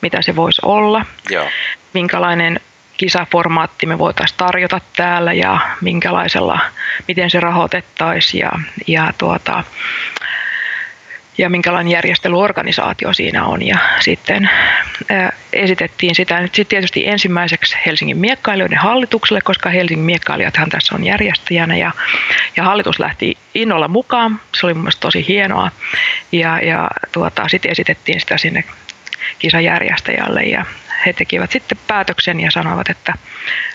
mitä 0.00 0.22
se 0.22 0.36
voisi 0.36 0.60
olla, 0.64 1.04
Joo. 1.30 1.48
minkälainen 1.94 2.60
kisaformaatti 2.96 3.86
me 3.86 3.98
voitaisiin 3.98 4.38
tarjota 4.38 4.80
täällä 4.96 5.32
ja 5.32 5.58
minkälaisella, 5.80 6.60
miten 7.08 7.30
se 7.30 7.40
rahoitettaisiin 7.40 8.40
ja, 8.40 8.52
ja 8.86 9.12
tuota, 9.18 9.64
ja 11.38 11.50
minkälainen 11.50 11.92
järjestelyorganisaatio 11.92 13.12
siinä 13.12 13.44
on. 13.44 13.66
Ja 13.66 13.78
sitten 14.00 14.50
esitettiin 15.52 16.14
sitä 16.14 16.40
nyt 16.40 16.54
sitten 16.54 16.70
tietysti 16.70 17.08
ensimmäiseksi 17.08 17.76
Helsingin 17.86 18.18
miekkailijoiden 18.18 18.78
hallitukselle, 18.78 19.40
koska 19.40 19.70
Helsingin 19.70 20.04
miekkailijathan 20.04 20.70
tässä 20.70 20.94
on 20.94 21.04
järjestäjänä 21.04 21.76
ja, 21.76 21.92
ja 22.56 22.64
hallitus 22.64 22.98
lähti 22.98 23.38
innolla 23.54 23.88
mukaan. 23.88 24.40
Se 24.60 24.66
oli 24.66 24.74
mun 24.74 24.90
tosi 25.00 25.28
hienoa 25.28 25.70
ja, 26.32 26.60
ja 26.60 26.90
tuota, 27.12 27.48
sitten 27.48 27.70
esitettiin 27.70 28.20
sitä 28.20 28.38
sinne 28.38 28.64
kisajärjestäjälle 29.38 30.42
ja 30.42 30.64
he 31.06 31.12
tekivät 31.12 31.50
sitten 31.50 31.78
päätöksen 31.86 32.40
ja 32.40 32.50
sanoivat, 32.50 32.90
että 32.90 33.14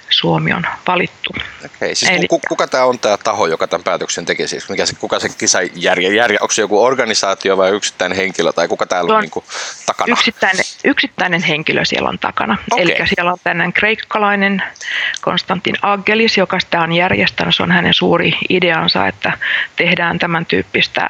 Suomi 0.09 0.53
on 0.53 0.63
valittu. 0.87 1.29
Okei, 1.65 1.95
siis 1.95 2.11
Eli, 2.11 2.27
kuka, 2.27 2.47
kuka 2.49 2.67
tämä 2.67 2.85
on 2.85 2.99
tämä 2.99 3.17
taho, 3.17 3.47
joka 3.47 3.67
tämän 3.67 3.83
päätöksen 3.83 4.25
teki? 4.25 4.47
Siis 4.47 4.69
mikä 4.69 4.85
se, 4.85 4.95
kuka 4.95 5.19
se 5.19 5.29
kisajärjä, 5.29 6.09
järjä, 6.09 6.37
onko 6.41 6.53
se 6.53 6.61
joku 6.61 6.83
organisaatio 6.83 7.57
vai 7.57 7.69
yksittäinen 7.71 8.17
henkilö 8.17 8.53
tai 8.53 8.67
kuka 8.67 8.85
täällä 8.85 9.09
on, 9.09 9.15
on 9.15 9.21
niin 9.21 9.31
kuin 9.31 9.45
takana? 9.85 10.11
Yksittäinen, 10.11 10.65
yksittäinen 10.83 11.43
henkilö 11.43 11.85
siellä 11.85 12.09
on 12.09 12.19
takana. 12.19 12.57
Okay. 12.71 12.83
Eli 12.83 13.07
siellä 13.07 13.31
on 13.31 13.39
tänään 13.43 13.73
kreikkalainen 13.73 14.63
Konstantin 15.21 15.75
Aggelis, 15.81 16.37
joka 16.37 16.59
sitä 16.59 16.81
on 16.81 16.91
järjestänyt. 16.91 17.55
Se 17.55 17.63
on 17.63 17.71
hänen 17.71 17.93
suuri 17.93 18.33
ideansa, 18.49 19.07
että 19.07 19.37
tehdään 19.75 20.19
tämän 20.19 20.45
tyyppistä 20.45 21.09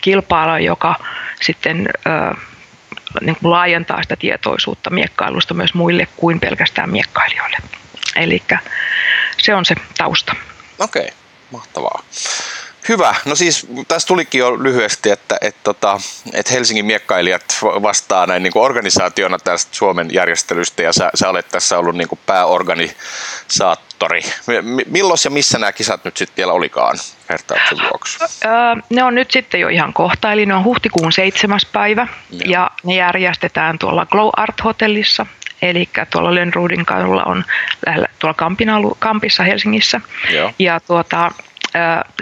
kilpailua, 0.00 0.58
joka 0.58 0.94
sitten 1.42 1.88
niin 3.20 3.36
kuin 3.42 3.50
laajentaa 3.50 4.02
sitä 4.02 4.16
tietoisuutta 4.16 4.90
miekkailusta 4.90 5.54
myös 5.54 5.74
muille 5.74 6.08
kuin 6.16 6.40
pelkästään 6.40 6.90
miekkailijoille. 6.90 7.56
Eli 8.16 8.42
se 9.38 9.54
on 9.54 9.64
se 9.64 9.74
tausta. 9.98 10.34
Okei, 10.78 11.02
okay, 11.02 11.14
mahtavaa. 11.50 12.02
Hyvä. 12.88 13.14
No 13.24 13.34
siis 13.34 13.66
tässä 13.88 14.08
tulikin 14.08 14.38
jo 14.38 14.62
lyhyesti, 14.62 15.10
että, 15.10 15.36
että, 15.40 15.60
tota, 15.64 16.00
että 16.32 16.52
Helsingin 16.52 16.84
miekkailijat 16.84 17.58
vastaa 17.62 18.26
näin 18.26 18.42
niin 18.42 18.52
kuin 18.52 18.62
organisaationa 18.62 19.38
tästä 19.38 19.74
Suomen 19.76 20.08
järjestelystä 20.12 20.82
ja 20.82 20.92
sä, 20.92 21.10
sä 21.14 21.28
olet 21.28 21.48
tässä 21.48 21.78
ollut 21.78 21.96
niin 21.96 22.08
kuin 22.08 22.18
pääorganisaattori. 22.26 24.20
Milloin 24.86 25.18
ja 25.24 25.30
missä 25.30 25.58
nämä 25.58 25.72
kisat 25.72 26.04
nyt 26.04 26.16
sitten 26.16 26.36
vielä 26.36 26.52
olikaan 26.52 26.98
vertauksen 27.28 27.78
vuoksi? 27.78 28.18
ne 28.90 29.04
on 29.04 29.14
nyt 29.14 29.30
sitten 29.30 29.60
jo 29.60 29.68
ihan 29.68 29.92
kohta, 29.92 30.32
eli 30.32 30.46
ne 30.46 30.54
on 30.54 30.64
huhtikuun 30.64 31.12
seitsemäs 31.12 31.66
päivä 31.72 32.08
ja, 32.30 32.50
ja 32.50 32.70
ne 32.84 32.94
järjestetään 32.94 33.78
tuolla 33.78 34.06
Glow 34.06 34.30
Art 34.36 34.64
Hotellissa 34.64 35.26
eli 35.62 35.88
tuolla 36.10 36.34
Lönnruudin 36.34 36.86
kadulla 36.86 37.22
on 37.24 37.44
lähellä 37.86 38.06
tuolla 38.18 38.34
Kampin 38.34 38.70
alu, 38.70 38.96
Kampissa 38.98 39.42
Helsingissä. 39.42 40.00
Joo. 40.30 40.52
Ja 40.58 40.80
tuota, 40.80 41.30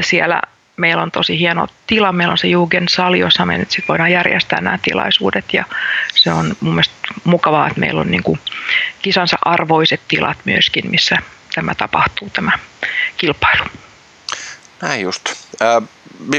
siellä 0.01 0.43
meillä 0.77 1.03
on 1.03 1.11
tosi 1.11 1.39
hieno 1.39 1.67
tila, 1.87 2.13
meillä 2.13 2.33
on 2.33 2.39
se 2.39 2.49
Sali, 2.89 3.19
jossa 3.19 3.47
me 3.47 3.59
nyt 3.59 3.71
sit 3.71 3.89
voidaan 3.89 4.13
järjestää 4.13 4.61
nämä 4.61 4.79
tilaisuudet 4.83 5.45
ja 5.53 5.65
se 6.15 6.33
on 6.33 6.57
mun 6.61 6.75
mielestä 6.75 6.95
mukavaa, 7.25 7.67
että 7.67 7.81
meillä 7.81 8.01
on 8.01 8.11
niin 8.11 8.23
kuin 8.23 8.41
kisansa 9.03 9.37
arvoiset 9.43 10.01
tilat 10.09 10.39
myöskin, 10.45 10.91
missä 10.91 11.17
tämä 11.55 11.75
tapahtuu, 11.75 12.31
tämä 12.31 12.53
kilpailu. 13.17 13.65
Näin 14.83 15.01
just. 15.01 15.25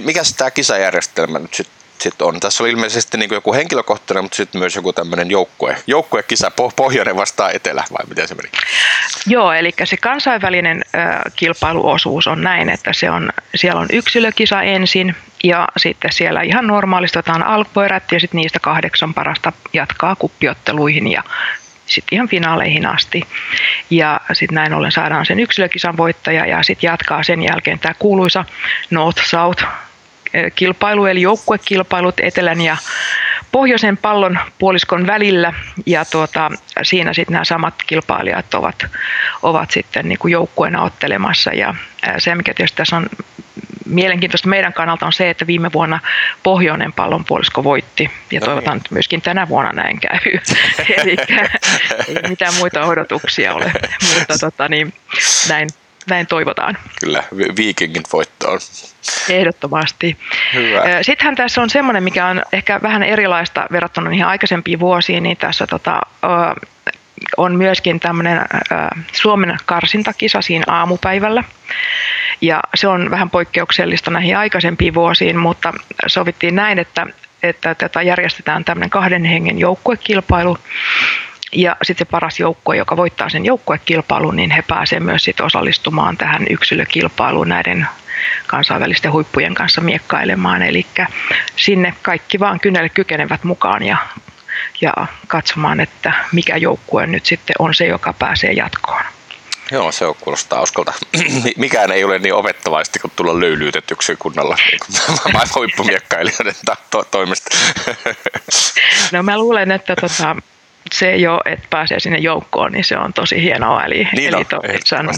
mikä 0.02 0.22
tämä 0.38 0.52
kisajärjestelmä 0.52 1.40
nyt 1.40 1.54
sitten 1.54 1.79
sit 2.02 2.22
on? 2.22 2.40
Tässä 2.40 2.64
oli 2.64 2.72
ilmeisesti 2.72 3.18
niin 3.18 3.30
joku 3.34 3.54
henkilökohtainen, 3.54 4.24
mutta 4.24 4.36
sitten 4.36 4.60
myös 4.60 4.76
joku 4.76 4.94
tämmöinen 4.94 5.32
joukkue, 5.32 5.76
joukkuekisa 5.88 6.52
pohjoinen 6.76 7.16
vastaan 7.16 7.56
etelä, 7.56 7.84
vai 7.92 8.06
miten 8.10 8.28
se 8.28 8.36
meni? 8.36 8.50
Joo, 9.28 9.54
eli 9.54 9.74
se 9.84 9.98
kansainvälinen 9.98 10.86
äh, 10.96 11.22
kilpailuosuus 11.36 12.28
on 12.28 12.42
näin, 12.42 12.70
että 12.70 12.94
se 12.94 13.12
on, 13.12 13.30
siellä 13.56 13.82
on 13.82 13.88
yksilökisa 13.92 14.62
ensin 14.62 15.16
ja 15.44 15.68
sitten 15.78 16.14
siellä 16.14 16.42
ihan 16.42 16.68
normaalisti 16.68 17.20
otetaan 17.20 17.44
alkuerät 17.44 18.12
ja 18.12 18.20
sitten 18.20 18.38
niistä 18.38 18.60
kahdeksan 18.60 19.14
parasta 19.14 19.54
jatkaa 19.74 20.16
kuppiotteluihin 20.16 21.12
ja 21.12 21.24
sitten 21.86 22.16
ihan 22.16 22.28
finaaleihin 22.28 22.86
asti. 22.86 23.24
Ja 23.90 24.22
sitten 24.34 24.56
näin 24.56 24.74
ollen 24.74 24.92
saadaan 24.92 25.26
sen 25.26 25.40
yksilökisan 25.40 25.98
voittaja 25.98 26.46
ja 26.46 26.64
sitten 26.64 26.88
jatkaa 26.88 27.24
sen 27.24 27.44
jälkeen 27.44 27.80
tämä 27.80 27.94
kuuluisa 28.00 28.46
North-South 28.90 29.66
kilpailu, 30.56 31.06
eli 31.06 31.22
joukkuekilpailut 31.22 32.20
etelän 32.20 32.62
ja 32.62 32.78
pohjoisen 33.52 33.98
pallon 33.98 34.40
puoliskon 34.60 35.08
välillä. 35.08 35.54
Ja 35.86 36.06
tuota, 36.06 36.52
siinä 36.84 37.14
sitten 37.14 37.34
nämä 37.34 37.46
samat 37.46 37.74
kilpailijat 37.88 38.54
ovat, 38.54 38.86
ovat 39.42 39.72
sitten 39.72 40.10
niin 40.10 40.20
kuin 40.20 40.32
joukkueena 40.32 40.84
ottelemassa. 40.84 41.54
Ja 41.54 41.76
se 42.18 42.36
mikä 42.36 42.54
tietysti 42.54 42.78
tässä 42.78 42.98
on 42.98 43.10
mielenkiintoista 43.86 44.50
meidän 44.50 44.74
kannalta 44.74 45.06
on 45.06 45.14
se, 45.14 45.30
että 45.30 45.48
viime 45.48 45.72
vuonna 45.74 46.00
pohjoinen 46.44 46.94
pallonpuolisko 46.94 47.64
voitti. 47.64 48.12
Ja 48.32 48.40
no 48.40 48.46
toivotaan, 48.46 48.76
niin. 48.76 48.82
että 48.82 48.94
myöskin 48.96 49.22
tänä 49.22 49.48
vuonna 49.48 49.72
näin 49.72 50.00
käy. 50.00 50.20
Eli 50.98 51.16
ei 52.08 52.30
mitään 52.30 52.54
muita 52.54 52.86
odotuksia 52.86 53.54
ole, 53.54 53.72
mutta 54.18 54.38
tota, 54.40 54.68
niin, 54.68 54.94
näin, 55.50 55.70
näin 56.10 56.28
toivotaan. 56.28 56.78
Kyllä, 57.00 57.24
viikingin 57.58 58.04
voittoon. 58.14 58.60
Ehdottomasti. 59.30 60.18
Hyvä. 60.54 61.04
Sittenhän 61.04 61.36
tässä 61.36 61.62
on 61.62 61.70
semmoinen, 61.70 62.04
mikä 62.04 62.26
on 62.26 62.42
ehkä 62.52 62.80
vähän 62.84 63.04
erilaista 63.04 63.68
verrattuna 63.72 64.10
niihin 64.10 64.26
aikaisempiin 64.26 64.80
vuosiin, 64.80 65.24
niin 65.24 65.38
tässä 65.38 65.68
tota, 65.68 66.02
on 67.38 67.56
myöskin 67.56 68.00
tämmöinen 68.00 68.42
Suomen 69.12 69.58
karsintakisa 69.66 70.42
siinä 70.42 70.64
aamupäivällä. 70.68 71.44
Ja 72.42 72.60
se 72.76 72.88
on 72.88 73.12
vähän 73.12 73.30
poikkeuksellista 73.30 74.12
näihin 74.12 74.38
aikaisempiin 74.38 74.94
vuosiin, 74.94 75.38
mutta 75.38 75.74
sovittiin 76.08 76.56
näin, 76.56 76.80
että, 76.80 77.08
että 77.44 77.76
tätä 77.76 78.02
järjestetään 78.02 78.66
tämmöinen 78.66 78.90
kahden 78.90 79.26
hengen 79.26 79.60
joukkuekilpailu, 79.60 80.58
ja 81.52 81.76
sitten 81.84 82.08
se 82.08 82.12
paras 82.12 82.40
joukkue, 82.40 82.78
joka 82.78 82.98
voittaa 82.98 83.30
sen 83.30 83.46
joukkuekilpailun, 83.46 84.36
niin 84.36 84.52
he 84.52 84.62
pääsevät 84.62 85.04
myös 85.04 85.24
sit 85.24 85.42
osallistumaan 85.42 86.18
tähän 86.18 86.46
yksilökilpailuun 86.50 87.50
näiden 87.50 87.88
kansainvälisten 88.48 89.12
huippujen 89.12 89.54
kanssa 89.54 89.82
miekkailemaan. 89.82 90.62
Eli 90.62 90.86
sinne 91.56 91.94
kaikki 92.02 92.40
vaan 92.40 92.60
kynnelle 92.60 92.90
kykenevät 92.90 93.44
mukaan 93.44 93.84
ja, 93.84 93.98
ja 94.82 94.94
katsomaan, 95.28 95.80
että 95.80 96.14
mikä 96.32 96.58
joukkue 96.58 97.08
nyt 97.08 97.26
sitten 97.26 97.56
on 97.60 97.74
se, 97.74 97.86
joka 97.86 98.14
pääsee 98.14 98.52
jatkoon. 98.52 99.04
Joo, 99.72 99.92
se 99.92 100.06
on 100.06 100.16
kuulostaa 100.20 100.62
uskolta. 100.62 100.94
Mikään 101.58 101.92
ei 101.92 102.04
ole 102.04 102.20
niin 102.20 102.34
opettavaista 102.34 103.00
kuin 103.00 103.12
tulla 103.16 103.40
löylyytetyksi 103.40 104.16
kunnalla 104.16 104.56
niin 104.56 104.80
maailman 105.08 105.48
huippumiekkailijoiden 105.56 106.56
to- 106.92 107.08
toimesta. 107.12 107.58
no 109.12 109.24
mä 109.24 109.38
luulen, 109.38 109.72
että 109.72 109.96
tota, 109.96 110.36
se 110.92 111.16
jo, 111.16 111.42
että 111.46 111.68
pääsee 111.70 112.00
sinne 112.00 112.18
joukkoon, 112.18 112.72
niin 112.72 112.84
se 112.84 112.98
on 112.98 113.14
tosi 113.14 113.42
hienoa. 113.42 113.84
Eli, 113.84 114.08
niin 114.16 114.36
eli 114.36 114.46
to, 114.46 114.62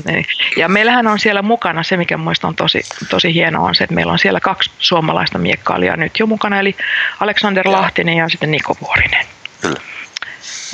niin. 0.05 0.25
Ja 0.57 0.69
meillähän 0.69 1.07
on 1.07 1.19
siellä 1.19 1.41
mukana, 1.41 1.83
se 1.83 1.97
mikä 1.97 2.17
mielestäni 2.17 2.49
on 2.49 2.55
tosi, 2.55 2.81
tosi 3.09 3.33
hienoa, 3.33 3.67
on 3.67 3.75
se, 3.75 3.83
että 3.83 3.93
meillä 3.95 4.11
on 4.11 4.19
siellä 4.19 4.39
kaksi 4.39 4.71
suomalaista 4.79 5.37
miekkailijaa 5.37 5.97
nyt 5.97 6.19
jo 6.19 6.25
mukana, 6.27 6.59
eli 6.59 6.75
Aleksander 7.19 7.67
ja. 7.67 7.71
Lahtinen 7.71 8.17
ja 8.17 8.29
sitten 8.29 8.51
Niko 8.51 8.77
Vuorinen. 8.81 9.25
Kyllä. 9.61 9.81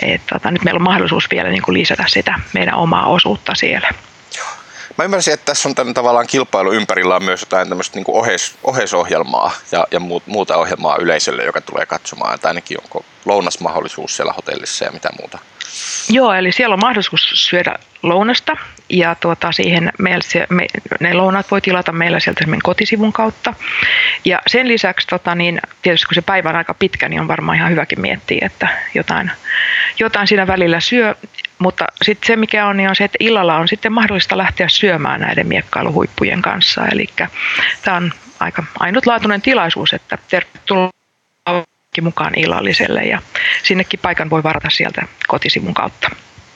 Et, 0.02 0.22
tota, 0.34 0.52
nyt 0.52 0.64
meillä 0.64 0.78
on 0.78 0.84
mahdollisuus 0.84 1.32
vielä 1.32 1.50
niin 1.50 1.62
kuin 1.62 1.78
lisätä 1.78 2.04
sitä 2.08 2.40
meidän 2.54 2.76
omaa 2.76 3.06
osuutta 3.06 3.56
siellä. 3.56 3.90
Mä 4.98 5.04
ymmärsin, 5.04 5.34
että 5.34 5.46
tässä 5.46 5.70
on 5.70 5.76
tämän 5.76 5.94
tavallaan 5.94 6.28
kilpailu 6.28 6.72
ympärillä 6.72 7.16
on 7.16 7.24
myös 7.24 7.42
jotain 7.42 7.70
tämmöistä 7.70 7.96
niin 7.96 8.06
oheis, 8.08 8.56
oheisohjelmaa 8.64 9.52
ja, 9.72 9.88
ja 9.92 10.00
muuta 10.26 10.58
ohjelmaa 10.58 10.98
yleisölle, 10.98 11.44
joka 11.44 11.62
tulee 11.62 11.86
katsomaan. 11.86 12.36
Että 12.36 12.48
ainakin 12.48 12.82
onko 12.84 13.06
lounasmahdollisuus 13.26 14.16
siellä 14.16 14.34
hotellissa 14.34 14.86
ja 14.86 14.92
mitä 14.92 15.10
muuta. 15.20 15.40
Joo, 16.10 16.34
eli 16.34 16.52
siellä 16.52 16.74
on 16.74 16.80
mahdollisuus 16.80 17.30
syödä 17.34 17.76
lounasta 18.04 18.58
ja 18.90 19.16
tuota, 19.16 19.52
siihen 19.52 19.92
meillä, 20.00 20.24
se, 20.24 20.48
me, 20.50 20.66
ne 21.00 21.14
lounat 21.14 21.52
voi 21.52 21.62
tilata 21.62 21.92
meillä 21.92 22.20
sieltä 22.20 22.46
kotisivun 22.64 23.14
kautta. 23.14 23.54
Ja 24.26 24.42
sen 24.48 24.68
lisäksi 24.68 25.08
tota, 25.08 25.36
niin, 25.36 25.62
tietysti 25.82 26.06
kun 26.06 26.16
se 26.16 26.22
päivä 26.22 26.50
on 26.50 26.56
aika 26.56 26.74
pitkä, 26.74 27.10
niin 27.10 27.22
on 27.22 27.28
varmaan 27.28 27.58
ihan 27.58 27.72
hyväkin 27.72 28.02
miettiä, 28.02 28.46
että 28.46 28.68
jotain, 28.94 29.32
jotain 30.00 30.28
siinä 30.28 30.48
välillä 30.48 30.80
syö. 30.80 31.16
Mutta 31.60 31.86
sitten 32.02 32.28
se 32.28 32.36
mikä 32.36 32.68
on, 32.68 32.78
niin 32.78 32.90
on 32.90 32.96
se, 32.96 33.04
että 33.04 33.18
illalla 33.20 33.58
on 33.58 33.68
sitten 33.68 33.94
mahdollista 33.94 34.38
lähteä 34.38 34.70
syömään 34.70 35.22
näiden 35.22 35.48
miekkailuhuippujen 35.48 36.42
kanssa. 36.42 36.88
Eli 36.92 37.08
tämä 37.82 37.98
on 37.98 38.14
aika 38.40 38.64
ainutlaatuinen 38.80 39.42
tilaisuus, 39.42 39.94
että 39.94 40.18
tervetuloa 40.30 40.90
mukaan 42.02 42.34
illalliselle 42.36 43.02
ja 43.04 43.22
sinnekin 43.64 44.00
paikan 44.00 44.30
voi 44.30 44.44
varata 44.44 44.70
sieltä 44.70 45.02
kotisivun 45.28 45.74
kautta. 45.74 46.10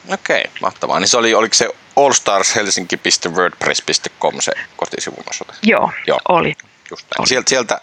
Okei, 0.07 0.43
mahtavaa. 0.61 0.99
Niin 0.99 1.07
se 1.07 1.17
oli, 1.17 1.33
oliko 1.33 1.53
se 1.53 1.69
allstarshelsinki.wordpress.com 1.95 4.35
se 4.39 4.51
kotisivun 4.77 5.23
osoite? 5.29 5.53
Joo, 5.63 5.91
Joo. 6.07 6.19
oli. 6.29 6.55
Just 6.91 7.07
näin. 7.11 7.21
Oli. 7.21 7.27
Sieltä, 7.27 7.49
sieltä 7.49 7.81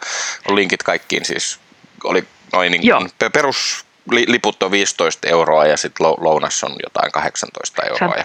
on 0.49 0.57
linkit 0.57 0.83
kaikkiin 0.83 1.25
siis, 1.25 1.61
oli 2.05 2.25
noin 2.53 2.73
niin 2.73 3.11
perus 3.33 3.85
liput 4.11 4.63
on 4.63 4.71
15 4.71 5.29
euroa 5.29 5.67
ja 5.67 5.77
sitten 5.77 6.07
lounas 6.07 6.65
on 6.65 6.77
jotain 6.83 7.13
18 7.13 7.83
euroa. 7.83 8.15
Sä, 8.17 8.25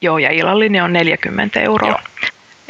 joo, 0.00 0.18
ja 0.18 0.30
illallinen 0.30 0.82
on 0.82 0.92
40 0.92 1.60
euroa. 1.60 1.88
Joo. 1.88 2.00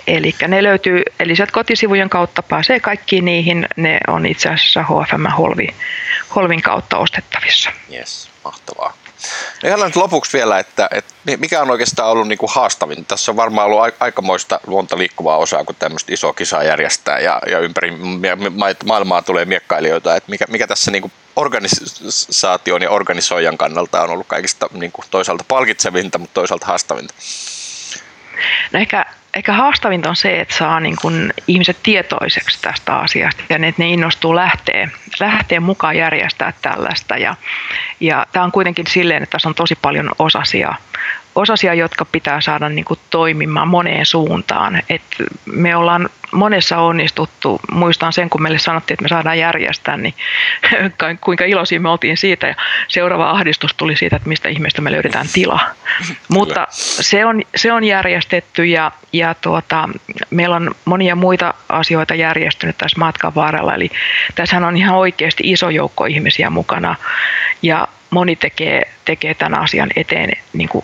Eli 0.06 0.34
ne 0.48 0.62
löytyy, 0.62 1.02
eli 1.20 1.36
sieltä 1.36 1.52
kotisivujen 1.52 2.10
kautta 2.10 2.42
pääsee 2.42 2.80
kaikkiin 2.80 3.24
niihin, 3.24 3.68
ne 3.76 4.00
on 4.08 4.26
itse 4.26 4.48
asiassa 4.48 4.82
HFM 4.82 5.26
Holvi, 5.38 5.68
Holvin 6.34 6.62
kautta 6.62 6.98
ostettavissa. 6.98 7.70
Yes, 7.92 8.30
mahtavaa. 8.44 8.96
No 9.62 9.68
ihan 9.68 9.80
nyt 9.80 9.96
lopuksi 9.96 10.38
vielä, 10.38 10.58
että, 10.58 10.88
että 10.90 11.14
mikä 11.38 11.62
on 11.62 11.70
oikeastaan 11.70 12.08
ollut 12.08 12.28
niin 12.28 12.38
kuin 12.38 12.50
haastavin? 12.54 13.04
Tässä 13.04 13.32
on 13.32 13.36
varmaan 13.36 13.66
ollut 13.66 13.94
aikamoista 14.00 14.60
luonta 14.66 14.98
liikkuvaa 14.98 15.36
osaa, 15.36 15.64
kun 15.64 15.76
tämmöistä 15.78 16.14
isoa 16.14 16.32
kisaa 16.32 16.62
järjestää 16.62 17.18
ja, 17.18 17.40
ja 17.50 17.58
ympäri 17.58 17.92
maailmaa 18.84 19.22
tulee 19.22 19.44
miekkailijoita. 19.44 20.16
Että 20.16 20.30
mikä, 20.30 20.44
mikä 20.48 20.66
tässä 20.66 20.90
niin 20.90 21.02
kuin 21.02 21.12
organisaation 21.36 22.82
ja 22.82 22.90
organisoijan 22.90 23.58
kannalta 23.58 24.02
on 24.02 24.10
ollut 24.10 24.26
kaikista 24.26 24.68
niin 24.72 24.92
kuin 24.92 25.06
toisaalta 25.10 25.44
palkitsevinta, 25.48 26.18
mutta 26.18 26.34
toisaalta 26.34 26.66
haastavinta? 26.66 27.14
No 28.72 28.80
ehkä 28.80 29.04
ehkä 29.36 29.52
haastavinta 29.52 30.08
on 30.08 30.16
se, 30.16 30.40
että 30.40 30.54
saa 30.54 30.80
niin 30.80 30.96
kuin 31.02 31.32
ihmiset 31.46 31.76
tietoiseksi 31.82 32.62
tästä 32.62 32.96
asiasta 32.96 33.42
ja 33.48 33.56
että 33.56 33.82
ne 33.82 33.88
innostuu 33.88 34.36
lähteä, 34.36 34.88
lähteä 35.20 35.60
mukaan 35.60 35.96
järjestää 35.96 36.52
tällaista. 36.62 37.16
Ja, 37.16 37.36
ja 38.00 38.26
tämä 38.32 38.44
on 38.44 38.52
kuitenkin 38.52 38.86
silleen, 38.86 39.22
että 39.22 39.32
tässä 39.32 39.48
on 39.48 39.54
tosi 39.54 39.74
paljon 39.82 40.10
osasia, 40.18 40.74
osasia 41.34 41.74
jotka 41.74 42.04
pitää 42.04 42.40
saada 42.40 42.68
niin 42.68 42.84
kuin 42.84 43.00
toimimaan 43.10 43.68
moneen 43.68 44.06
suuntaan. 44.06 44.82
Et 44.88 45.02
me 45.46 45.76
ollaan 45.76 46.08
monessa 46.36 46.78
onnistuttu. 46.78 47.60
Muistan 47.70 48.12
sen, 48.12 48.30
kun 48.30 48.42
meille 48.42 48.58
sanottiin, 48.58 48.94
että 48.94 49.02
me 49.02 49.08
saadaan 49.08 49.38
järjestää, 49.38 49.96
niin 49.96 50.14
kuinka 51.24 51.44
iloisia 51.44 51.80
me 51.80 51.88
oltiin 51.88 52.16
siitä. 52.16 52.46
Ja 52.46 52.54
seuraava 52.88 53.30
ahdistus 53.30 53.74
tuli 53.74 53.96
siitä, 53.96 54.16
että 54.16 54.28
mistä 54.28 54.48
ihmeestä 54.48 54.82
me 54.82 54.92
löydetään 54.92 55.26
tila. 55.32 55.60
Mutta 56.28 56.66
se 56.70 57.24
on, 57.24 57.42
se 57.56 57.72
on 57.72 57.84
järjestetty 57.84 58.64
ja, 58.64 58.92
ja 59.12 59.34
tuota, 59.34 59.88
meillä 60.30 60.56
on 60.56 60.74
monia 60.84 61.16
muita 61.16 61.54
asioita 61.68 62.14
järjestynyt 62.14 62.78
tässä 62.78 62.98
matkan 62.98 63.34
varrella. 63.34 63.74
Eli 63.74 63.90
tässähän 64.34 64.64
on 64.64 64.76
ihan 64.76 64.96
oikeasti 64.96 65.42
iso 65.46 65.70
joukko 65.70 66.04
ihmisiä 66.04 66.50
mukana 66.50 66.94
ja 67.62 67.88
moni 68.10 68.36
tekee, 68.36 68.82
tekee 69.04 69.34
tämän 69.34 69.60
asian 69.60 69.88
eteen 69.96 70.32
niin 70.52 70.68
kuin 70.68 70.82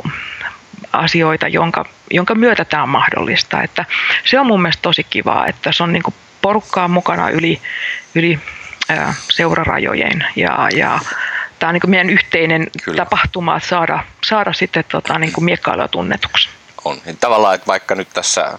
asioita, 0.93 1.49
jonka, 1.49 1.85
jonka 2.11 2.35
myötä 2.35 2.65
tämä 2.65 2.83
on 2.83 2.89
mahdollista. 2.89 3.63
Että 3.63 3.85
se 4.25 4.41
on 4.41 4.47
mun 4.47 4.63
mielestä 4.63 4.83
tosi 4.83 5.05
kivaa, 5.05 5.47
että 5.47 5.73
se 5.73 5.83
on 5.83 5.93
niin 5.93 6.03
kuin 6.03 6.15
porukkaa 6.43 6.89
mukana 6.89 7.31
yli, 7.31 7.61
yli 8.15 8.39
ää, 8.89 9.15
seurarajojen 9.31 10.27
ja, 10.37 10.69
ja 10.77 10.99
tämä 11.59 11.69
on 11.69 11.75
niin 11.75 11.81
kuin 11.81 11.91
meidän 11.91 12.11
yhteinen 12.11 12.67
Kyllä. 12.85 13.05
tapahtuma, 13.05 13.57
että 13.57 13.69
saada, 13.69 14.05
saada 14.25 14.53
sitten 14.53 14.85
tota, 14.89 15.19
niin 15.19 15.33
kuin 15.33 15.45
miekkailua 15.45 15.89
tunnetuksi. 15.89 16.49
On. 16.85 16.97
Niin 17.05 17.17
tavallaan, 17.17 17.55
että 17.55 17.67
vaikka 17.67 17.95
nyt 17.95 18.09
tässä 18.15 18.59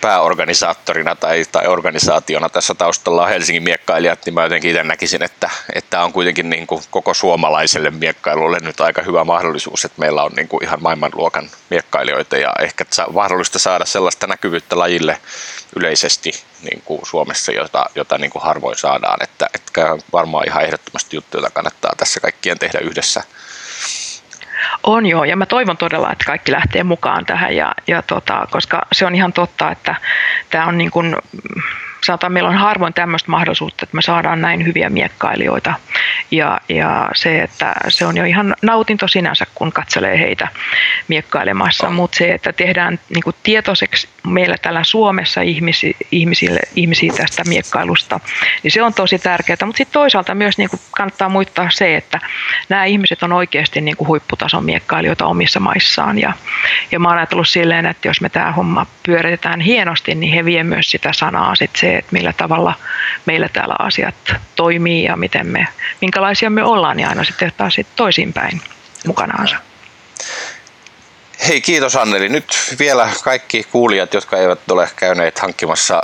pääorganisaattorina 0.00 1.14
tai, 1.14 1.44
tai 1.52 1.66
organisaationa 1.66 2.48
tässä 2.48 2.74
taustalla 2.74 3.22
on 3.22 3.28
Helsingin 3.28 3.62
miekkailijat, 3.62 4.26
niin 4.26 4.34
mä 4.34 4.42
jotenkin 4.42 4.70
itse 4.70 4.82
näkisin, 4.82 5.22
että, 5.22 5.50
että 5.74 6.02
on 6.02 6.12
kuitenkin 6.12 6.50
niin 6.50 6.66
kuin 6.66 6.82
koko 6.90 7.14
suomalaiselle 7.14 7.90
miekkailulle 7.90 8.58
nyt 8.62 8.80
aika 8.80 9.02
hyvä 9.02 9.24
mahdollisuus, 9.24 9.84
että 9.84 10.00
meillä 10.00 10.22
on 10.22 10.32
niin 10.32 10.48
kuin 10.48 10.64
ihan 10.64 10.82
maailmanluokan 10.82 11.50
miekkailijoita 11.70 12.36
ja 12.36 12.52
ehkä 12.60 12.84
mahdollista 13.12 13.58
saada 13.58 13.84
sellaista 13.84 14.26
näkyvyyttä 14.26 14.78
lajille 14.78 15.20
yleisesti 15.76 16.32
niin 16.62 16.82
kuin 16.84 17.00
Suomessa, 17.06 17.52
jota, 17.52 17.86
jota 17.94 18.18
niin 18.18 18.30
kuin 18.30 18.42
harvoin 18.42 18.76
saadaan, 18.76 19.22
että, 19.22 19.48
että 19.54 19.96
varmaan 20.12 20.48
ihan 20.48 20.64
ehdottomasti 20.64 21.16
juttu, 21.16 21.36
jota 21.38 21.50
kannattaa 21.50 21.92
tässä 21.96 22.20
kaikkien 22.20 22.58
tehdä 22.58 22.78
yhdessä 22.78 23.22
on 24.82 25.06
joo, 25.06 25.24
ja 25.24 25.36
mä 25.36 25.46
toivon 25.46 25.76
todella, 25.76 26.12
että 26.12 26.24
kaikki 26.24 26.52
lähtee 26.52 26.84
mukaan 26.84 27.26
tähän, 27.26 27.56
ja, 27.56 27.74
ja 27.86 28.02
tota, 28.02 28.46
koska 28.50 28.86
se 28.92 29.06
on 29.06 29.14
ihan 29.14 29.32
totta, 29.32 29.70
että 29.70 29.94
tämä 30.50 30.66
on 30.66 30.78
niin 30.78 30.90
kuin, 30.90 31.16
sanotaan, 32.06 32.32
meillä 32.32 32.48
on 32.48 32.56
harvoin 32.56 32.94
tämmöistä 32.94 33.30
mahdollisuutta, 33.30 33.84
että 33.84 33.96
me 33.96 34.02
saadaan 34.02 34.40
näin 34.40 34.66
hyviä 34.66 34.90
miekkailijoita. 34.90 35.74
Ja, 36.30 36.60
ja 36.68 37.08
se, 37.14 37.42
että 37.42 37.74
se 37.88 38.06
on 38.06 38.16
jo 38.16 38.24
ihan 38.24 38.54
nautinto 38.62 39.08
sinänsä, 39.08 39.46
kun 39.54 39.72
katselee 39.72 40.18
heitä 40.18 40.48
miekkailemassa, 41.08 41.90
mutta 41.90 42.16
se, 42.16 42.32
että 42.32 42.52
tehdään 42.52 42.98
niin 43.08 43.34
tietoiseksi 43.42 44.08
meillä 44.26 44.56
täällä 44.62 44.84
Suomessa 44.84 45.40
ihmisi, 45.40 45.96
ihmisille, 46.12 46.60
ihmisiä 46.76 47.12
tästä 47.16 47.42
miekkailusta, 47.48 48.20
niin 48.62 48.70
se 48.70 48.82
on 48.82 48.94
tosi 48.94 49.18
tärkeää. 49.18 49.56
Mutta 49.64 49.76
sitten 49.76 49.92
toisaalta 49.92 50.34
myös 50.34 50.58
niin 50.58 50.68
kannattaa 50.90 51.28
muistaa 51.28 51.70
se, 51.70 51.96
että 51.96 52.20
nämä 52.68 52.84
ihmiset 52.84 53.22
on 53.22 53.32
oikeasti 53.32 53.80
niin 53.80 53.96
huipputason 54.06 54.64
miekkailijoita 54.64 55.26
omissa 55.26 55.60
maissaan. 55.60 56.18
Ja, 56.18 56.32
ja 56.92 57.00
mä 57.00 57.08
oon 57.08 57.18
ajatellut 57.18 57.48
silleen, 57.48 57.86
että 57.86 58.08
jos 58.08 58.20
me 58.20 58.28
tämä 58.28 58.52
homma 58.52 58.86
pyöritetään 59.02 59.60
hienosti, 59.60 60.14
niin 60.14 60.32
he 60.32 60.44
vie 60.44 60.64
myös 60.64 60.90
sitä 60.90 61.12
sanaa 61.12 61.54
sit 61.54 61.76
se, 61.76 61.95
että 61.98 62.12
millä 62.12 62.32
tavalla 62.32 62.74
meillä 63.26 63.48
täällä 63.52 63.74
asiat 63.78 64.14
toimii 64.56 65.04
ja 65.04 65.16
miten 65.16 65.46
me, 65.46 65.68
minkälaisia 66.00 66.50
me 66.50 66.64
ollaan, 66.64 66.96
niin 66.96 67.08
aina 67.08 67.24
sitten 67.24 67.52
taas 67.56 67.74
sit 67.74 67.86
toisinpäin 67.96 68.60
mukanaansa. 69.06 69.56
Hei, 71.48 71.60
kiitos 71.60 71.96
Anneli. 71.96 72.28
Nyt 72.28 72.74
vielä 72.78 73.08
kaikki 73.24 73.66
kuulijat, 73.72 74.14
jotka 74.14 74.36
eivät 74.36 74.70
ole 74.70 74.90
käyneet 74.96 75.38
hankkimassa 75.38 76.02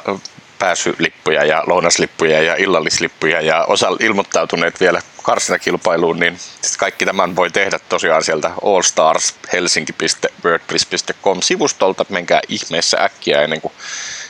pääsylippuja 0.62 1.44
ja 1.44 1.62
lounaslippuja 1.66 2.42
ja 2.42 2.56
illallislippuja 2.56 3.40
ja 3.40 3.64
osa 3.64 3.88
ilmoittautuneet 4.00 4.80
vielä 4.80 5.02
karsinakilpailuun, 5.22 6.20
niin 6.20 6.38
kaikki 6.78 7.06
tämän 7.06 7.36
voi 7.36 7.50
tehdä 7.50 7.78
tosiaan 7.88 8.24
sieltä 8.24 8.50
allstarshelsinki.wordpress.com 8.64 11.42
sivustolta. 11.42 12.06
Menkää 12.08 12.40
ihmeessä 12.48 13.04
äkkiä 13.04 13.42
ennen 13.42 13.60
kuin, 13.60 13.72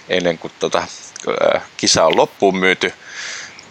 ennen 0.08 0.38
kuin 0.38 0.52
tota, 0.58 0.82
kisa 1.76 2.04
on 2.04 2.16
loppuun 2.16 2.56
myyty. 2.56 2.92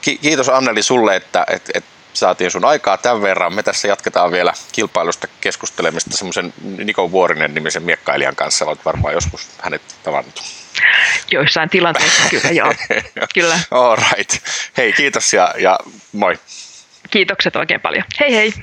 Kiitos 0.01 0.49
Anneli 0.49 0.83
sulle, 0.83 1.15
että 1.15 1.45
et, 1.49 1.71
et 1.73 1.83
saatiin 2.13 2.51
sun 2.51 2.65
aikaa 2.65 2.97
tämän 2.97 3.21
verran. 3.21 3.53
Me 3.53 3.63
tässä 3.63 3.87
jatketaan 3.87 4.31
vielä 4.31 4.53
kilpailusta 4.71 5.27
keskustelemista 5.41 6.17
semmoisen 6.17 6.53
Niko 6.77 7.11
Vuorinen 7.11 7.53
nimisen 7.53 7.83
miekkailijan 7.83 8.35
kanssa. 8.35 8.65
Olet 8.65 8.85
varmaan 8.85 9.13
joskus 9.13 9.49
hänet 9.59 9.81
tavannut. 10.03 10.43
Joissain 11.31 11.69
tilanteissa 11.69 12.23
kyllä, 12.29 12.49
joo. 12.51 12.73
kyllä. 13.33 13.59
All 13.71 13.95
right. 13.95 14.35
Hei, 14.77 14.93
kiitos 14.93 15.33
ja, 15.33 15.53
ja 15.57 15.79
moi. 16.11 16.39
Kiitokset 17.09 17.55
oikein 17.55 17.81
paljon. 17.81 18.03
Hei 18.19 18.35
hei. 18.35 18.53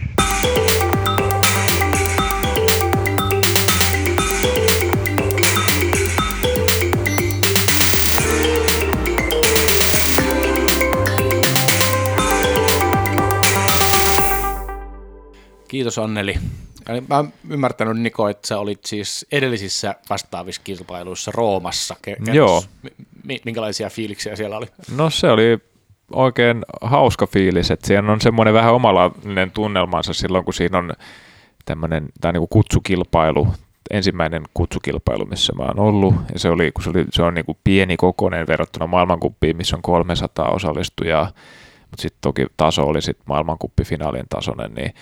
Kiitos 15.69 15.99
Anneli. 15.99 16.35
Eli 16.89 17.01
Mä 17.09 17.17
oon 17.17 17.33
ymmärtänyt, 17.51 17.97
Niko, 18.01 18.29
että 18.29 18.49
sä 18.49 18.59
olit 18.59 18.85
siis 18.85 19.27
edellisissä 19.33 19.95
vastaavissa 20.11 20.61
kilpailuissa 20.65 21.31
Roomassa. 21.35 21.95
Ke- 21.99 22.25
kerros, 22.25 22.35
Joo. 22.37 22.63
mi- 23.25 23.41
minkälaisia 23.45 23.91
fiiliksiä 23.91 24.37
siellä 24.37 24.57
oli? 24.57 24.67
No 24.97 25.11
se 25.11 25.31
oli 25.31 25.59
oikein 26.13 26.65
hauska 26.81 27.27
fiilis, 27.27 27.71
että 27.71 27.87
siinä 27.87 28.13
on 28.13 28.21
semmoinen 28.21 28.55
vähän 28.55 28.75
omalainen 28.75 29.51
tunnelmansa 29.51 30.13
silloin, 30.13 30.45
kun 30.45 30.55
siinä 30.55 30.79
on 30.79 30.93
tämmöinen 31.65 32.09
tai 32.21 32.33
niinku 32.33 32.47
kutsukilpailu, 32.47 33.49
ensimmäinen 33.91 34.43
kutsukilpailu, 34.55 35.25
missä 35.25 35.53
mä 35.53 35.63
oon 35.65 35.79
ollut, 35.79 36.15
ja 36.33 36.39
se, 36.39 36.51
oli, 36.51 36.73
kun 36.73 36.85
se, 36.85 36.91
oli, 36.91 37.05
se 37.13 37.23
on 37.23 37.35
niinku 37.35 37.59
pieni 37.65 37.97
kokoinen 37.97 38.47
verrattuna 38.47 38.87
maailmankuppiin, 38.87 39.57
missä 39.57 39.77
on 39.77 39.83
300 39.83 40.49
osallistujaa, 40.49 41.25
mutta 41.81 42.03
sitten 42.03 42.19
toki 42.21 42.47
taso 42.57 42.87
oli 42.87 43.03
sitten 43.03 43.25
maailmankuppifinaalin 43.29 44.27
tasoinen, 44.31 44.75
niin 44.75 44.95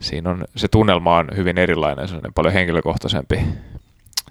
siinä 0.00 0.30
on, 0.30 0.44
se 0.56 0.68
tunnelma 0.68 1.16
on 1.16 1.28
hyvin 1.36 1.58
erilainen, 1.58 2.08
se 2.08 2.14
on 2.14 2.22
paljon 2.34 2.54
henkilökohtaisempi, 2.54 3.40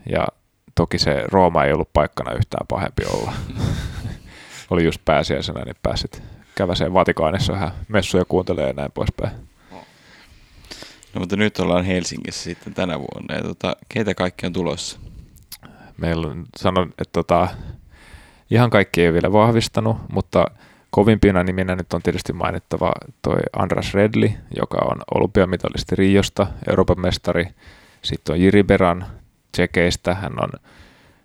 ja 0.09 0.27
toki 0.75 0.99
se 0.99 1.23
Rooma 1.25 1.63
ei 1.63 1.73
ollut 1.73 1.93
paikkana 1.93 2.33
yhtään 2.33 2.67
pahempi 2.67 3.03
olla. 3.13 3.33
oli 4.69 4.83
just 4.83 5.01
pääsiäisenä, 5.05 5.63
niin 5.63 5.75
pääsit 5.83 6.23
käväseen 6.55 6.93
Vatikaanissa 6.93 7.53
vähän 7.53 7.71
messuja 7.87 8.25
kuuntelee 8.25 8.67
ja 8.67 8.73
näin 8.73 8.91
poispäin. 8.91 9.31
No 11.13 11.19
mutta 11.19 11.35
nyt 11.35 11.59
ollaan 11.59 11.85
Helsingissä 11.85 12.43
sitten 12.43 12.73
tänä 12.73 12.99
vuonna. 12.99 13.35
Ja 13.35 13.41
tota, 13.41 13.75
keitä 13.89 14.15
kaikki 14.15 14.45
on 14.45 14.53
tulossa? 14.53 14.99
Meillä 15.97 16.27
on, 16.27 16.45
sanon, 16.57 16.87
että 16.87 17.11
tota, 17.11 17.47
ihan 18.51 18.69
kaikki 18.69 19.01
ei 19.01 19.07
ole 19.07 19.13
vielä 19.13 19.31
vahvistanut, 19.31 19.97
mutta 20.11 20.45
kovimpina 20.93 21.43
niminä 21.43 21.75
nyt 21.75 21.93
on 21.93 22.01
tietysti 22.01 22.33
mainittava 22.33 22.91
toi 23.21 23.39
Andras 23.57 23.93
Redli, 23.93 24.37
joka 24.57 24.77
on 24.81 25.01
olympiamitalisti 25.15 25.95
Riosta, 25.95 26.47
Euroopan 26.69 27.01
mestari. 27.01 27.45
Sitten 28.01 28.33
on 28.33 28.41
Jiri 28.41 28.63
Beran 28.63 29.05
Tsekeistä, 29.51 30.13
hän 30.13 30.33
on 30.43 30.49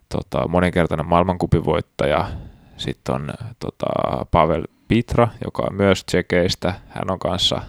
tota, 0.09 0.49
moninkertainen 0.49 1.07
maailmankupin 1.07 1.65
voittaja. 1.65 2.31
Sitten 2.77 3.15
on 3.15 3.31
tota, 3.59 3.87
Pavel 4.31 4.65
Pitra, 4.89 5.29
joka 5.45 5.63
on 5.71 5.77
myös 5.77 6.05
Tsekeistä. 6.05 6.75
Hän 6.89 7.11
on 7.11 7.19
kanssa 7.19 7.63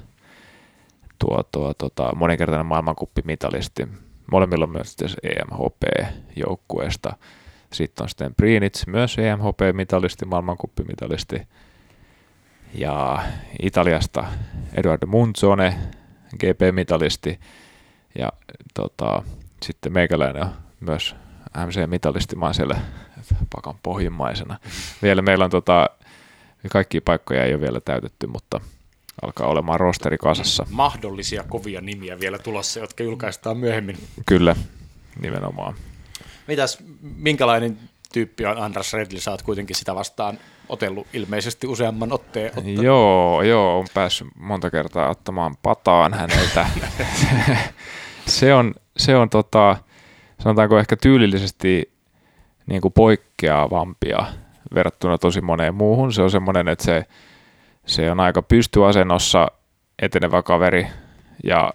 tuo, 1.19 1.43
tuo 1.51 1.73
tota, 1.73 2.15
moninkertainen 2.15 2.65
maailmankuppimitalisti. 2.65 3.87
Molemmilla 4.31 4.65
on 4.65 4.71
myös 4.71 4.95
EMHP-joukkueesta. 5.23 7.13
Sitten 7.73 8.03
on 8.03 8.09
Sten 8.09 8.35
Prinitz, 8.35 8.87
myös 8.87 9.17
EMHP-mitalisti, 9.17 10.25
maailmankuppimitalisti. 10.25 11.47
Ja 12.73 13.23
Italiasta 13.61 14.25
Eduardo 14.73 15.05
Munzone, 15.05 15.75
GP-mitalisti. 16.39 17.39
Ja 18.17 18.29
tota, 18.73 19.23
sitten 19.65 19.93
meikäläinen 19.93 20.43
on 20.43 20.51
myös 20.79 21.15
MC-mitalisti. 21.65 22.35
Mä 22.35 22.45
oon 22.45 22.53
siellä 22.53 22.79
pakan 23.55 23.75
pohjimmaisena. 23.83 24.59
Vielä 25.01 25.21
meillä 25.21 25.45
on 25.45 25.51
tota, 25.51 25.89
kaikki 26.69 27.01
paikkoja 27.01 27.43
ei 27.43 27.53
ole 27.53 27.61
vielä 27.61 27.79
täytetty, 27.81 28.27
mutta 28.27 28.61
alkaa 29.21 29.47
olemaan 29.47 29.79
rosteri 29.79 30.17
kasassa. 30.17 30.65
Mahdollisia 30.69 31.43
kovia 31.43 31.81
nimiä 31.81 32.19
vielä 32.19 32.39
tulossa, 32.39 32.79
jotka 32.79 33.03
julkaistaan 33.03 33.57
myöhemmin. 33.57 33.97
Kyllä, 34.25 34.55
nimenomaan. 35.21 35.73
Mitäs, 36.47 36.77
minkälainen 37.01 37.79
tyyppi 38.13 38.45
on 38.45 38.57
Andras 38.57 38.93
Redli? 38.93 39.19
Sä 39.19 39.31
oot 39.31 39.41
kuitenkin 39.41 39.75
sitä 39.75 39.95
vastaan 39.95 40.39
otellut 40.69 41.07
ilmeisesti 41.13 41.67
useamman 41.67 42.13
otteen. 42.13 42.51
Otta... 42.57 42.69
Joo, 42.81 43.41
joo, 43.41 43.79
on 43.79 43.85
päässyt 43.93 44.27
monta 44.35 44.69
kertaa 44.69 45.09
ottamaan 45.09 45.55
pataan 45.63 46.13
häneltä. 46.13 46.67
se 48.27 48.53
on, 48.53 48.73
se 48.97 49.15
on 49.15 49.29
tota, 49.29 49.77
sanotaanko 50.39 50.79
ehkä 50.79 50.95
tyylillisesti 50.95 51.91
niin 52.65 52.81
kuin 52.81 52.93
poikkeavampia 52.93 54.25
verrattuna 54.73 55.17
tosi 55.17 55.41
moneen 55.41 55.75
muuhun. 55.75 56.13
Se 56.13 56.21
on 56.21 56.31
semmoinen, 56.31 56.67
että 56.67 56.85
se, 56.85 57.05
se 57.85 58.11
on 58.11 58.19
aika 58.19 58.41
pystyasennossa 58.41 59.47
etenevä 60.01 60.41
kaveri 60.41 60.87
ja 61.43 61.73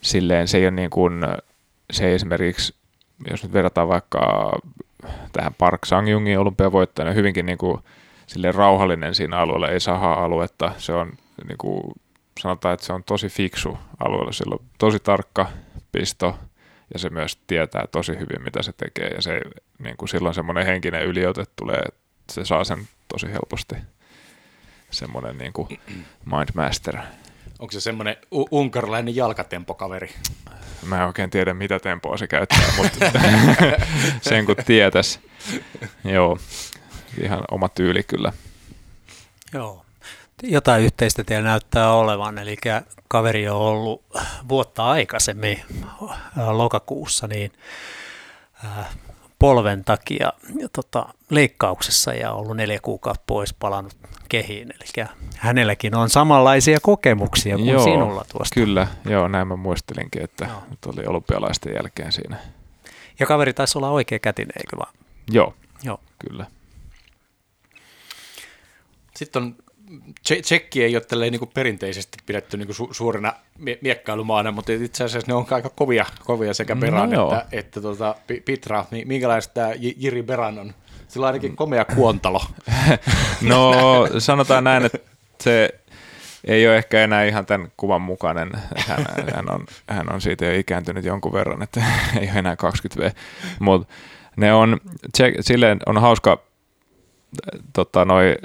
silleen 0.00 0.48
se 0.48 0.58
ei 0.58 0.64
ole 0.64 0.70
niin 0.70 0.90
kuin, 0.90 1.26
se 1.92 2.06
ei 2.06 2.14
esimerkiksi, 2.14 2.74
jos 3.30 3.42
nyt 3.42 3.52
verrataan 3.52 3.88
vaikka 3.88 4.52
tähän 5.32 5.54
Park 5.58 5.86
Sang-Jungin 5.86 6.38
olympiavoittajana, 6.38 7.12
hyvinkin 7.12 7.46
niin 7.46 7.58
kuin, 7.58 7.78
silleen 8.26 8.54
rauhallinen 8.54 9.14
siinä 9.14 9.38
alueella, 9.38 9.68
ei 9.68 9.80
sahaa 9.80 10.24
aluetta. 10.24 10.72
Se 10.78 10.92
on 10.92 11.12
niin 11.48 11.58
kuin, 11.58 11.82
sanotaan, 12.40 12.74
että 12.74 12.86
se 12.86 12.92
on 12.92 13.04
tosi 13.04 13.28
fiksu 13.28 13.78
alueella, 14.04 14.32
sillä 14.32 14.56
on 14.60 14.66
tosi 14.78 14.98
tarkka 15.00 15.46
pisto 15.92 16.38
ja 16.92 16.98
se 16.98 17.10
myös 17.10 17.38
tietää 17.46 17.86
tosi 17.92 18.12
hyvin, 18.12 18.42
mitä 18.42 18.62
se 18.62 18.72
tekee 18.72 19.08
ja 19.08 19.22
se 19.22 19.40
niin 19.78 19.96
kuin 19.96 20.08
silloin 20.08 20.34
semmoinen 20.34 20.66
henkinen 20.66 21.06
yliote 21.06 21.44
tulee, 21.56 21.78
että 21.88 22.00
se 22.32 22.44
saa 22.44 22.64
sen 22.64 22.88
tosi 23.08 23.26
helposti 23.26 23.74
semmoinen 24.90 25.38
niin 25.38 25.52
kuin 25.52 25.68
mindmaster. 26.24 26.96
Onko 27.58 27.72
se 27.72 27.80
semmoinen 27.80 28.16
u- 28.32 28.48
unkarilainen 28.50 29.16
jalkatempokaveri? 29.16 30.10
Mä 30.86 31.00
en 31.00 31.06
oikein 31.06 31.30
tiedä, 31.30 31.54
mitä 31.54 31.78
tempoa 31.78 32.16
se 32.16 32.26
käyttää, 32.26 32.72
mutta 32.76 32.98
sen 34.30 34.46
kun 34.46 34.56
tietäisi. 34.66 35.20
Joo, 36.04 36.38
ihan 37.20 37.44
oma 37.50 37.68
tyyli 37.68 38.02
kyllä. 38.02 38.32
Joo. 39.52 39.84
Jotain 40.42 40.84
yhteistä 40.84 41.24
teillä 41.24 41.48
näyttää 41.48 41.92
olevan, 41.92 42.38
eli 42.38 42.56
kaveri 43.08 43.48
on 43.48 43.56
ollut 43.56 44.02
vuotta 44.48 44.90
aikaisemmin 44.90 45.62
lokakuussa 46.50 47.26
niin 47.26 47.52
polven 49.38 49.84
takia 49.84 50.32
tota, 50.72 51.06
leikkauksessa 51.30 52.14
ja 52.14 52.32
ollut 52.32 52.56
neljä 52.56 52.78
kuukautta 52.82 53.22
pois 53.26 53.54
palannut 53.54 53.96
kehiin. 54.28 54.70
Eli 54.70 55.06
hänelläkin 55.36 55.94
on 55.94 56.10
samanlaisia 56.10 56.78
kokemuksia 56.82 57.56
kuin 57.56 57.68
joo, 57.68 57.84
sinulla 57.84 58.24
tuosta. 58.32 58.54
Kyllä, 58.54 58.86
joo, 59.04 59.28
näin 59.28 59.48
mä 59.48 59.56
muistelinkin, 59.56 60.22
että 60.22 60.44
joo. 60.44 60.62
nyt 60.70 60.86
oli 60.86 61.06
olympialaisten 61.06 61.74
jälkeen 61.74 62.12
siinä. 62.12 62.36
Ja 63.18 63.26
kaveri 63.26 63.52
taisi 63.52 63.78
olla 63.78 63.90
oikea 63.90 64.18
kätinen, 64.18 64.52
eikö 64.56 64.76
vaan? 64.76 64.94
Joo, 65.30 65.54
Joo. 65.82 66.00
kyllä. 66.18 66.46
Sitten 69.16 69.42
on, 69.42 69.54
Tsekki 70.42 70.84
ei 70.84 70.96
ole 70.96 71.04
tälleen 71.04 71.32
niin 71.32 71.50
perinteisesti 71.54 72.18
pidetty 72.26 72.56
niin 72.56 72.68
su- 72.68 72.88
suurena 72.94 73.32
mie- 73.58 73.78
miekkailumaana, 73.80 74.52
mutta 74.52 74.72
itse 74.72 75.04
asiassa 75.04 75.32
ne 75.32 75.34
on 75.34 75.46
aika 75.50 75.70
kovia, 75.70 76.06
kovia 76.24 76.54
sekä 76.54 76.76
Beran 76.76 77.10
No 77.10 77.16
joo. 77.16 77.32
että, 77.32 77.46
että 77.52 77.80
tuota, 77.80 78.14
Pitra. 78.44 78.84
Mi- 78.90 79.04
Minkälaista 79.04 79.54
tämä 79.54 79.72
J- 79.72 79.96
Jiri 79.96 80.22
Beran 80.22 80.58
on? 80.58 80.74
Sillä 81.08 81.24
on 81.24 81.28
ainakin 81.28 81.56
komea 81.56 81.84
kuontalo. 81.84 82.40
No 83.42 83.72
sanotaan 84.18 84.64
näin, 84.64 84.84
että 84.84 84.98
se 85.40 85.70
ei 86.44 86.66
ole 86.68 86.76
ehkä 86.76 87.04
enää 87.04 87.24
ihan 87.24 87.46
tämän 87.46 87.72
kuvan 87.76 88.02
mukainen. 88.02 88.50
Hän, 88.76 89.06
hän, 89.34 89.50
on, 89.50 89.66
hän 89.88 90.12
on 90.12 90.20
siitä 90.20 90.44
jo 90.44 90.58
ikääntynyt 90.58 91.04
jonkun 91.04 91.32
verran, 91.32 91.62
että 91.62 91.82
ei 92.20 92.28
ole 92.30 92.38
enää 92.38 92.54
20V. 92.54 93.10
Mutta 93.60 93.94
ne 94.36 94.52
on, 94.54 94.80
tse, 95.12 95.32
silleen 95.40 95.78
on 95.86 95.98
hauska, 96.00 96.38
tota, 97.72 98.04
noi 98.04 98.36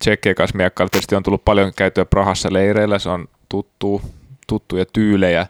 tsekkien 0.00 0.34
kanssa 0.34 0.56
miekkailla 0.56 0.90
tietysti 0.90 1.14
on 1.14 1.22
tullut 1.22 1.44
paljon 1.44 1.72
käytyä 1.76 2.04
Prahassa 2.04 2.48
leireillä, 2.52 2.98
se 2.98 3.08
on 3.08 3.28
tuttu, 3.48 4.02
tuttuja 4.46 4.84
tyylejä. 4.92 5.46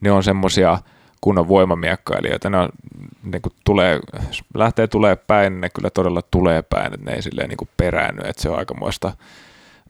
Ne 0.00 0.12
on 0.12 0.24
semmoisia 0.24 0.78
kunnon 1.20 1.48
voimamiekkailijoita. 1.48 2.50
Ne, 2.50 2.56
on, 2.56 2.68
niin 3.22 3.42
kuin 3.42 3.52
tulee, 3.64 4.00
jos 4.26 4.44
lähtee 4.54 4.86
tulee 4.86 5.16
päin, 5.16 5.60
ne 5.60 5.68
kyllä 5.70 5.90
todella 5.90 6.22
tulee 6.30 6.62
päin, 6.62 6.94
että 6.94 7.10
ne 7.10 7.12
ei 7.12 7.22
silleen 7.22 7.48
niin 7.48 7.56
kuin 7.56 7.68
peräänny, 7.76 8.22
että 8.24 8.42
se 8.42 8.50
on 8.50 8.58
aikamoista 8.58 9.12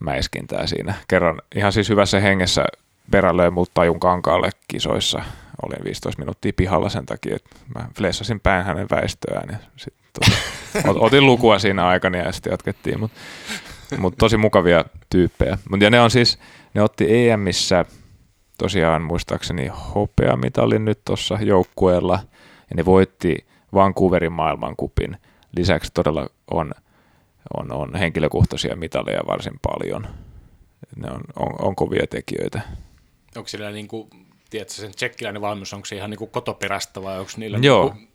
mäiskintää 0.00 0.66
siinä. 0.66 0.94
Kerran 1.08 1.42
ihan 1.54 1.72
siis 1.72 1.88
hyvässä 1.88 2.20
hengessä 2.20 2.64
perä 3.10 3.36
löi 3.36 3.50
multa 3.50 3.70
tajun 3.74 4.00
kankaalle 4.00 4.50
kisoissa. 4.68 5.22
Olin 5.62 5.84
15 5.84 6.22
minuuttia 6.22 6.52
pihalla 6.56 6.88
sen 6.88 7.06
takia, 7.06 7.36
että 7.36 7.50
mä 7.74 7.88
flessasin 7.96 8.40
päin 8.40 8.64
hänen 8.64 8.86
väistöään 8.90 9.48
ja 9.52 9.56
sit 9.76 9.94
tota, 10.12 10.36
ot- 10.92 11.04
otin 11.04 11.26
lukua 11.26 11.58
siinä 11.58 11.86
aikana 11.86 12.18
ja 12.18 12.32
sitten 12.32 12.50
jatkettiin, 12.50 13.00
mutta 13.00 13.20
mut 13.98 14.14
tosi 14.18 14.36
mukavia 14.36 14.84
tyyppejä. 15.10 15.58
Mut 15.70 15.80
ja 15.80 15.90
ne 15.90 16.00
on 16.00 16.10
siis, 16.10 16.38
ne 16.74 16.82
otti 16.82 17.28
EMissä 17.30 17.84
tosiaan 18.58 19.02
muistaakseni 19.02 19.70
hopeamitalin 19.94 20.84
nyt 20.84 21.00
tuossa 21.04 21.38
joukkueella 21.42 22.18
ja 22.70 22.76
ne 22.76 22.84
voitti 22.84 23.46
Vancouverin 23.74 24.32
maailmankupin. 24.32 25.16
Lisäksi 25.56 25.90
todella 25.94 26.26
on, 26.50 26.72
on, 27.56 27.72
on 27.72 27.94
henkilökohtaisia 27.94 28.76
mitaleja 28.76 29.20
varsin 29.26 29.58
paljon. 29.62 30.06
Ne 30.96 31.10
on, 31.10 31.20
on, 31.36 31.54
on 31.58 31.76
kovia 31.76 32.06
tekijöitä. 32.10 32.60
Onko 33.36 33.48
sillä 33.48 33.70
niin 33.70 33.88
kuin, 33.88 34.10
tiedätkö, 34.50 34.74
sen 34.74 34.94
tsekkiläinen 34.94 35.42
valmennus, 35.42 35.74
onko 35.74 35.86
se 35.86 35.96
ihan 35.96 36.10
niin 36.10 36.18
kuin 36.18 36.30
kotoperäistä 36.30 37.02
vai 37.02 37.18
onko 37.18 37.32
niillä 37.36 37.58
Joo, 37.62 37.92
niin 37.94 38.09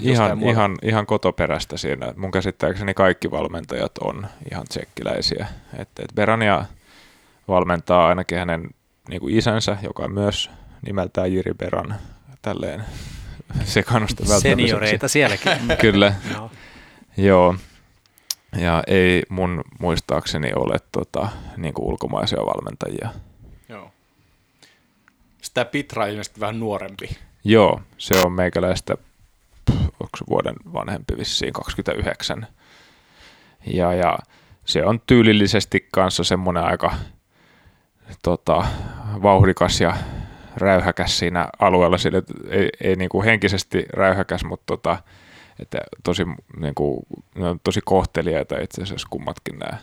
ihan, 0.00 0.42
ihan, 0.42 0.76
ihan 0.82 1.06
kotoperäistä 1.06 1.76
siinä. 1.76 2.14
Mun 2.16 2.30
käsittääkseni 2.30 2.94
kaikki 2.94 3.30
valmentajat 3.30 3.98
on 3.98 4.26
ihan 4.52 4.66
tsekkiläisiä. 4.68 5.46
Et, 5.78 5.88
et 5.98 6.14
Berania 6.14 6.64
valmentaa 7.48 8.06
ainakin 8.08 8.38
hänen 8.38 8.70
niin 9.08 9.20
kuin 9.20 9.38
isänsä, 9.38 9.76
joka 9.82 10.02
on 10.02 10.14
myös 10.14 10.50
nimeltään 10.86 11.32
Jiri 11.32 11.54
Beran 11.54 11.94
tälleen 12.42 12.84
sekannusta 13.64 14.22
välttämiseksi. 14.28 14.70
Senioreita 14.70 15.08
sielläkin. 15.08 15.52
Kyllä, 15.80 16.14
no. 16.34 16.50
joo. 17.16 17.54
Ja 18.56 18.82
ei 18.86 19.22
mun 19.28 19.64
muistaakseni 19.80 20.52
ole 20.56 20.76
tota, 20.92 21.28
niin 21.56 21.74
kuin 21.74 21.86
ulkomaisia 21.86 22.38
valmentajia. 22.38 23.08
Joo. 23.68 23.90
Sitä 25.42 25.64
Pitra 25.64 26.04
on 26.04 26.10
ilmeisesti 26.10 26.40
vähän 26.40 26.60
nuorempi. 26.60 27.16
Joo, 27.44 27.80
se 27.98 28.14
on 28.24 28.32
meikäläistä, 28.32 28.96
onko 30.00 30.18
vuoden 30.30 30.54
vanhempi 30.72 31.16
vissiin, 31.18 31.52
29. 31.52 32.46
Ja, 33.66 33.94
ja 33.94 34.18
se 34.64 34.84
on 34.84 35.00
tyylillisesti 35.06 35.88
kanssa 35.92 36.24
semmoinen 36.24 36.62
aika 36.62 36.94
tota, 38.22 38.64
vauhdikas 39.22 39.80
ja 39.80 39.96
räyhäkäs 40.56 41.18
siinä 41.18 41.48
alueella, 41.58 41.98
sille, 41.98 42.22
ei, 42.48 42.68
ei 42.80 42.96
niin 42.96 43.08
kuin 43.08 43.24
henkisesti 43.24 43.84
räyhäkäs, 43.92 44.44
mutta 44.44 44.64
tota, 44.66 44.98
että 45.58 45.78
tosi, 46.04 46.24
niin 46.60 46.74
kuin, 46.74 47.00
ne 47.34 47.48
on 47.48 47.60
tosi 47.64 47.80
kohteliaita 47.84 48.60
itse 48.60 48.82
asiassa 48.82 49.08
kummatkin 49.10 49.58
nämä 49.58 49.78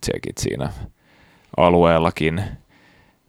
tsekit 0.00 0.38
siinä 0.38 0.72
alueellakin, 1.56 2.44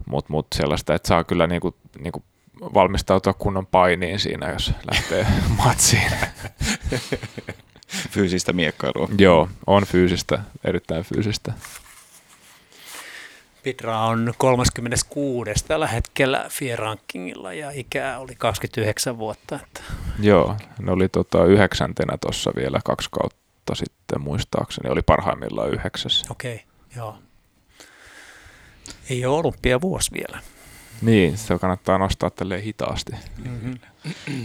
mutta 0.05 0.33
mut 0.33 0.47
sellaista, 0.55 0.95
että 0.95 1.07
saa 1.07 1.23
kyllä 1.23 1.47
niin 1.47 1.61
kuin, 1.61 1.75
niin 1.99 2.11
kuin 2.11 2.23
valmistautua 2.61 3.33
kunnon 3.33 3.65
painiin 3.65 4.19
siinä, 4.19 4.49
jos 4.49 4.71
lähtee 4.91 5.27
matsiin. 5.65 6.11
Fyysistä 8.09 8.53
miekkailua. 8.53 9.09
Joo, 9.17 9.49
on 9.67 9.85
fyysistä, 9.85 10.39
erittäin 10.63 11.03
fyysistä. 11.03 11.53
Pitra 13.63 13.99
on 13.99 14.33
36. 14.37 15.51
tällä 15.67 15.87
hetkellä 15.87 16.45
FIE-rankingilla 16.49 17.53
ja 17.53 17.71
ikää 17.71 18.19
oli 18.19 18.35
29 18.35 19.17
vuotta. 19.17 19.55
Että 19.55 19.81
Joo, 20.19 20.55
ne 20.81 20.91
oli 20.91 21.09
tota 21.09 21.45
yhdeksäntenä 21.45 22.17
tuossa 22.21 22.51
vielä 22.55 22.79
kaksi 22.85 23.09
kautta 23.11 23.75
sitten 23.75 24.21
muistaakseni. 24.21 24.89
Oli 24.89 25.01
parhaimmillaan 25.01 25.69
yhdeksäs. 25.73 26.25
okei, 26.29 26.55
okay, 26.55 26.65
joo. 26.95 27.17
Ei 29.09 29.25
ole 29.25 29.37
olympia 29.37 29.81
vuosi 29.81 30.11
vielä. 30.11 30.39
Niin, 31.01 31.37
sitä 31.37 31.59
kannattaa 31.59 31.97
nostaa 31.97 32.29
tälleen 32.29 32.63
hitaasti. 32.63 33.11
Mm-hmm. 33.45 33.79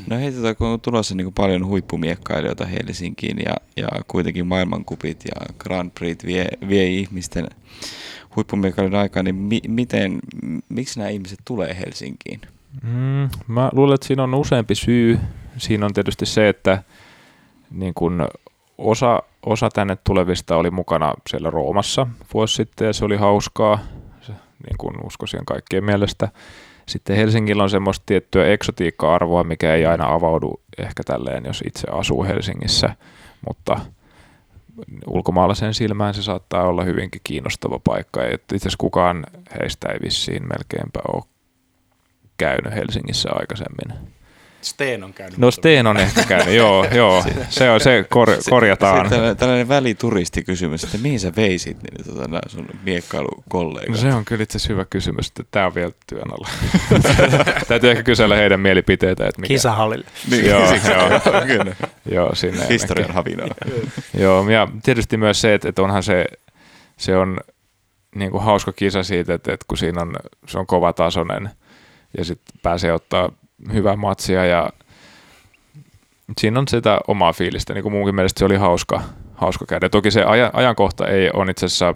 No 0.07 0.19
hei, 0.19 0.33
tota, 0.33 0.55
kun 0.55 0.67
on 0.67 0.81
tulossa 0.81 1.15
niin 1.15 1.25
kuin 1.25 1.35
paljon 1.35 1.67
huippumiekkailijoita 1.67 2.67
Helsinkiin 2.67 3.39
ja, 3.39 3.55
ja 3.77 3.89
kuitenkin 4.09 4.47
maailmankupit 4.47 5.25
ja 5.25 5.55
Grand 5.59 5.91
Prix 5.99 6.27
vie, 6.27 6.49
vie 6.69 6.87
ihmisten 6.87 7.49
huippumiekkailijoiden 8.37 9.01
aikaa, 9.01 9.23
niin 9.23 9.35
mi, 9.35 9.61
miten, 9.69 10.19
miksi 10.69 10.99
nämä 10.99 11.11
ihmiset 11.11 11.39
tulee 11.45 11.77
Helsinkiin? 11.79 12.41
Mm, 12.83 13.29
mä 13.49 13.71
luulen, 13.73 13.95
että 13.95 14.07
siinä 14.07 14.23
on 14.23 14.35
useampi 14.35 14.75
syy. 14.75 15.19
Siinä 15.57 15.87
on 15.87 15.95
tietysti 15.95 16.27
se, 16.27 16.49
että 16.49 16.83
niin 17.71 17.95
kun 17.95 18.29
osa, 18.79 19.23
osa 19.47 19.69
tänne 19.69 19.97
tulevista 20.05 20.57
oli 20.57 20.71
mukana 20.71 21.15
siellä 21.31 21.51
Roomassa 21.51 22.07
vuosi 22.35 22.55
sitten 22.55 22.87
ja 22.87 22.93
se 22.93 23.05
oli 23.05 23.17
hauskaa, 23.17 23.79
se, 23.79 24.04
niin 24.67 24.79
kuin 24.79 24.95
uskoisin 25.07 25.45
kaikkien 25.47 25.85
mielestä. 25.85 26.29
Sitten 26.89 27.17
Helsingillä 27.17 27.63
on 27.63 27.71
semmoista 27.71 28.03
tiettyä 28.07 28.47
eksotiikka-arvoa, 28.47 29.45
mikä 29.45 29.75
ei 29.75 29.87
aina 29.87 30.13
avaudu 30.13 30.61
ehkä 30.79 31.03
tälleen, 31.07 31.45
jos 31.47 31.63
itse 31.67 31.87
asuu 31.91 32.25
Helsingissä, 32.25 32.97
mutta 33.49 33.81
ulkomaalaisen 35.07 35.75
silmään 35.75 36.15
se 36.15 36.23
saattaa 36.23 36.67
olla 36.67 36.85
hyvinkin 36.85 37.21
kiinnostava 37.25 37.79
paikka. 37.79 38.25
Itse 38.25 38.57
asiassa 38.57 38.77
kukaan 38.79 39.27
heistä 39.61 39.89
ei 39.89 39.99
vissiin 40.03 40.43
melkeinpä 40.43 41.01
ole 41.13 41.23
käynyt 42.37 42.75
Helsingissä 42.75 43.29
aikaisemmin. 43.33 44.14
Steen 44.65 45.05
on 45.05 45.15
käynyt. 45.15 45.39
No 45.39 45.51
Steen 45.51 45.87
on 45.87 45.97
ehkä 45.97 46.23
käynyt, 46.23 46.55
joo, 46.55 46.85
joo. 46.85 47.25
Se, 47.49 47.71
on, 47.71 47.81
se 47.81 48.05
kor, 48.11 48.29
korjataan. 48.51 48.97
Sitten 48.97 49.11
tällainen, 49.11 49.37
tällainen 49.37 49.69
välituristikysymys, 49.69 50.85
että 50.85 50.99
mihin 50.99 51.21
sä 51.21 51.33
veisit 51.37 51.77
niin, 51.83 52.07
tota, 52.07 52.29
nämä 52.29 52.41
sun 52.47 52.67
miekkailukollegat? 52.83 53.89
No 53.89 53.97
se 53.97 54.15
on 54.15 54.25
kyllä 54.25 54.43
itse 54.43 54.57
asiassa 54.57 54.73
hyvä 54.73 54.85
kysymys, 54.85 55.29
että 55.29 55.43
tämä 55.51 55.67
on 55.67 55.75
vielä 55.75 55.93
työn 56.07 56.31
alla. 56.31 56.49
Täytyy 57.69 57.91
ehkä 57.91 58.03
kysellä 58.03 58.37
heidän 58.37 58.61
mielipiteitä. 58.61 59.27
Että 59.27 59.41
mikä... 59.41 59.55
Kisahallille. 59.55 60.07
Niin, 60.31 60.47
Joo, 60.47 60.69
siksi- 60.73 60.91
joo. 60.91 61.21
kyllä. 61.47 61.77
Joo, 62.11 62.35
sinne 62.35 62.69
Historian 62.69 63.15
havinaa. 63.15 63.49
Joo, 64.19 64.51
ja 64.51 64.69
tietysti 64.83 65.17
myös 65.17 65.41
se, 65.41 65.55
että, 65.55 65.69
että 65.69 65.83
onhan 65.83 66.03
se, 66.03 66.25
se 66.97 67.17
on 67.17 67.41
niin 68.15 68.31
kuin 68.31 68.43
hauska 68.43 68.73
kisa 68.73 69.03
siitä, 69.03 69.35
että, 69.35 69.53
että 69.53 69.65
kun 69.69 69.79
siinä 69.79 70.03
on, 70.03 70.17
se 70.47 70.59
on 70.59 70.67
kova 70.67 70.93
tasoinen 70.93 71.51
ja 72.19 72.25
sitten 72.25 72.61
pääsee 72.63 72.93
ottaa 72.93 73.33
hyvää 73.73 73.97
matsia 73.97 74.47
ja 74.47 74.71
siinä 76.39 76.59
on 76.59 76.69
sitä 76.69 77.01
omaa 77.09 77.33
fiilistä. 77.33 77.75
Niin 77.75 77.83
kuin 77.83 77.93
munkin 77.93 78.15
mielestä 78.15 78.39
se 78.39 78.45
oli 78.45 78.57
hauska, 78.57 79.03
hauska 79.35 79.67
käydä. 79.67 79.89
Toki 79.89 80.11
se 80.11 80.23
ajan, 80.23 80.51
ajankohta 80.53 81.09
ei 81.09 81.31
ole 81.33 81.51
itse 81.51 81.67
asiassa 81.67 81.95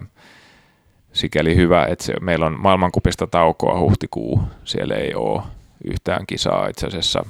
sikäli 1.13 1.57
hyvä, 1.57 1.87
että 1.87 2.05
se, 2.05 2.15
meillä 2.21 2.47
on 2.47 2.61
maailmankupista 2.61 3.27
taukoa 3.27 3.79
huhtikuu. 3.79 4.43
Siellä 4.65 4.95
ei 4.95 5.15
ole 5.15 5.43
yhtään 5.85 6.27
kisaa 6.27 6.69
itse 6.69 6.87
asiassa 6.87 7.25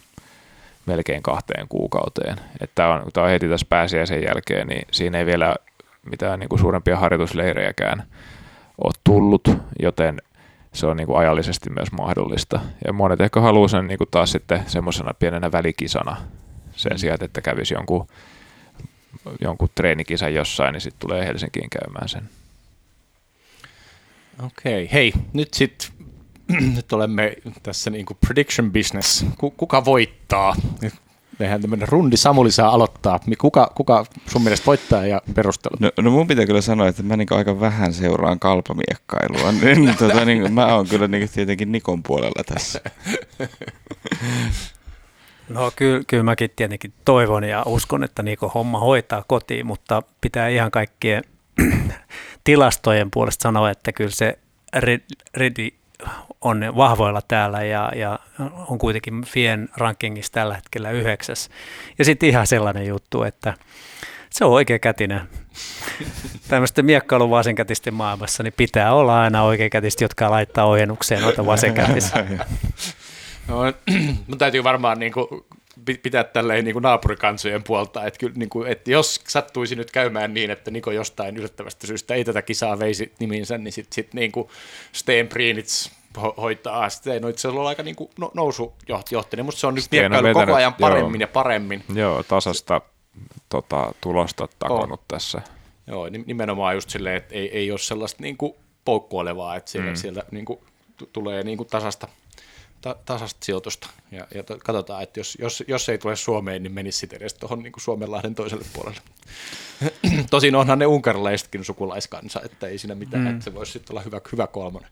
melkein 0.86 1.22
kahteen 1.22 1.68
kuukauteen. 1.68 2.36
Tämä 2.74 2.94
on, 2.94 3.02
tää 3.12 3.24
on 3.24 3.30
heti 3.30 3.48
tässä 3.48 3.66
pääsiäisen 3.70 4.22
jälkeen, 4.22 4.66
niin 4.66 4.86
siinä 4.90 5.18
ei 5.18 5.26
vielä 5.26 5.56
mitään 6.10 6.40
niin 6.40 6.48
kuin 6.48 6.58
suurempia 6.58 6.96
harjoitusleirejäkään 6.96 8.02
ole 8.84 8.92
tullut, 9.04 9.48
joten 9.82 10.22
se 10.78 10.86
on 10.86 10.96
niin 10.96 11.06
kuin 11.06 11.18
ajallisesti 11.18 11.70
myös 11.70 11.92
mahdollista. 11.92 12.60
Ja 12.86 12.92
monet 12.92 13.20
ehkä 13.20 13.40
haluaa 13.40 13.68
sen 13.68 13.86
niin 13.86 13.98
kuin 13.98 14.08
taas 14.10 14.32
sitten 14.32 14.62
semmoisena 14.66 15.14
pienenä 15.14 15.52
välikisana 15.52 16.16
sen 16.76 16.98
sijaan, 16.98 17.24
että 17.24 17.40
kävisi 17.40 17.74
jonkun, 17.74 18.06
jonkun 19.40 19.68
treenikisan 19.74 20.34
jossain, 20.34 20.72
niin 20.72 20.80
sitten 20.80 21.00
tulee 21.00 21.26
Helsinkiin 21.26 21.70
käymään 21.70 22.08
sen. 22.08 22.28
Okei, 24.46 24.88
hei, 24.92 25.12
nyt 25.32 25.54
sitten 25.54 25.88
nyt 26.76 26.92
olemme 26.92 27.36
tässä 27.62 27.90
niinku 27.90 28.14
prediction 28.26 28.72
business. 28.72 29.26
Ku- 29.38 29.50
Kuka 29.50 29.84
voittaa? 29.84 30.54
Tehdään 31.38 31.60
tämmöinen 31.60 31.88
rundi. 31.88 32.16
Samuli 32.16 32.50
saa 32.50 32.70
aloittaa. 32.70 33.20
Kuka, 33.38 33.72
kuka 33.74 34.06
sun 34.26 34.42
mielestä 34.42 34.66
voittaa 34.66 35.06
ja 35.06 35.22
perustelu? 35.34 35.76
No, 35.80 35.90
no 36.02 36.10
mun 36.10 36.26
pitää 36.26 36.46
kyllä 36.46 36.60
sanoa, 36.60 36.88
että 36.88 37.02
mä 37.02 37.16
niin 37.16 37.28
aika 37.30 37.60
vähän 37.60 37.92
seuraan 37.92 38.38
kalpamiekkailua. 38.38 39.52
Niin, 39.62 39.96
tota, 39.96 40.24
niin, 40.24 40.52
mä 40.52 40.74
oon 40.74 40.86
kyllä 40.86 41.08
niin 41.08 41.28
tietenkin 41.34 41.72
Nikon 41.72 42.02
puolella 42.02 42.44
tässä. 42.44 42.80
No 45.48 45.72
kyllä, 45.76 46.04
kyllä 46.06 46.22
mäkin 46.22 46.50
tietenkin 46.56 46.92
toivon 47.04 47.44
ja 47.44 47.62
uskon, 47.66 48.04
että 48.04 48.22
Niko 48.22 48.48
homma 48.48 48.80
hoitaa 48.80 49.24
kotiin, 49.26 49.66
mutta 49.66 50.02
pitää 50.20 50.48
ihan 50.48 50.70
kaikkien 50.70 51.24
tilastojen 52.44 53.10
puolesta 53.10 53.42
sanoa, 53.42 53.70
että 53.70 53.92
kyllä 53.92 54.10
se 54.10 54.38
Red- 54.76 55.22
Redi 55.34 55.77
on 56.40 56.72
vahvoilla 56.76 57.22
täällä 57.28 57.62
ja, 57.62 57.92
ja 57.96 58.18
on 58.68 58.78
kuitenkin 58.78 59.24
Fien 59.24 59.68
rankingissa 59.76 60.32
tällä 60.32 60.54
hetkellä 60.54 60.90
yhdeksäs. 60.90 61.50
Ja 61.98 62.04
sitten 62.04 62.28
ihan 62.28 62.46
sellainen 62.46 62.86
juttu, 62.86 63.22
että 63.22 63.54
se 64.30 64.44
on 64.44 64.52
oikea 64.52 64.78
kätinen. 64.78 65.20
Tämmöisten 66.48 66.84
miekkailun 66.84 67.30
vasenkätisten 67.30 67.94
maailmassa 67.94 68.42
niin 68.42 68.54
pitää 68.56 68.94
olla 68.94 69.22
aina 69.22 69.42
oikeakätistä, 69.42 70.04
jotka 70.04 70.30
laittaa 70.30 70.66
ojennukseen 70.66 71.22
noita 71.22 71.46
vasenkätisiä. 71.46 72.24
No, 73.48 73.56
mun 74.28 74.38
täytyy 74.38 74.64
varmaan 74.64 74.98
niin 74.98 75.12
kuin, 75.12 75.26
pitää 76.02 76.24
tälleen 76.24 76.64
niin 76.64 76.72
kuin 76.72 76.82
naapurikansojen 76.82 77.62
puolta, 77.62 78.06
että, 78.06 78.18
kyllä, 78.18 78.34
niin 78.36 78.48
kuin, 78.48 78.68
että 78.68 78.90
jos 78.90 79.20
sattuisi 79.28 79.76
nyt 79.76 79.90
käymään 79.90 80.34
niin, 80.34 80.50
että 80.50 80.70
Niko 80.70 80.90
jostain 80.90 81.36
yllättävästä 81.36 81.86
syystä 81.86 82.14
ei 82.14 82.24
tätä 82.24 82.42
kisaa 82.42 82.78
veisi 82.78 83.12
niminsä, 83.18 83.58
niin 83.58 83.72
sitten 83.72 83.94
sit, 83.94 84.14
niin 84.14 84.32
kuin 84.32 84.48
Steen 84.92 85.28
Prienitz 85.28 85.90
ho- 86.18 86.34
hoitaa. 86.36 86.88
Steen 86.88 87.24
on 87.24 87.30
itse 87.30 87.40
asiassa 87.40 87.48
ollut 87.58 87.68
aika 87.68 87.82
niin 87.82 87.96
kuin 87.96 88.10
no- 88.18 88.30
nousujohteinen, 88.34 89.44
mutta 89.44 89.60
se 89.60 89.66
on 89.66 89.74
nyt 89.74 89.84
on 89.84 89.88
miekkailu 89.90 90.34
koko 90.34 90.54
ajan 90.54 90.74
joo. 90.78 90.88
paremmin 90.90 91.20
ja 91.20 91.28
paremmin. 91.28 91.84
Joo, 91.94 92.22
tasasta 92.22 92.80
tota, 93.48 93.92
tulosta 94.00 94.48
takonut 94.58 95.00
tässä. 95.08 95.42
Joo, 95.86 96.08
ni- 96.08 96.24
nimenomaan 96.26 96.74
just 96.74 96.90
silleen, 96.90 97.16
että 97.16 97.34
ei, 97.34 97.58
ei 97.58 97.70
ole 97.70 97.78
sellaista 97.78 98.22
niin 98.22 98.36
kuin 98.36 98.54
poukkoilevaa, 98.84 99.56
että 99.56 99.70
sieltä, 99.70 99.90
mm. 99.90 99.96
sieltä 99.96 100.24
niin 100.30 100.44
kuin, 100.44 100.58
t- 100.96 101.12
tulee 101.12 101.42
niin 101.42 101.56
kuin 101.56 101.68
tasasta, 101.68 102.08
ta, 102.80 102.96
tasasta 103.04 103.44
sijoitusta. 103.44 103.88
Ja, 104.12 104.26
ja 104.34 104.42
to, 104.42 104.58
katsotaan, 104.64 105.02
että 105.02 105.20
jos, 105.20 105.38
jos, 105.40 105.64
jos 105.68 105.88
ei 105.88 105.98
tule 105.98 106.16
Suomeen, 106.16 106.62
niin 106.62 106.72
menisi 106.72 106.98
sitten 106.98 107.16
edes 107.16 107.34
tuohon 107.34 107.62
niin 107.62 107.72
Suomenlahden 107.78 108.34
toiselle 108.34 108.64
puolelle. 108.72 109.00
Tosin 110.30 110.54
onhan 110.54 110.78
ne 110.78 110.86
unkarilaisetkin 110.86 111.64
sukulaiskansa, 111.64 112.40
että 112.44 112.66
ei 112.66 112.78
siinä 112.78 112.94
mitään, 112.94 113.22
mm. 113.22 113.30
että 113.30 113.44
se 113.44 113.54
voisi 113.54 113.72
sitten 113.72 113.94
olla 113.94 114.02
hyvä, 114.02 114.20
hyvä 114.32 114.46
kolmonen. 114.46 114.90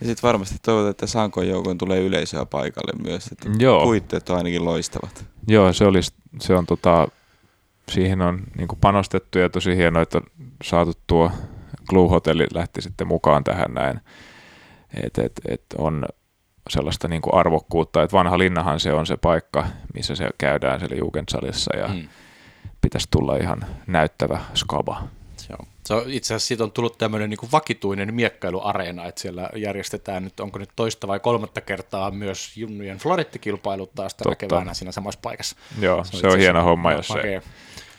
Ja 0.00 0.06
sitten 0.06 0.28
varmasti 0.28 0.56
toivotaan, 0.62 0.90
että 0.90 1.06
Sankon 1.06 1.48
joukon 1.48 1.78
tulee 1.78 2.00
yleisöä 2.00 2.46
paikalle 2.46 2.92
myös. 3.02 3.26
Että 3.26 3.48
Joo. 3.58 3.84
Puitteet 3.84 4.30
on 4.30 4.36
ainakin 4.36 4.64
loistavat. 4.64 5.24
Joo, 5.48 5.72
se, 5.72 5.84
olisi, 5.84 6.12
se 6.40 6.54
on 6.54 6.66
tota, 6.66 7.08
siihen 7.90 8.20
on 8.20 8.42
niin 8.56 8.68
panostettu 8.80 9.38
ja 9.38 9.50
tosi 9.50 9.76
hienoa, 9.76 10.02
että 10.02 10.18
on 10.18 10.24
saatu 10.64 10.92
tuo 11.06 11.30
Glue 11.88 12.08
Hotelli 12.08 12.46
lähti 12.54 12.82
sitten 12.82 13.06
mukaan 13.06 13.44
tähän 13.44 13.74
näin. 13.74 14.00
Et, 15.04 15.18
et, 15.18 15.40
et 15.48 15.64
on 15.78 16.04
sellaista 16.68 17.08
niin 17.08 17.22
kuin 17.22 17.34
arvokkuutta, 17.34 18.02
että 18.02 18.16
vanha 18.16 18.38
linnahan 18.38 18.80
se 18.80 18.92
on 18.92 19.06
se 19.06 19.16
paikka, 19.16 19.66
missä 19.94 20.14
se 20.14 20.28
käydään 20.38 20.80
siellä 20.80 20.96
Jugendsalissa 20.96 21.76
ja 21.76 21.88
mm. 21.88 22.08
pitäisi 22.80 23.08
tulla 23.10 23.36
ihan 23.36 23.64
näyttävä 23.86 24.40
skaba. 24.54 25.02
On, 25.60 25.66
se 25.86 25.94
on 25.94 26.02
itse 26.06 26.34
asiassa 26.34 26.48
siitä 26.48 26.64
on 26.64 26.72
tullut 26.72 26.98
tämmöinen 26.98 27.30
niin 27.30 27.38
kuin 27.38 27.52
vakituinen 27.52 28.14
miekkailuareena, 28.14 29.06
että 29.06 29.20
siellä 29.20 29.50
järjestetään 29.56 30.24
nyt, 30.24 30.40
onko 30.40 30.58
nyt 30.58 30.70
toista 30.76 31.08
vai 31.08 31.20
kolmatta 31.20 31.60
kertaa 31.60 32.10
myös 32.10 32.56
junnujen 32.56 32.98
florettikilpailut 32.98 33.94
taas 33.94 34.14
tänä 34.14 34.30
Totta. 34.30 34.46
keväänä 34.46 34.74
siinä 34.74 34.92
samassa 34.92 35.20
paikassa. 35.22 35.56
Joo, 35.80 36.04
se 36.04 36.16
on, 36.16 36.20
se 36.20 36.28
on 36.28 36.38
hieno 36.38 36.62
homma, 36.62 36.92
jos 36.92 37.08
se 37.08 37.42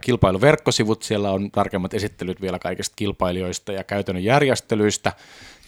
kilpailuverkkosivut. 0.00 1.02
Siellä 1.02 1.30
on 1.30 1.50
tarkemmat 1.50 1.94
esittelyt 1.94 2.40
vielä 2.40 2.58
kaikista 2.58 2.94
kilpailijoista 2.96 3.72
ja 3.72 3.84
käytännön 3.84 4.24
järjestelyistä. 4.24 5.12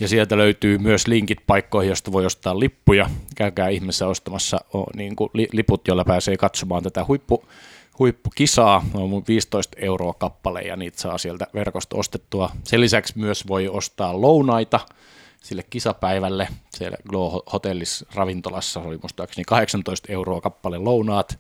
Ja 0.00 0.08
sieltä 0.08 0.36
löytyy 0.36 0.78
myös 0.78 1.06
linkit 1.06 1.38
paikkoihin, 1.46 1.88
joista 1.88 2.12
voi 2.12 2.26
ostaa 2.26 2.60
lippuja. 2.60 3.10
Käykää 3.36 3.68
ihmeessä 3.68 4.06
ostamassa 4.06 4.60
niin 4.94 5.16
kuin 5.16 5.30
liput, 5.52 5.88
joilla 5.88 6.04
pääsee 6.04 6.36
katsomaan 6.36 6.82
tätä 6.82 7.04
huippu, 7.04 7.44
huippukisaa. 7.98 8.84
On 8.94 9.22
15 9.28 9.76
euroa 9.80 10.14
kappale 10.14 10.62
ja 10.62 10.76
niitä 10.76 11.00
saa 11.00 11.18
sieltä 11.18 11.46
verkosta 11.54 11.96
ostettua. 11.96 12.50
Sen 12.64 12.80
lisäksi 12.80 13.18
myös 13.18 13.48
voi 13.48 13.68
ostaa 13.68 14.20
lounaita 14.20 14.80
sille 15.46 15.62
kisapäivälle. 15.70 16.48
Siellä 16.70 16.96
Glow 17.08 17.32
Hotellissa 17.52 18.06
ravintolassa 18.14 18.80
oli 18.80 18.98
muistaakseni 19.02 19.44
18 19.44 20.12
euroa 20.12 20.40
kappale 20.40 20.78
lounaat. 20.78 21.38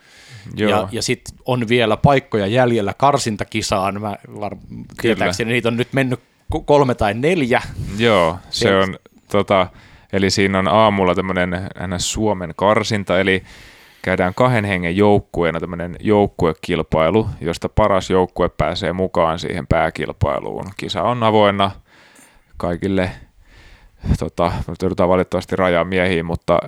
Joo. 0.56 0.70
Ja, 0.70 0.88
ja 0.92 1.02
sitten 1.02 1.34
on 1.44 1.68
vielä 1.68 1.96
paikkoja 1.96 2.46
jäljellä 2.46 2.94
karsintakisaan. 2.94 4.00
Mä 4.00 4.16
var, 4.40 4.56
tietääkseni 5.02 5.52
niitä 5.52 5.68
on 5.68 5.76
nyt 5.76 5.92
mennyt 5.92 6.20
kolme 6.64 6.94
tai 6.94 7.14
neljä. 7.14 7.62
Joo, 7.98 8.38
se 8.50 8.76
on, 8.76 8.98
tota, 9.30 9.66
eli 10.12 10.30
siinä 10.30 10.58
on 10.58 10.68
aamulla 10.68 11.14
tämmöinen 11.14 11.70
Suomen 11.98 12.52
karsinta, 12.56 13.20
eli 13.20 13.42
käydään 14.06 14.34
kahden 14.34 14.64
hengen 14.64 14.96
joukkueena 14.96 15.60
tämmöinen 15.60 15.96
joukkuekilpailu, 16.00 17.26
josta 17.40 17.68
paras 17.68 18.10
joukkue 18.10 18.48
pääsee 18.48 18.92
mukaan 18.92 19.38
siihen 19.38 19.66
pääkilpailuun. 19.66 20.64
Kisa 20.76 21.02
on 21.02 21.22
avoinna 21.22 21.70
kaikille, 22.56 23.10
tota, 24.18 24.52
joudutaan 24.82 25.08
valitettavasti 25.08 25.56
rajaa 25.56 25.84
miehiin, 25.84 26.26
mutta 26.26 26.58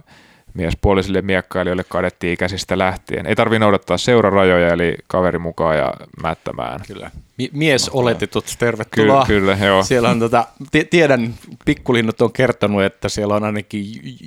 miespuolisille 0.54 1.22
miekkailijoille 1.22 1.84
kadettiin 1.88 2.38
käsistä 2.38 2.78
lähtien. 2.78 3.26
Ei 3.26 3.36
tarvitse 3.36 3.58
noudattaa 3.58 3.98
seurarajoja, 3.98 4.68
eli 4.68 4.94
kaveri 5.06 5.38
mukaan 5.38 5.76
ja 5.76 5.94
mättämään. 6.22 6.80
Kyllä. 6.86 7.10
Mies 7.52 7.88
oletetut, 7.88 8.44
tervetuloa. 8.58 9.24
Kyllä, 9.26 9.56
kyllä 9.56 9.66
joo. 9.66 9.82
Siellä 9.82 10.10
on 10.10 10.20
tota, 10.20 10.46
t- 10.72 10.90
tiedän, 10.90 11.34
pikkulinnut 11.64 12.20
on 12.20 12.32
kertonut, 12.32 12.82
että 12.82 13.08
siellä 13.08 13.34
on 13.34 13.44
ainakin 13.44 13.84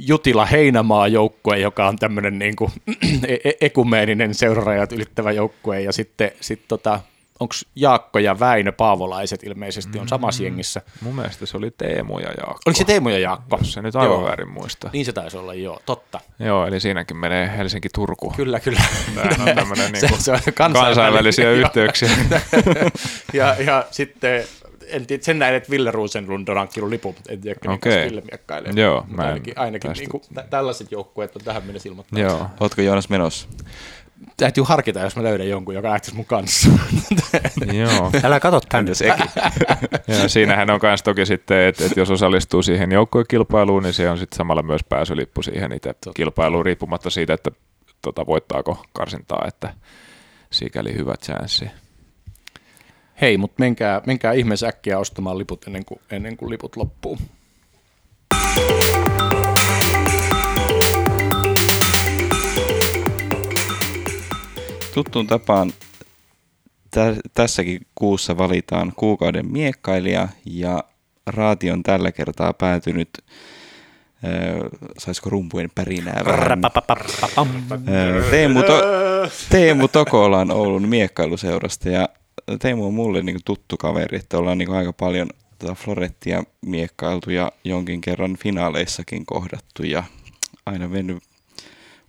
Jutila 0.08 0.46
Heinämaa 0.46 1.08
joukkue, 1.08 1.60
joka 1.60 1.88
on 1.88 1.96
tämmöinen 1.96 2.40
niin 2.40 2.56
kuin, 2.56 2.72
e-, 3.28 3.50
e- 3.50 3.58
ekumeeninen 3.62 4.34
seurarajat 4.34 4.92
ylittävä 4.92 5.32
joukkue, 5.32 5.82
ja 5.82 5.92
sitten 5.92 6.32
sit 6.42 6.62
tota, 6.68 7.00
onko 7.42 7.56
Jaakko 7.76 8.20
ja 8.20 8.40
Väinö 8.40 8.72
Paavolaiset 8.72 9.44
ilmeisesti 9.44 10.00
on 10.00 10.08
samassa 10.08 10.42
mm. 10.42 10.46
jengissä. 10.46 10.82
Mun 11.02 11.16
mielestä 11.16 11.46
se 11.46 11.58
oli 11.58 11.72
Teemu 11.72 12.20
ja 12.20 12.32
Jaakko. 12.38 12.62
Oliko 12.66 12.78
se 12.78 12.84
Teemu 12.84 13.10
ja 13.10 13.20
Jaakko? 13.20 13.58
Jos 13.58 13.74
se 13.74 13.82
nyt 13.82 13.96
aivan 13.96 14.18
joo. 14.18 14.24
väärin 14.24 14.50
muista. 14.50 14.90
Niin 14.94 15.06
se 15.06 15.14
taisi 15.14 15.38
olla, 15.38 15.54
joo, 15.54 15.82
totta. 15.86 16.20
Joo, 16.40 16.68
eli 16.68 16.80
siinäkin 16.80 17.18
menee 17.18 17.58
Helsinki-Turku. 17.58 18.34
Kyllä, 18.36 18.60
kyllä. 18.60 18.82
Tämä 19.16 19.50
on 19.50 19.56
tämmöinen 19.56 19.92
niin 19.92 20.10
se, 20.10 20.22
se 20.22 20.32
on 20.32 20.40
kansainvälisiä 20.54 21.52
yhteyksiä. 21.52 22.10
ja, 23.34 23.56
ja 23.60 23.86
sitten 23.92 24.44
en 24.88 25.08
tiedä, 25.08 25.24
sen 25.24 25.40
näin, 25.40 25.56
että 25.56 25.70
Ville 25.70 25.92
Rosenlund 25.92 26.48
on 26.48 26.58
hankkinut 26.58 26.90
lipun, 26.90 27.16
en 27.30 27.42
tiedä, 27.42 27.60
okay. 27.68 28.06
Ville 28.10 28.22
miekkailee. 28.32 28.74
Joo, 28.76 29.06
mä 29.08 29.22
ainakin, 29.22 29.54
ainakin 29.58 29.92
niin 29.92 30.10
kuin, 30.10 30.24
tällaiset 30.50 30.92
joukkueet 30.92 31.36
on 31.36 31.42
tähän 31.42 31.64
mennessä 31.64 31.90
ilmoittanut. 31.90 32.24
Joo. 32.24 32.48
Ootko 32.60 32.82
Joonas 32.82 33.10
menossa? 33.10 33.48
Täytyy 34.38 34.64
harkita, 34.64 35.00
jos 35.00 35.16
mä 35.16 35.24
löydän 35.24 35.50
jonkun, 35.50 35.76
joka 35.76 35.90
lähtisi 35.90 36.16
mun 36.16 36.26
kanssa. 36.26 36.70
Joo. 37.74 38.12
Älä 38.24 38.40
katso 38.40 38.60
tänne 38.70 38.94
sekin. 38.94 39.26
ja 40.08 40.30
siinähän 40.30 40.70
on 40.70 40.80
myös 40.84 41.04
toki 41.04 41.26
sitten, 41.26 41.68
että, 41.68 41.86
että 41.86 42.00
jos 42.00 42.10
osallistuu 42.10 42.64
siihen 42.64 42.92
joukkuekilpailuun, 42.92 43.84
niin 43.84 43.94
se 43.94 44.10
on 44.10 44.18
sitten 44.18 44.38
samalla 44.38 44.64
myös 44.64 44.84
pääsylippu 44.84 45.42
siihen 45.42 45.72
itse 45.74 45.96
kilpailuun, 46.14 46.66
riippumatta 46.66 47.10
siitä, 47.10 47.34
että 47.34 47.52
tota, 48.02 48.26
voittaako 48.26 48.86
karsintaa, 48.94 49.46
että 49.48 49.74
sikäli 50.50 50.94
hyvä 50.94 51.14
chanssi. 51.26 51.66
Hei, 53.22 53.38
mutta 53.38 53.56
menkää, 53.60 54.02
menkää 54.06 54.34
ihmeessä 54.34 54.68
äkkiä 54.68 55.00
ostamaan 55.00 55.38
liput 55.38 55.68
ennen 55.68 55.86
kuin, 55.86 56.02
ennen 56.12 56.38
kuin 56.38 56.50
liput 56.50 56.76
loppuu. 56.76 57.18
Tuttuun 64.94 65.28
tapaan 65.28 65.74
tä- 66.92 67.16
tässäkin 67.34 67.82
kuussa 67.96 68.38
valitaan 68.38 68.94
kuukauden 68.96 69.52
miekkailija 69.52 70.28
ja 70.46 70.84
raati 71.28 71.72
on 71.72 71.84
tällä 71.84 72.12
kertaa 72.12 72.54
päätynyt 72.54 73.10
saisiko 74.98 75.30
rumpujen 75.30 75.70
pärinää 75.76 76.22
vähän. 76.26 76.62
Teemu, 78.32 78.64
to, 78.64 78.74
Teemu 79.50 79.88
Tokolan 79.88 80.52
Oulun 80.52 80.88
miekkailuseurasta 80.90 81.90
ja 81.90 82.10
Teemu 82.60 82.86
on 82.88 82.94
mulle 82.94 83.22
niin 83.22 83.40
tuttu 83.46 83.78
kaveri, 83.78 84.18
että 84.18 84.38
ollaan 84.38 84.58
niin 84.58 84.72
aika 84.72 84.94
paljon 84.94 85.30
tota 85.60 85.76
Florettia 85.76 86.44
miekkailtu 86.66 87.30
ja 87.30 87.52
jonkin 87.64 88.02
kerran 88.02 88.38
finaaleissakin 88.38 89.26
kohdattu 89.26 89.84
ja 89.84 90.04
aina 90.66 90.88
mennyt 90.88 91.24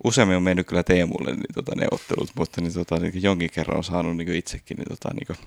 useammin 0.05 0.37
on 0.37 0.43
mennyt 0.43 0.67
kyllä 0.67 0.83
Teemulle 0.83 1.31
niin 1.31 1.55
tota, 1.55 1.73
neuvottelut, 1.77 2.31
mutta 2.37 2.61
niin, 2.61 2.75
tota, 2.75 2.99
niin, 2.99 3.23
jonkin 3.23 3.51
kerran 3.51 3.77
on 3.77 3.85
saanut 3.85 4.17
niin 4.17 4.35
itsekin 4.35 4.77
niin, 4.77 4.89
tota, 4.89 5.15
niin, 5.15 5.39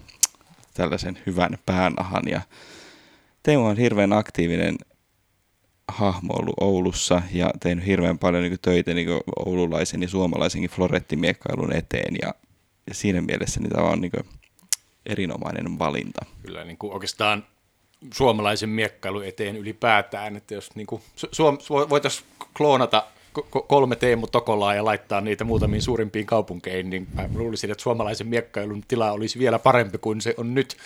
tällaisen 0.74 1.20
hyvän 1.26 1.58
päänahan. 1.66 2.24
Ja 2.28 2.42
Teemu 3.44 3.66
on 3.66 3.78
hirveän 3.78 4.14
aktiivinen 4.14 4.76
hahmo 5.88 6.34
ollut 6.34 6.56
Oulussa 6.62 7.22
ja 7.32 7.52
tehnyt 7.60 7.86
hirveän 7.86 8.20
paljon 8.20 8.44
niin 8.44 8.60
töitä 8.62 8.94
niin 8.94 9.08
oululaisen 9.46 10.02
ja 10.02 10.08
suomalaisenkin 10.08 10.70
florettimiekkailun 10.70 11.74
eteen. 11.74 12.16
Ja, 12.22 12.34
ja 12.88 12.94
siinä 12.94 13.22
mielessä 13.22 13.60
niin 13.60 13.72
tämä 13.72 13.90
on 13.90 14.02
niin 14.02 14.12
erinomainen 15.06 15.80
valinta. 15.80 16.26
Kyllä 16.42 16.64
niin 16.64 16.78
kuin 16.78 16.94
oikeastaan 16.94 17.46
suomalaisen 18.14 18.70
miekkailun 18.70 19.26
eteen 19.26 19.58
ylipäätään, 19.58 20.36
että 20.36 20.54
jos 20.54 20.76
niin 20.76 20.88
kuin, 20.88 21.02
Suom- 21.32 21.60
voitaisiin 21.90 22.28
kloonata 22.58 23.04
kolme 23.68 23.96
Teemu 23.96 24.28
Tokolaa 24.28 24.76
ja 24.76 24.86
laittaa 24.86 25.22
niitä 25.22 25.44
muutamiin 25.44 25.82
suurimpiin 25.82 26.26
kaupunkeihin, 26.26 26.90
niin 26.90 27.08
mä 27.14 27.30
luulisin, 27.36 27.72
että 27.72 27.82
suomalaisen 27.82 28.28
miekkailun 28.28 28.84
tila 28.88 29.12
olisi 29.12 29.40
vielä 29.40 29.60
parempi 29.60 29.98
kuin 29.98 30.22
se 30.22 30.34
on 30.38 30.54
nyt. 30.54 30.78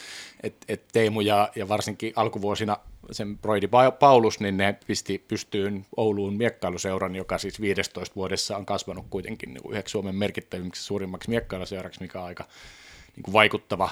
että 0.44 0.66
et 0.68 0.84
Teemu 0.92 1.22
ja, 1.22 1.50
ja 1.56 1.68
varsinkin 1.68 2.14
alkuvuosina 2.16 2.78
sen 3.12 3.38
Broidi 3.38 3.70
Paulus, 4.00 4.40
niin 4.40 4.58
ne 4.58 4.76
pisti 4.88 5.26
pystyyn 5.28 5.86
Ouluun 5.98 6.34
miekkailuseuran, 6.34 7.16
joka 7.16 7.38
siis 7.38 7.62
15 7.62 8.16
vuodessa 8.16 8.58
on 8.58 8.66
kasvanut 8.66 9.06
kuitenkin 9.10 9.54
niin 9.54 9.72
yhdeksi 9.72 9.92
Suomen 9.92 10.16
merkittävimmäksi 10.16 10.84
suurimmaksi 10.84 11.30
miekkailuseuraksi, 11.30 12.02
mikä 12.02 12.20
on 12.20 12.26
aika 12.26 12.44
niin 13.16 13.24
kuin 13.24 13.34
vaikuttava 13.34 13.90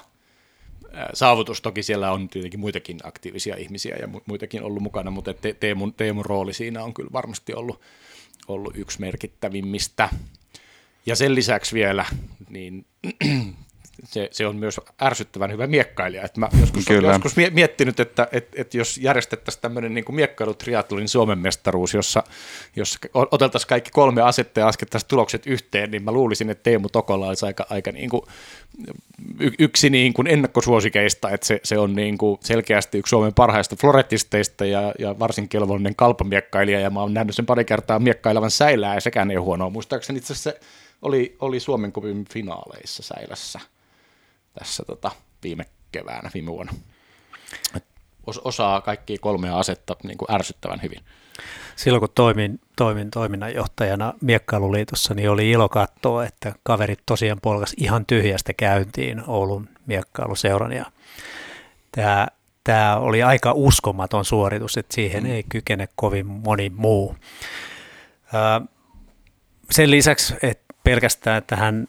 saavutus. 1.14 1.62
Toki 1.62 1.84
siellä 1.84 2.12
on 2.12 2.30
tietenkin 2.30 2.60
muitakin 2.60 2.98
aktiivisia 3.04 3.56
ihmisiä 3.56 3.96
ja 3.96 4.08
muitakin 4.26 4.64
ollut 4.64 4.84
mukana, 4.84 5.12
mutta 5.12 5.34
Teemun, 5.60 5.94
Teemun 5.94 6.26
rooli 6.26 6.54
siinä 6.54 6.84
on 6.84 6.94
kyllä 6.94 7.10
varmasti 7.14 7.54
ollut, 7.54 7.82
ollut 8.48 8.78
yksi 8.78 9.00
merkittävimmistä. 9.00 10.10
Ja 11.06 11.16
sen 11.16 11.36
lisäksi 11.36 11.74
vielä, 11.76 12.06
niin 12.50 12.86
se, 14.04 14.30
se 14.32 14.48
on 14.48 14.56
myös 14.56 14.80
ärsyttävän 15.02 15.52
hyvä 15.52 15.68
miekkailija. 15.68 16.24
Et 16.24 16.38
mä 16.38 16.50
joskus, 16.60 16.86
Kyllä. 16.86 17.12
joskus 17.12 17.36
miettinyt, 17.52 18.00
että 18.00 18.28
et, 18.32 18.50
et 18.56 18.74
jos 18.74 18.98
järjestettäisiin 18.98 19.62
tämmöinen 19.62 19.94
niin 19.94 20.06
miekkailutriatlon 20.10 21.08
Suomen 21.08 21.40
mestaruus, 21.40 21.94
jossa 21.94 22.24
jos 22.76 23.00
oteltaisiin 23.14 23.70
kaikki 23.70 23.92
kolme 23.92 24.22
asetta 24.22 24.60
ja 24.60 24.68
askettaisiin 24.68 25.08
tulokset 25.08 25.48
yhteen, 25.48 25.92
niin 25.92 26.04
mä 26.04 26.12
luulisin, 26.12 26.50
että 26.50 26.64
Teemu 26.64 26.90
Tokola 26.90 27.28
olisi 27.28 27.46
aika, 27.46 27.66
aika 27.70 27.92
niin 27.92 28.10
kuin 28.10 28.22
yksi 29.60 29.90
niin 29.90 30.14
kuin 30.14 30.28
ennakkosuosikeista, 30.28 31.30
että 31.30 31.48
se, 31.48 31.60
se 31.64 31.78
on 31.78 31.96
niin 31.96 32.18
kuin 32.18 32.38
selkeästi 32.42 32.98
yksi 32.98 33.10
Suomen 33.10 33.34
parhaista 33.34 33.76
florettisteista 33.76 34.66
ja, 34.66 34.94
ja 35.00 35.20
varsin 35.20 35.50
kelvollinen 35.50 35.96
kalpamiekkailija, 35.96 36.80
ja 36.80 36.90
mä 36.90 37.02
oon 37.02 37.14
nähnyt 37.14 37.36
sen 37.36 37.46
pari 37.46 37.66
kertaa 37.66 38.00
miekkailevan 38.00 38.52
säilää, 38.52 38.96
ja 38.96 39.02
sekään 39.02 39.32
ei 39.32 39.38
ole 39.38 39.46
huonoa. 39.46 39.70
Muistaakseni 39.70 40.18
itse 40.18 40.34
asiassa 40.34 40.52
se 40.52 40.60
oli, 41.02 41.36
oli 41.40 41.60
Suomen 41.60 41.92
kupin 41.92 42.26
finaaleissa 42.34 43.04
säilässä 43.04 43.60
tässä 44.60 44.84
tota, 44.86 45.12
viime 45.44 45.66
keväänä, 45.92 46.30
viime 46.34 46.52
vuonna. 46.52 46.74
Et 47.76 47.86
osaa 48.44 48.82
kaikki 48.82 49.18
kolmea 49.18 49.60
asetta 49.60 49.96
niin 50.04 50.18
kuin 50.18 50.32
ärsyttävän 50.32 50.82
hyvin. 50.82 51.00
Silloin 51.76 52.00
kun 52.00 52.10
toimin, 52.16 52.60
toimin 52.76 53.12
toiminnanjohtajana 53.12 54.14
Miekkailuliitossa, 54.22 55.14
niin 55.14 55.30
oli 55.30 55.52
ilo 55.52 55.70
katsoa, 55.70 56.26
että 56.26 56.54
kaverit 56.64 57.00
tosiaan 57.06 57.40
polkas 57.42 57.74
ihan 57.78 58.06
tyhjästä 58.06 58.54
käyntiin 58.54 59.24
Oulun 59.28 59.70
miekkailuseuran. 59.86 60.72
Ja 60.72 60.86
tämä, 61.92 62.28
tämä 62.64 62.98
oli 62.98 63.24
aika 63.24 63.52
uskomaton 63.52 64.26
suoritus, 64.26 64.78
että 64.78 64.96
siihen 64.96 65.24
mm. 65.24 65.32
ei 65.32 65.44
kykene 65.50 65.90
kovin 65.96 66.26
moni 66.26 66.70
muu. 66.70 67.16
Sen 69.72 69.92
lisäksi, 69.92 70.36
että 70.42 70.74
pelkästään, 70.84 71.38
että 71.38 71.56
hän 71.56 71.88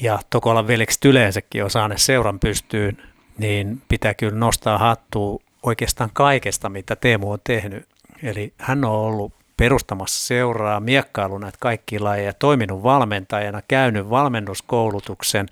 ja 0.00 0.18
Tokolan 0.30 0.66
velikset 0.66 1.04
yleensäkin 1.04 1.64
on 1.64 1.70
saaneet 1.70 2.00
seuran 2.00 2.40
pystyyn, 2.40 3.02
niin 3.38 3.82
pitää 3.88 4.14
kyllä 4.14 4.38
nostaa 4.38 4.78
hattua 4.78 5.38
oikeastaan 5.62 6.10
kaikesta, 6.12 6.68
mitä 6.68 6.96
Teemu 6.96 7.32
on 7.32 7.38
tehnyt. 7.44 7.88
Eli 8.22 8.52
hän 8.58 8.84
on 8.84 8.92
ollut 8.92 9.32
perustamassa 9.56 10.26
seuraa, 10.26 10.80
miekkailu 10.80 11.38
näitä 11.38 11.58
kaikki 11.60 11.98
lajeja, 11.98 12.32
toiminut 12.32 12.82
valmentajana, 12.82 13.62
käynyt 13.68 14.10
valmennuskoulutuksen, 14.10 15.46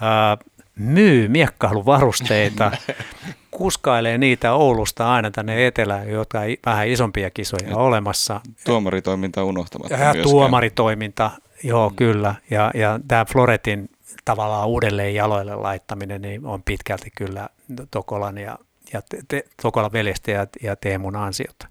ää, 0.00 0.36
myy 0.76 1.28
miekkailuvarusteita, 1.28 2.72
kuskailee 3.50 4.18
niitä 4.18 4.52
Oulusta 4.52 5.12
aina 5.12 5.30
tänne 5.30 5.66
etelään, 5.66 6.08
jotka 6.08 6.38
vähän 6.66 6.88
isompia 6.88 7.30
kisoja 7.30 7.68
ja 7.68 7.76
olemassa. 7.76 8.40
Tuomaritoiminta 8.64 9.44
unohtamatta 9.44 9.94
Ja 9.94 9.98
myöskään. 9.98 10.22
tuomaritoiminta, 10.22 11.30
joo 11.62 11.88
mm. 11.88 11.96
kyllä. 11.96 12.34
Ja, 12.50 12.70
ja 12.74 13.00
tämä 13.08 13.24
Floretin 13.24 13.90
tavallaan 14.24 14.68
uudelleen 14.68 15.14
jaloille 15.14 15.54
laittaminen 15.54 16.22
niin 16.22 16.46
on 16.46 16.62
pitkälti 16.62 17.10
kyllä 17.16 17.48
Tokolan 17.90 18.38
ja, 18.38 18.58
ja 18.92 19.02
te, 19.02 19.18
te, 19.28 19.44
Tokolan 19.62 19.92
veljestä 19.92 20.30
ja, 20.30 20.46
ja 20.62 20.76
Teemun 20.76 21.16
ansiota. 21.16 21.68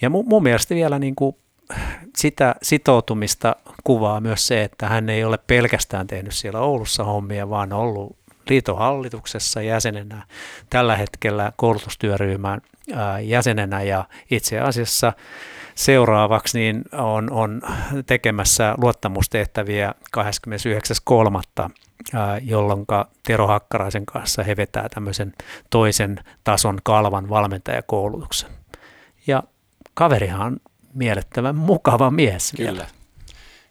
Ja 0.00 0.10
mun, 0.10 0.24
mun 0.28 0.42
mielestä 0.42 0.74
vielä 0.74 0.98
niin 0.98 1.14
kuin 1.14 1.36
sitä 2.16 2.54
sitoutumista 2.62 3.56
kuvaa 3.84 4.20
myös 4.20 4.46
se, 4.46 4.62
että 4.64 4.88
hän 4.88 5.08
ei 5.08 5.24
ole 5.24 5.38
pelkästään 5.46 6.06
tehnyt 6.06 6.34
siellä 6.34 6.60
Oulussa 6.60 7.04
hommia, 7.04 7.50
vaan 7.50 7.72
ollut 7.72 8.16
liiton 8.48 8.78
hallituksessa 8.78 9.62
jäsenenä, 9.62 10.26
tällä 10.70 10.96
hetkellä 10.96 11.52
koulutustyöryhmän 11.56 12.60
jäsenenä 13.22 13.82
ja 13.82 14.04
itse 14.30 14.60
asiassa 14.60 15.12
seuraavaksi 15.80 16.58
niin 16.58 16.84
on, 16.92 17.32
on 17.32 17.62
tekemässä 18.06 18.74
luottamustehtäviä 18.78 19.94
29.3., 20.16 21.70
jolloin 22.42 22.86
Tero 23.26 23.46
Hakkaraisen 23.46 24.06
kanssa 24.06 24.42
he 24.42 24.56
vetää 24.56 24.88
tämmöisen 24.88 25.32
toisen 25.70 26.24
tason 26.44 26.78
kalvan 26.82 27.28
valmentajakoulutuksen. 27.28 28.50
Ja 29.26 29.42
kaverihan 29.94 30.40
on 30.40 30.56
miellyttävän 30.94 31.56
mukava 31.56 32.10
mies. 32.10 32.52
Kyllä. 32.56 32.72
Vielä. 32.72 32.86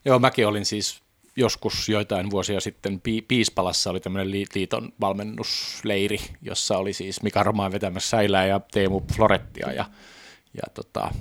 Joo, 0.06 0.20
mäkin 0.20 0.48
olin 0.48 0.66
siis 0.66 1.02
joskus 1.36 1.90
joitain 1.90 2.30
vuosia 2.30 2.60
sitten 2.60 3.02
Piispalassa 3.28 3.90
oli 3.90 4.00
tämmöinen 4.00 4.32
liiton 4.32 4.94
valmennusleiri, 5.02 6.20
jossa 6.42 6.78
oli 6.78 6.94
siis 6.94 7.24
Mika 7.24 7.44
Romaan 7.44 7.72
vetämässä 7.72 8.10
Säilää 8.10 8.46
ja 8.46 8.62
Teemu 8.72 9.02
Florettia 9.16 9.72
ja, 9.72 9.86
ja 10.54 10.64
tota, 10.74 11.12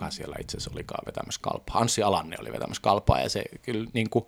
kukahan 0.00 0.12
siellä 0.12 0.36
itse 0.40 0.56
asiassa 0.56 0.70
olikaan 0.74 1.06
vetämässä 1.06 1.40
kalpaa. 1.42 1.78
Anssi 1.78 2.02
Alanne 2.02 2.36
oli 2.40 2.52
vetämässä 2.52 2.82
kalpaa 2.82 3.20
ja 3.20 3.28
se 3.28 3.42
kyllä 3.62 3.90
niin 3.92 4.10
kuin, 4.10 4.26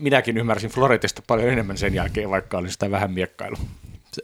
minäkin 0.00 0.38
ymmärsin 0.38 0.70
Floretista 0.70 1.22
paljon 1.26 1.48
enemmän 1.48 1.78
sen 1.78 1.94
jälkeen, 1.94 2.30
vaikka 2.30 2.58
olin 2.58 2.72
sitä 2.72 2.90
vähän 2.90 3.12
miekkailu. 3.12 3.56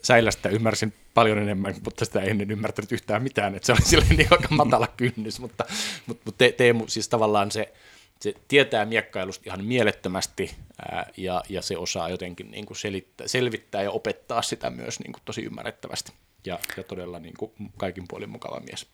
Säilästä 0.02 0.48
ymmärsin 0.48 0.94
paljon 1.14 1.38
enemmän, 1.38 1.74
mutta 1.84 2.04
sitä 2.04 2.20
ennen 2.20 2.50
ymmärtänyt 2.50 2.92
yhtään 2.92 3.22
mitään, 3.22 3.54
että 3.54 3.66
se 3.66 3.72
oli 3.72 3.82
silleen 3.82 4.16
niin 4.16 4.28
aika 4.30 4.48
matala 4.50 4.86
kynnys, 4.86 5.40
mutta, 5.40 5.64
mutta, 6.06 6.22
mutta 6.24 6.44
Teemu 6.56 6.88
siis 6.88 7.08
tavallaan 7.08 7.50
se, 7.50 7.72
se 8.20 8.34
tietää 8.48 8.84
miekkailusta 8.84 9.42
ihan 9.46 9.64
mielettömästi 9.64 10.56
ää, 10.88 11.10
ja, 11.16 11.42
ja 11.48 11.62
se 11.62 11.76
osaa 11.76 12.08
jotenkin 12.08 12.50
niin 12.50 12.66
kuin 12.66 12.76
selittää, 12.76 13.28
selvittää 13.28 13.82
ja 13.82 13.90
opettaa 13.90 14.42
sitä 14.42 14.70
myös 14.70 15.00
niin 15.00 15.12
kuin 15.12 15.22
tosi 15.24 15.42
ymmärrettävästi. 15.42 16.12
Ja, 16.46 16.58
ja 16.76 16.82
todella 16.82 17.18
niin 17.18 17.34
kuin 17.38 17.52
kaikin 17.76 18.04
puolin 18.08 18.30
mukava 18.30 18.60
mies. 18.60 18.86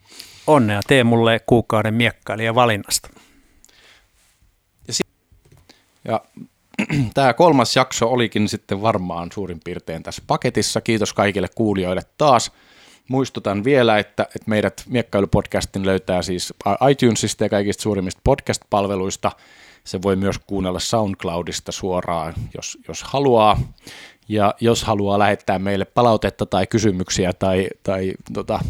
Onnea 0.47 0.81
tee 0.87 1.05
mulle 1.05 1.41
kuukauden 1.47 1.95
miekkailija 1.95 2.55
valinnasta. 2.55 3.09
Ja, 4.89 4.93
si- 4.93 5.05
ja 6.05 6.21
tämä 7.15 7.35
kolmas 7.35 7.77
jakso 7.77 8.09
olikin 8.09 8.49
sitten 8.49 8.83
varmaan 8.83 9.33
suurin 9.35 9.61
piirtein 9.65 10.03
tässä 10.03 10.23
paketissa. 10.27 10.81
Kiitos 10.81 11.13
kaikille 11.13 11.49
kuulijoille 11.55 12.03
taas. 12.19 12.53
Muistutan 13.09 13.65
vielä, 13.65 13.99
että, 13.99 14.23
että 14.23 14.51
meidät 14.51 14.85
Miekkailupodcastin 14.89 15.87
löytää 15.87 16.23
siis 16.23 16.55
iTunesista 16.91 17.45
ja 17.45 17.49
kaikista 17.49 17.83
suurimmista 17.83 18.21
podcast-palveluista. 18.25 19.33
Se 19.85 20.03
voi 20.03 20.17
myös 20.17 20.39
kuunnella 20.39 20.79
SoundCloudista 20.81 21.73
suoraan, 21.73 22.35
jos, 22.57 22.79
jos 22.89 23.03
haluaa. 23.03 23.61
Ja 24.29 24.55
jos 24.61 24.85
haluaa 24.85 25.19
lähettää 25.19 25.59
meille 25.59 25.85
palautetta 25.85 26.47
tai 26.47 26.67
kysymyksiä 26.67 27.33
tai, 27.33 27.69
tai 27.83 28.13
tota, 28.33 28.61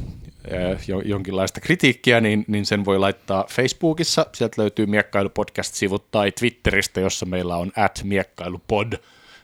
jonkinlaista 1.04 1.60
kritiikkiä, 1.60 2.20
niin, 2.20 2.44
niin 2.48 2.66
sen 2.66 2.84
voi 2.84 2.98
laittaa 2.98 3.44
Facebookissa. 3.50 4.26
Sieltä 4.34 4.62
löytyy 4.62 4.86
Miekkailupodcast-sivut 4.86 6.10
tai 6.10 6.32
Twitteristä, 6.32 7.00
jossa 7.00 7.26
meillä 7.26 7.56
on 7.56 7.72
at 7.76 8.00
miekkailupod 8.04 8.92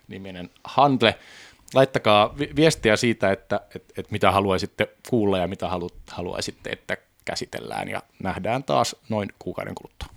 niminen 0.08 0.50
handle 0.64 1.18
laittakaa 1.74 2.34
viestiä 2.56 2.96
siitä, 2.96 3.32
että, 3.32 3.60
että, 3.74 3.92
että 4.00 4.12
mitä 4.12 4.32
haluaisitte 4.32 4.88
kuulla 5.10 5.38
ja 5.38 5.48
mitä 5.48 5.68
halu, 5.68 5.90
haluaisitte, 6.10 6.70
että 6.70 6.96
käsitellään 7.24 7.88
ja 7.88 8.02
nähdään 8.22 8.64
taas 8.64 8.96
noin 9.08 9.28
kuukauden 9.38 9.74
kuluttua. 9.74 10.08